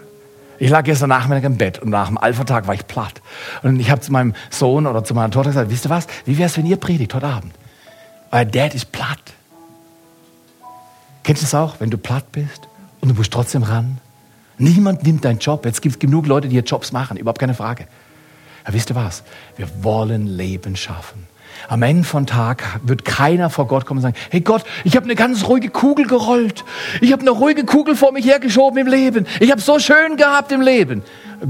Ich 0.59 0.69
lag 0.69 0.83
gestern 0.83 1.07
Nachmittag 1.07 1.45
im 1.45 1.55
Bett 1.55 1.79
und 1.79 1.91
nach 1.91 2.07
dem 2.07 2.17
Alpha-Tag 2.17 2.67
war 2.67 2.73
ich 2.73 2.85
platt. 2.87 3.21
Und 3.63 3.79
ich 3.79 3.89
habe 3.89 4.01
zu 4.01 4.11
meinem 4.11 4.33
Sohn 4.49 4.85
oder 4.85 5.01
zu 5.01 5.13
meiner 5.13 5.31
Tochter 5.31 5.51
gesagt, 5.51 5.71
wisst 5.71 5.85
ihr 5.85 5.89
was, 5.89 6.07
wie 6.25 6.37
wäre 6.37 6.47
es, 6.47 6.57
wenn 6.57 6.65
ihr 6.65 6.75
predigt 6.75 7.13
heute 7.13 7.25
Abend? 7.25 7.53
Euer 8.31 8.43
Dad 8.43 8.75
ist 8.75 8.91
platt. 8.91 9.21
Kennst 11.23 11.41
du 11.41 11.45
es 11.45 11.55
auch, 11.55 11.79
wenn 11.79 11.89
du 11.89 11.97
platt 11.97 12.33
bist 12.33 12.67
und 12.99 13.07
du 13.07 13.15
musst 13.15 13.31
trotzdem 13.31 13.63
ran? 13.63 13.99
Niemand 14.57 15.03
nimmt 15.03 15.23
deinen 15.23 15.39
Job. 15.39 15.65
Jetzt 15.65 15.81
gibt 15.81 15.95
es 15.95 15.99
genug 15.99 16.27
Leute, 16.27 16.49
die 16.49 16.55
hier 16.55 16.63
Jobs 16.63 16.91
machen, 16.91 17.15
überhaupt 17.15 17.39
keine 17.39 17.53
Frage. 17.53 17.87
Aber 18.65 18.73
wisst 18.73 18.91
ihr 18.91 18.95
was? 18.97 19.23
Wir 19.55 19.69
wollen 19.85 20.27
Leben 20.27 20.75
schaffen. 20.75 21.27
Am 21.67 21.83
Ende 21.83 22.03
von 22.03 22.25
Tag 22.25 22.79
wird 22.83 23.05
keiner 23.05 23.49
vor 23.49 23.67
Gott 23.67 23.85
kommen 23.85 23.99
und 23.99 24.03
sagen, 24.03 24.15
hey 24.29 24.41
Gott, 24.41 24.63
ich 24.83 24.95
habe 24.95 25.05
eine 25.05 25.15
ganz 25.15 25.47
ruhige 25.47 25.69
Kugel 25.69 26.07
gerollt. 26.07 26.63
Ich 27.01 27.11
habe 27.11 27.21
eine 27.21 27.31
ruhige 27.31 27.65
Kugel 27.65 27.95
vor 27.95 28.11
mich 28.11 28.25
hergeschoben 28.25 28.79
im 28.79 28.87
Leben. 28.87 29.27
Ich 29.39 29.51
habe 29.51 29.61
so 29.61 29.79
schön 29.79 30.17
gehabt 30.17 30.51
im 30.51 30.61
Leben. 30.61 31.03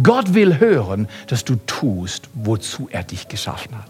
Gott 0.04 0.34
will 0.34 0.60
hören, 0.60 1.08
dass 1.28 1.46
du 1.46 1.56
tust, 1.66 2.30
wozu 2.34 2.90
er 2.92 3.04
dich 3.04 3.28
geschaffen 3.28 3.78
hat. 3.78 3.90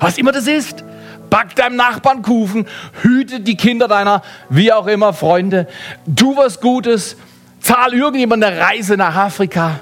Was 0.00 0.18
immer 0.18 0.32
das 0.32 0.46
ist. 0.46 0.84
Back 1.30 1.56
deinem 1.56 1.76
Nachbarn 1.76 2.20
Kuchen, 2.20 2.66
hüte 3.00 3.40
die 3.40 3.56
Kinder 3.56 3.88
deiner, 3.88 4.22
wie 4.50 4.70
auch 4.72 4.86
immer, 4.86 5.14
Freunde. 5.14 5.66
Tu 6.14 6.36
was 6.36 6.60
Gutes, 6.60 7.16
zahl 7.60 7.94
irgendjemand 7.94 8.44
eine 8.44 8.58
Reise 8.58 8.98
nach 8.98 9.14
Afrika. 9.16 9.80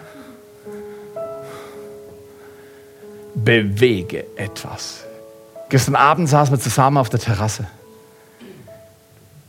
Bewege 3.34 4.26
etwas. 4.36 5.04
Gestern 5.70 5.94
Abend 5.94 6.28
saßen 6.28 6.52
wir 6.52 6.60
zusammen 6.60 6.98
auf 6.98 7.08
der 7.10 7.20
Terrasse. 7.20 7.66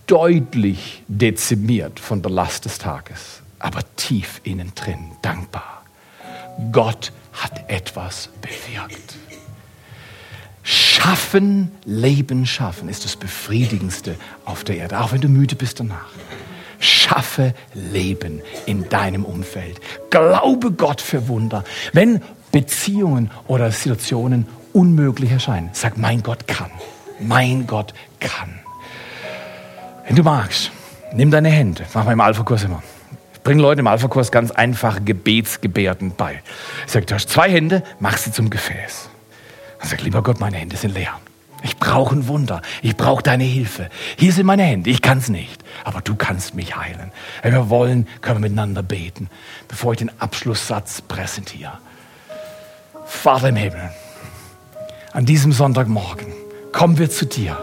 Deutlich 0.06 1.02
dezimiert 1.08 2.00
von 2.00 2.22
der 2.22 2.32
Last 2.32 2.66
des 2.66 2.78
Tages, 2.78 3.42
aber 3.58 3.80
tief 3.96 4.40
innen 4.44 4.72
drin 4.76 5.12
dankbar. 5.24 5.82
Gott 6.72 7.12
hat 7.34 7.68
etwas 7.70 8.30
bewirkt. 8.40 9.18
Schaffen, 10.62 11.72
Leben 11.86 12.46
schaffen 12.46 12.88
ist 12.88 13.04
das 13.04 13.16
Befriedigendste 13.16 14.16
auf 14.46 14.64
der 14.64 14.78
Erde, 14.78 15.02
auch 15.02 15.14
wenn 15.14 15.22
du 15.22 15.28
müde 15.28 15.56
bist 15.56 15.80
danach. 15.80 16.12
Schaffe 16.80 17.56
Leben 17.74 18.42
in 18.68 18.88
deinem 18.90 19.26
Umfeld. 19.26 19.80
Glaube 20.12 20.72
Gott 20.72 21.02
für 21.02 21.28
Wunder. 21.28 21.64
Wenn 21.94 22.22
Beziehungen 22.52 23.32
oder 23.48 23.72
Situationen 23.72 24.46
unmöglich 24.74 25.32
erscheinen. 25.32 25.70
Sag, 25.74 25.98
mein 25.98 26.24
Gott 26.24 26.48
kann. 26.48 26.72
Mein 27.20 27.68
Gott 27.68 27.94
kann. 28.20 28.60
Wenn 30.08 30.16
du 30.16 30.24
magst, 30.24 30.72
nimm 31.14 31.32
deine 31.32 31.50
Hände. 31.50 31.86
Machen 31.94 32.08
wir 32.08 32.14
im 32.14 32.22
Alpha-Kurs 32.22 32.64
immer. 32.64 32.82
Ich 33.34 33.42
bringe 33.42 33.62
Leute 33.62 33.82
im 33.82 33.88
Alpha-Kurs 33.88 34.32
ganz 34.32 34.52
einfache 34.52 35.02
Gebetsgebärden 35.02 36.14
bei. 36.16 36.42
Sage, 36.88 37.06
du 37.06 37.16
hast 37.16 37.30
zwei 37.30 37.50
Hände, 37.50 37.84
mach 38.00 38.18
sie 38.18 38.32
zum 38.32 38.50
Gefäß. 38.50 39.10
Dann 39.80 39.90
sage 39.90 40.04
lieber 40.04 40.22
Gott, 40.22 40.40
meine 40.40 40.58
Hände 40.58 40.76
sind 40.76 40.94
leer. 40.94 41.20
Ich 41.64 41.78
brauche 41.78 42.16
ein 42.16 42.28
Wunder. 42.28 42.62
Ich 42.82 42.98
brauche 42.98 43.22
deine 43.22 43.44
Hilfe. 43.44 43.90
Hier 44.18 44.32
sind 44.32 44.46
meine 44.46 44.64
Hände. 44.64 44.90
Ich 44.90 45.02
kann 45.02 45.20
es 45.20 45.30
nicht. 45.30 45.64
Aber 45.84 46.02
du 46.02 46.16
kannst 46.16 46.56
mich 46.56 46.76
heilen. 46.76 47.12
Wenn 47.44 47.54
wir 47.54 47.70
wollen, 47.70 48.08
können 48.22 48.38
wir 48.38 48.50
miteinander 48.50 48.84
beten, 48.84 49.30
bevor 49.68 49.94
ich 49.94 50.00
den 50.00 50.12
Abschlusssatz 50.20 51.02
präsentiere. 51.02 51.78
Vater 53.06 53.50
im 53.50 53.56
Himmel, 53.58 53.92
an 55.14 55.26
diesem 55.26 55.52
Sonntagmorgen 55.52 56.28
kommen 56.72 56.98
wir 56.98 57.10
zu 57.10 57.26
dir. 57.26 57.58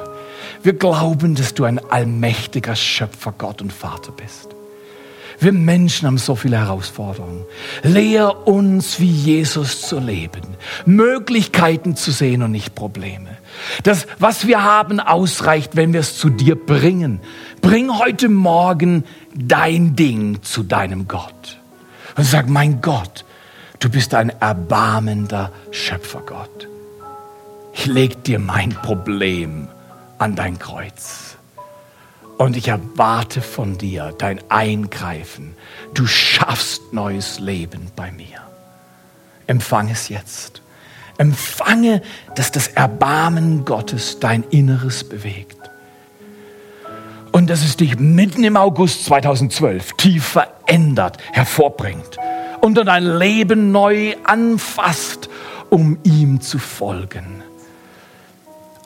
Wir 0.63 0.75
glauben, 0.75 1.35
dass 1.35 1.55
du 1.55 1.65
ein 1.65 1.81
allmächtiger 1.91 2.77
Schöpfer, 2.77 3.33
Gott 3.37 3.63
und 3.63 3.73
Vater 3.73 4.13
bist. 4.13 4.49
Wir 5.41 5.53
Menschen 5.53 6.07
haben 6.09 6.19
so 6.19 6.35
viele 6.35 6.59
Herausforderungen. 6.59 7.45
Lehr 7.85 8.49
uns, 8.49 8.99
wie 8.99 9.11
Jesus 9.11 9.83
zu 9.83 10.01
leben, 10.01 10.43
Möglichkeiten 10.85 11.95
zu 11.95 12.11
sehen 12.11 12.43
und 12.43 12.51
nicht 12.51 12.75
Probleme. 12.75 13.39
Das, 13.85 14.07
was 14.19 14.49
wir 14.49 14.65
haben, 14.65 14.99
ausreicht, 14.99 15.77
wenn 15.77 15.93
wir 15.93 16.01
es 16.01 16.19
zu 16.19 16.29
dir 16.29 16.57
bringen. 16.57 17.21
Bring 17.63 17.99
heute 17.99 18.29
Morgen 18.29 19.05
dein 19.33 19.95
Ding 19.95 20.43
zu 20.43 20.65
deinem 20.65 21.07
Gott. 21.07 21.59
Und 22.17 22.25
sag, 22.25 22.49
mein 22.49 22.81
Gott, 22.81 23.25
du 23.79 23.89
bist 23.91 24.15
ein 24.15 24.31
erbarmender 24.41 25.53
Schöpfergott. 25.71 26.69
Ich 27.79 27.87
leg 27.87 28.25
dir 28.25 28.41
mein 28.41 28.71
Problem 28.71 29.69
an 30.19 30.35
dein 30.35 30.59
Kreuz. 30.59 31.37
Und 32.37 32.57
ich 32.57 32.67
erwarte 32.67 33.41
von 33.41 33.79
dir 33.79 34.13
dein 34.19 34.41
Eingreifen. 34.49 35.55
Du 35.95 36.05
schaffst 36.05 36.93
neues 36.93 37.39
Leben 37.39 37.93
bei 37.95 38.11
mir. 38.11 38.41
Empfang 39.47 39.91
es 39.91 40.09
jetzt. 40.09 40.61
Empfange, 41.19 42.03
dass 42.35 42.51
das 42.51 42.67
Erbarmen 42.67 43.65
Gottes 43.65 44.19
dein 44.19 44.43
Inneres 44.51 45.09
bewegt. 45.09 45.71
Und 47.31 47.49
dass 47.49 47.65
es 47.65 47.77
dich 47.77 47.97
mitten 47.97 48.43
im 48.43 48.57
August 48.57 49.05
2012 49.05 49.93
tief 49.93 50.25
verändert, 50.25 51.19
hervorbringt 51.33 52.19
und 52.61 52.75
dein 52.75 53.05
Leben 53.05 53.71
neu 53.71 54.17
anfasst, 54.25 55.31
um 55.71 55.97
ihm 56.03 56.41
zu 56.41 56.59
folgen 56.59 57.45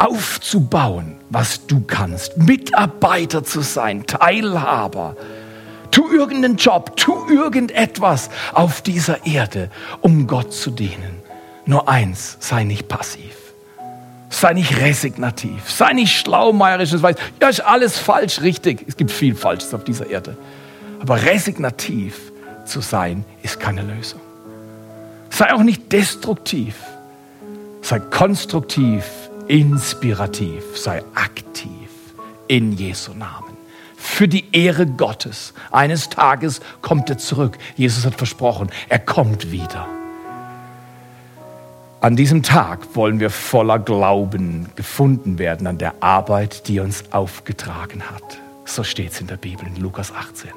aufzubauen, 0.03 1.17
was 1.31 1.67
du 1.67 1.81
kannst, 1.81 2.37
Mitarbeiter 2.37 3.45
zu 3.45 3.61
sein, 3.61 4.05
Teilhaber. 4.07 5.17
Tu 5.93 6.11
irgendeinen 6.11 6.57
Job, 6.57 6.97
tu 6.97 7.29
irgendetwas 7.29 8.31
auf 8.53 8.83
dieser 8.83 9.25
Erde, 9.27 9.71
um 10.01 10.27
Gott 10.27 10.53
zu 10.53 10.71
dienen. 10.71 11.23
Nur 11.67 11.89
eins, 11.89 12.37
sei 12.41 12.65
nicht 12.65 12.89
passiv. 12.89 13.37
Sei 14.29 14.55
nicht 14.55 14.81
resignativ. 14.81 15.71
Sei 15.71 15.93
nicht 15.93 16.19
schlaumeierisch 16.19 16.93
und 16.95 17.03
weißt, 17.03 17.19
ja, 17.41 17.49
ist 17.49 17.61
alles 17.61 17.99
falsch, 17.99 18.41
richtig. 18.41 18.85
Es 18.89 18.97
gibt 18.97 19.13
viel 19.13 19.37
Falsches 19.37 19.73
auf 19.73 19.85
dieser 19.85 20.09
Erde. 20.09 20.37
Aber 21.01 21.23
resignativ 21.23 22.33
zu 22.65 22.81
sein, 22.81 23.25
ist 23.43 23.61
keine 23.61 23.83
Lösung. 23.83 24.21
Sei 25.31 25.53
auch 25.53 25.63
nicht 25.63 25.93
destruktiv. 25.93 26.75
Sei 27.83 28.01
konstruktiv 28.01 29.05
inspirativ, 29.53 30.79
sei 30.79 31.03
aktiv 31.15 31.91
in 32.49 32.73
Jesu 32.73 33.13
Namen. 33.13 33.55
Für 33.99 34.27
die 34.27 34.47
Ehre 34.53 34.87
Gottes. 34.87 35.53
Eines 35.71 36.09
Tages 36.09 36.63
kommt 36.81 37.11
er 37.11 37.19
zurück. 37.19 37.59
Jesus 37.77 38.07
hat 38.07 38.15
versprochen, 38.15 38.71
er 38.89 38.99
kommt 38.99 39.53
wieder. 39.53 39.87
An 42.01 42.17
diesem 42.17 42.43
Tag 42.43 42.97
wollen 42.97 43.21
wir 43.21 43.29
voller 43.29 43.79
Glauben 43.79 44.71
gefunden 44.75 45.39
werden 45.39 45.67
an 45.67 45.77
der 45.77 46.03
Arbeit, 46.03 46.67
die 46.67 46.81
uns 46.81 47.13
aufgetragen 47.13 48.05
hat. 48.11 48.39
So 48.65 48.83
steht 48.85 49.13
es 49.13 49.21
in 49.21 49.27
der 49.27 49.37
Bibel 49.37 49.67
in 49.67 49.77
Lukas 49.77 50.15
18. 50.15 50.51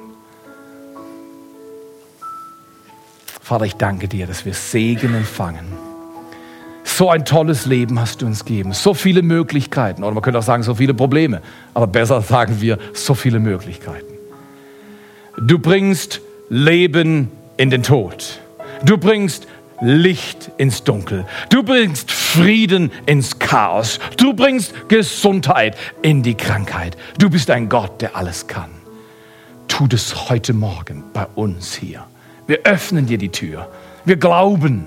Vater, 3.42 3.66
ich 3.66 3.74
danke 3.74 4.08
dir, 4.08 4.26
dass 4.26 4.46
wir 4.46 4.54
Segen 4.54 5.14
empfangen 5.14 5.85
so 6.86 7.10
ein 7.10 7.24
tolles 7.24 7.66
Leben 7.66 8.00
hast 8.00 8.22
du 8.22 8.26
uns 8.26 8.44
gegeben, 8.44 8.72
so 8.72 8.94
viele 8.94 9.22
Möglichkeiten. 9.22 10.04
Oder 10.04 10.14
man 10.14 10.22
könnte 10.22 10.38
auch 10.38 10.44
sagen, 10.44 10.62
so 10.62 10.74
viele 10.74 10.94
Probleme. 10.94 11.42
Aber 11.74 11.86
besser 11.86 12.22
sagen 12.22 12.60
wir, 12.60 12.78
so 12.94 13.14
viele 13.14 13.40
Möglichkeiten. 13.40 14.14
Du 15.36 15.58
bringst 15.58 16.20
Leben 16.48 17.30
in 17.56 17.70
den 17.70 17.82
Tod. 17.82 18.40
Du 18.84 18.96
bringst 18.98 19.48
Licht 19.80 20.50
ins 20.58 20.84
Dunkel. 20.84 21.26
Du 21.50 21.62
bringst 21.62 22.10
Frieden 22.12 22.92
ins 23.04 23.38
Chaos. 23.38 23.98
Du 24.16 24.32
bringst 24.32 24.88
Gesundheit 24.88 25.76
in 26.02 26.22
die 26.22 26.34
Krankheit. 26.34 26.96
Du 27.18 27.28
bist 27.28 27.50
ein 27.50 27.68
Gott, 27.68 28.00
der 28.00 28.16
alles 28.16 28.46
kann. 28.46 28.70
Tu 29.66 29.88
das 29.88 30.30
heute 30.30 30.54
Morgen 30.54 31.02
bei 31.12 31.26
uns 31.34 31.74
hier. 31.74 32.06
Wir 32.46 32.60
öffnen 32.62 33.06
dir 33.06 33.18
die 33.18 33.30
Tür. 33.30 33.68
Wir 34.04 34.16
glauben 34.16 34.84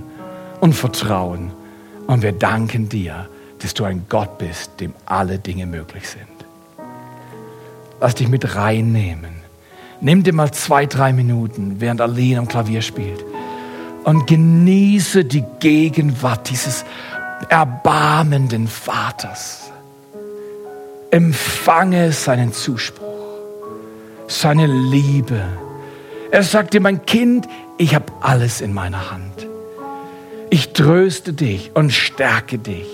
und 0.62 0.74
vertrauen 0.74 1.52
und 2.10 2.24
wir 2.24 2.32
danken 2.32 2.90
dir, 2.90 3.30
dass 3.60 3.76
du 3.76 3.84
ein 3.84 4.08
Gott 4.10 4.40
bist, 4.40 4.80
dem 4.80 4.96
alle 5.06 5.38
Dinge 5.38 5.68
möglich 5.68 6.10
sind. 6.10 6.26
Lass 8.02 8.16
dich 8.16 8.28
mit 8.28 8.56
reinnehmen. 8.56 9.30
Nimm 10.02 10.24
dir 10.24 10.34
mal 10.34 10.52
zwei, 10.52 10.88
drei 10.88 11.14
Minuten, 11.14 11.76
während 11.78 12.02
Aline 12.02 12.40
am 12.40 12.48
Klavier 12.48 12.82
spielt. 12.82 13.24
Und 14.06 14.26
genieße 14.26 15.24
die 15.24 15.44
Gegenwart 15.60 16.50
dieses 16.50 16.84
erbarmenden 17.48 18.68
Vaters. 18.68 19.72
Empfange 21.12 22.12
seinen 22.12 22.54
Zuspruch, 22.54 23.38
seine 24.28 24.66
Liebe. 24.66 25.44
Er 26.32 26.42
sagt 26.42 26.74
dir, 26.74 26.82
mein 26.82 27.06
Kind, 27.06 27.48
ich 27.78 27.94
habe 27.94 28.12
alles 28.20 28.62
in 28.62 28.74
meiner 28.74 29.12
Hand. 29.12 29.46
Ich 30.50 30.74
tröste 30.74 31.34
dich 31.34 31.72
und 31.76 31.92
stärke 31.92 32.58
dich. 32.58 32.88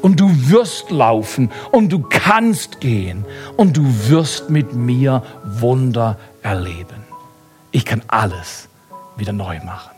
Und 0.00 0.18
du 0.18 0.28
wirst 0.50 0.90
laufen 0.90 1.50
und 1.70 1.90
du 1.90 2.00
kannst 2.00 2.80
gehen 2.80 3.24
und 3.56 3.76
du 3.76 3.84
wirst 4.08 4.50
mit 4.50 4.74
mir 4.74 5.22
Wunder 5.44 6.18
erleben. 6.42 7.04
Ich 7.70 7.84
kann 7.84 8.02
alles 8.08 8.68
wieder 9.16 9.32
neu 9.32 9.60
machen. 9.64 9.91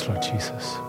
Yes, 0.00 0.08
Lord 0.08 0.24
Jesus. 0.24 0.80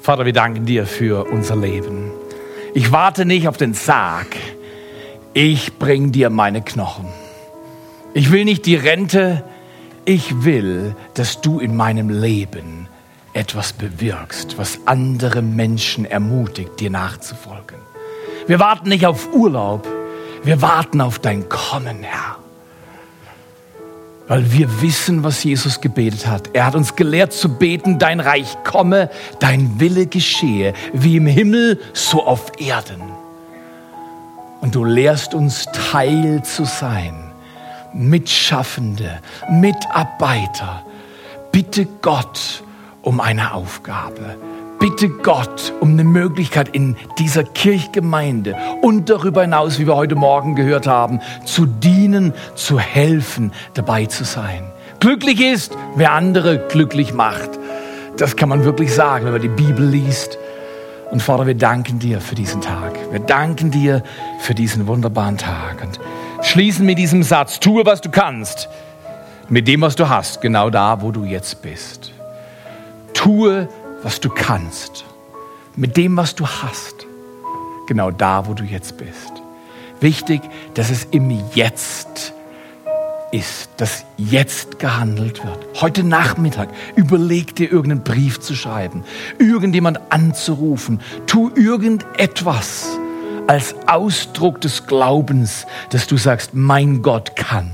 Vater, 0.00 0.24
wir 0.24 0.32
danken 0.32 0.64
dir 0.64 0.86
für 0.86 1.30
unser 1.30 1.54
Leben. 1.54 2.10
Ich 2.74 2.92
warte 2.92 3.24
nicht 3.24 3.46
auf 3.46 3.56
den 3.56 3.74
Sarg. 3.74 4.26
Ich 5.40 5.78
bring 5.78 6.10
dir 6.10 6.30
meine 6.30 6.62
Knochen. 6.62 7.06
Ich 8.12 8.32
will 8.32 8.44
nicht 8.44 8.66
die 8.66 8.74
Rente. 8.74 9.44
Ich 10.04 10.42
will, 10.42 10.96
dass 11.14 11.40
du 11.40 11.60
in 11.60 11.76
meinem 11.76 12.10
Leben 12.10 12.88
etwas 13.34 13.72
bewirkst, 13.72 14.58
was 14.58 14.80
andere 14.86 15.40
Menschen 15.40 16.04
ermutigt, 16.04 16.80
dir 16.80 16.90
nachzufolgen. 16.90 17.76
Wir 18.48 18.58
warten 18.58 18.88
nicht 18.88 19.06
auf 19.06 19.32
Urlaub. 19.32 19.86
Wir 20.42 20.60
warten 20.60 21.00
auf 21.00 21.20
dein 21.20 21.48
Kommen, 21.48 22.02
Herr. 22.02 22.38
Weil 24.26 24.52
wir 24.52 24.82
wissen, 24.82 25.22
was 25.22 25.44
Jesus 25.44 25.80
gebetet 25.80 26.26
hat. 26.26 26.50
Er 26.52 26.66
hat 26.66 26.74
uns 26.74 26.96
gelehrt 26.96 27.32
zu 27.32 27.48
beten, 27.48 28.00
dein 28.00 28.18
Reich 28.18 28.56
komme, 28.64 29.08
dein 29.38 29.78
Wille 29.78 30.06
geschehe, 30.06 30.74
wie 30.92 31.16
im 31.16 31.28
Himmel, 31.28 31.78
so 31.92 32.26
auf 32.26 32.50
Erden. 32.58 33.27
Und 34.60 34.74
du 34.74 34.84
lehrst 34.84 35.34
uns 35.34 35.66
Teil 35.66 36.42
zu 36.42 36.64
sein, 36.64 37.32
Mitschaffende, 37.92 39.20
Mitarbeiter. 39.50 40.82
Bitte 41.52 41.86
Gott 42.02 42.62
um 43.02 43.20
eine 43.20 43.54
Aufgabe 43.54 44.36
bitte 44.78 45.08
Gott 45.08 45.72
um 45.80 45.90
eine 45.90 46.04
Möglichkeit 46.04 46.68
in 46.68 46.96
dieser 47.18 47.44
Kirchgemeinde 47.44 48.56
und 48.82 49.10
darüber 49.10 49.42
hinaus, 49.42 49.78
wie 49.78 49.86
wir 49.86 49.96
heute 49.96 50.14
Morgen 50.14 50.54
gehört 50.54 50.86
haben, 50.86 51.20
zu 51.44 51.66
dienen, 51.66 52.32
zu 52.54 52.78
helfen, 52.78 53.52
dabei 53.74 54.06
zu 54.06 54.24
sein. 54.24 54.64
Glücklich 55.00 55.40
ist, 55.40 55.76
wer 55.96 56.12
andere 56.12 56.58
glücklich 56.58 57.12
macht. 57.12 57.50
Das 58.16 58.36
kann 58.36 58.48
man 58.48 58.64
wirklich 58.64 58.92
sagen, 58.92 59.26
wenn 59.26 59.32
man 59.32 59.42
die 59.42 59.48
Bibel 59.48 59.86
liest. 59.86 60.38
Und 61.10 61.22
Vater, 61.22 61.46
wir 61.46 61.54
danken 61.54 61.98
dir 61.98 62.20
für 62.20 62.34
diesen 62.34 62.60
Tag. 62.60 62.98
Wir 63.10 63.20
danken 63.20 63.70
dir 63.70 64.02
für 64.40 64.54
diesen 64.54 64.86
wunderbaren 64.86 65.38
Tag. 65.38 65.82
Und 65.82 65.98
schließen 66.42 66.84
mit 66.84 66.98
diesem 66.98 67.22
Satz, 67.22 67.60
tue, 67.60 67.86
was 67.86 68.00
du 68.00 68.10
kannst, 68.10 68.68
mit 69.48 69.66
dem, 69.66 69.80
was 69.80 69.96
du 69.96 70.08
hast, 70.08 70.42
genau 70.42 70.68
da, 70.68 71.00
wo 71.00 71.10
du 71.10 71.24
jetzt 71.24 71.62
bist. 71.62 72.12
Tue, 73.14 73.68
was 74.02 74.20
du 74.20 74.28
kannst, 74.28 75.06
mit 75.76 75.96
dem, 75.96 76.16
was 76.16 76.34
du 76.34 76.46
hast, 76.46 77.06
genau 77.86 78.10
da, 78.10 78.46
wo 78.46 78.52
du 78.52 78.64
jetzt 78.64 78.98
bist. 78.98 79.32
Wichtig, 80.00 80.42
dass 80.74 80.90
es 80.90 81.04
im 81.04 81.30
Jetzt 81.54 82.34
ist, 83.30 83.70
dass 83.76 84.04
jetzt 84.16 84.78
gehandelt 84.78 85.44
wird. 85.44 85.58
Heute 85.80 86.04
Nachmittag 86.04 86.68
überleg 86.96 87.54
dir 87.54 87.70
irgendeinen 87.70 88.04
Brief 88.04 88.40
zu 88.40 88.54
schreiben, 88.54 89.04
irgendjemand 89.38 90.00
anzurufen, 90.10 91.00
tu 91.26 91.50
irgendetwas 91.54 92.98
als 93.46 93.74
Ausdruck 93.86 94.60
des 94.60 94.86
Glaubens, 94.86 95.66
dass 95.90 96.06
du 96.06 96.16
sagst, 96.16 96.54
mein 96.54 97.02
Gott 97.02 97.36
kann. 97.36 97.72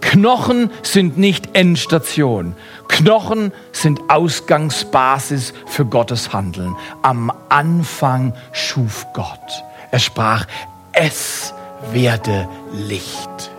Knochen 0.00 0.70
sind 0.82 1.16
nicht 1.18 1.56
Endstation. 1.56 2.54
Knochen 2.88 3.52
sind 3.72 4.00
Ausgangsbasis 4.08 5.54
für 5.66 5.86
Gottes 5.86 6.32
Handeln. 6.32 6.76
Am 7.02 7.32
Anfang 7.48 8.34
schuf 8.52 9.06
Gott. 9.14 9.64
Er 9.90 9.98
sprach, 9.98 10.46
es 10.92 11.54
werde 11.92 12.48
Licht. 12.72 13.53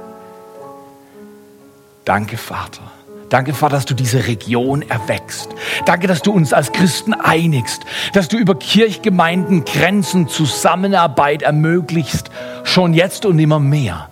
Danke, 2.05 2.37
Vater. 2.37 2.81
Danke, 3.29 3.53
Vater, 3.53 3.75
dass 3.75 3.85
du 3.85 3.95
diese 3.95 4.27
Region 4.27 4.83
erwächst. 4.83 5.49
Danke, 5.85 6.07
dass 6.07 6.21
du 6.21 6.31
uns 6.31 6.53
als 6.53 6.71
Christen 6.71 7.13
einigst, 7.13 7.81
dass 8.13 8.27
du 8.27 8.37
über 8.37 8.55
Kirchgemeinden 8.55 9.65
Grenzen, 9.65 10.27
Zusammenarbeit 10.27 11.41
ermöglichst, 11.41 12.29
schon 12.63 12.93
jetzt 12.93 13.25
und 13.25 13.39
immer 13.39 13.59
mehr 13.59 14.09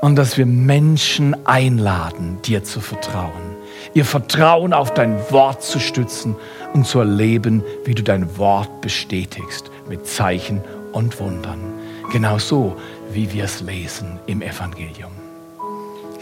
und 0.00 0.16
dass 0.16 0.36
wir 0.36 0.46
Menschen 0.46 1.46
einladen, 1.46 2.38
dir 2.44 2.64
zu 2.64 2.80
vertrauen. 2.80 3.56
Ihr 3.94 4.04
Vertrauen 4.04 4.72
auf 4.72 4.92
dein 4.92 5.18
Wort 5.30 5.62
zu 5.62 5.78
stützen 5.78 6.36
und 6.72 6.86
zu 6.86 6.98
erleben, 6.98 7.62
wie 7.84 7.94
du 7.94 8.02
dein 8.02 8.36
Wort 8.36 8.80
bestätigst 8.80 9.70
mit 9.88 10.06
Zeichen 10.06 10.60
und 10.92 11.20
Wundern. 11.20 11.60
Genau 12.12 12.38
so, 12.38 12.76
wie 13.12 13.32
wir 13.32 13.44
es 13.44 13.60
lesen 13.60 14.18
im 14.26 14.42
Evangelium. 14.42 15.13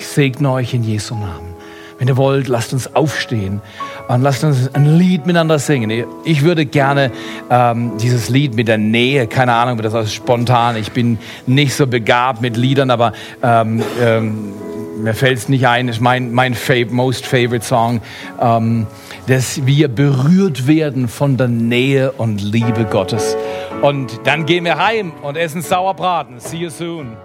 Ich 0.02 0.08
segne 0.08 0.50
euch 0.50 0.74
in 0.74 0.82
Jesu 0.82 1.14
Namen. 1.14 1.54
Wenn 1.96 2.08
ihr 2.08 2.16
wollt, 2.16 2.48
lasst 2.48 2.72
uns 2.72 2.92
aufstehen 2.96 3.60
und 4.08 4.20
lasst 4.20 4.42
uns 4.42 4.74
ein 4.74 4.98
Lied 4.98 5.26
miteinander 5.26 5.60
singen. 5.60 6.04
Ich 6.24 6.42
würde 6.42 6.66
gerne 6.66 7.12
ähm, 7.48 7.92
dieses 7.98 8.28
Lied 8.28 8.56
mit 8.56 8.66
der 8.66 8.78
Nähe, 8.78 9.28
keine 9.28 9.54
Ahnung, 9.54 9.80
das 9.80 9.94
ist 9.94 10.12
spontan. 10.12 10.74
Ich 10.74 10.90
bin 10.90 11.18
nicht 11.46 11.74
so 11.74 11.86
begabt 11.86 12.42
mit 12.42 12.56
Liedern, 12.56 12.90
aber 12.90 13.12
ähm, 13.44 13.80
ähm, 14.00 14.54
mir 15.00 15.14
fällt 15.14 15.38
es 15.38 15.48
nicht 15.48 15.68
ein. 15.68 15.86
Ist 15.86 16.00
mein, 16.00 16.32
mein 16.32 16.54
fav 16.54 16.90
most 16.90 17.24
favorite 17.24 17.64
Song, 17.64 18.00
ähm, 18.40 18.88
dass 19.28 19.66
wir 19.66 19.86
berührt 19.86 20.66
werden 20.66 21.06
von 21.06 21.36
der 21.36 21.46
Nähe 21.46 22.10
und 22.10 22.42
Liebe 22.42 22.86
Gottes. 22.90 23.36
Und 23.82 24.18
dann 24.24 24.46
gehen 24.46 24.64
wir 24.64 24.84
heim 24.84 25.12
und 25.22 25.36
essen 25.36 25.62
Sauerbraten. 25.62 26.40
See 26.40 26.56
you 26.56 26.70
soon. 26.70 27.16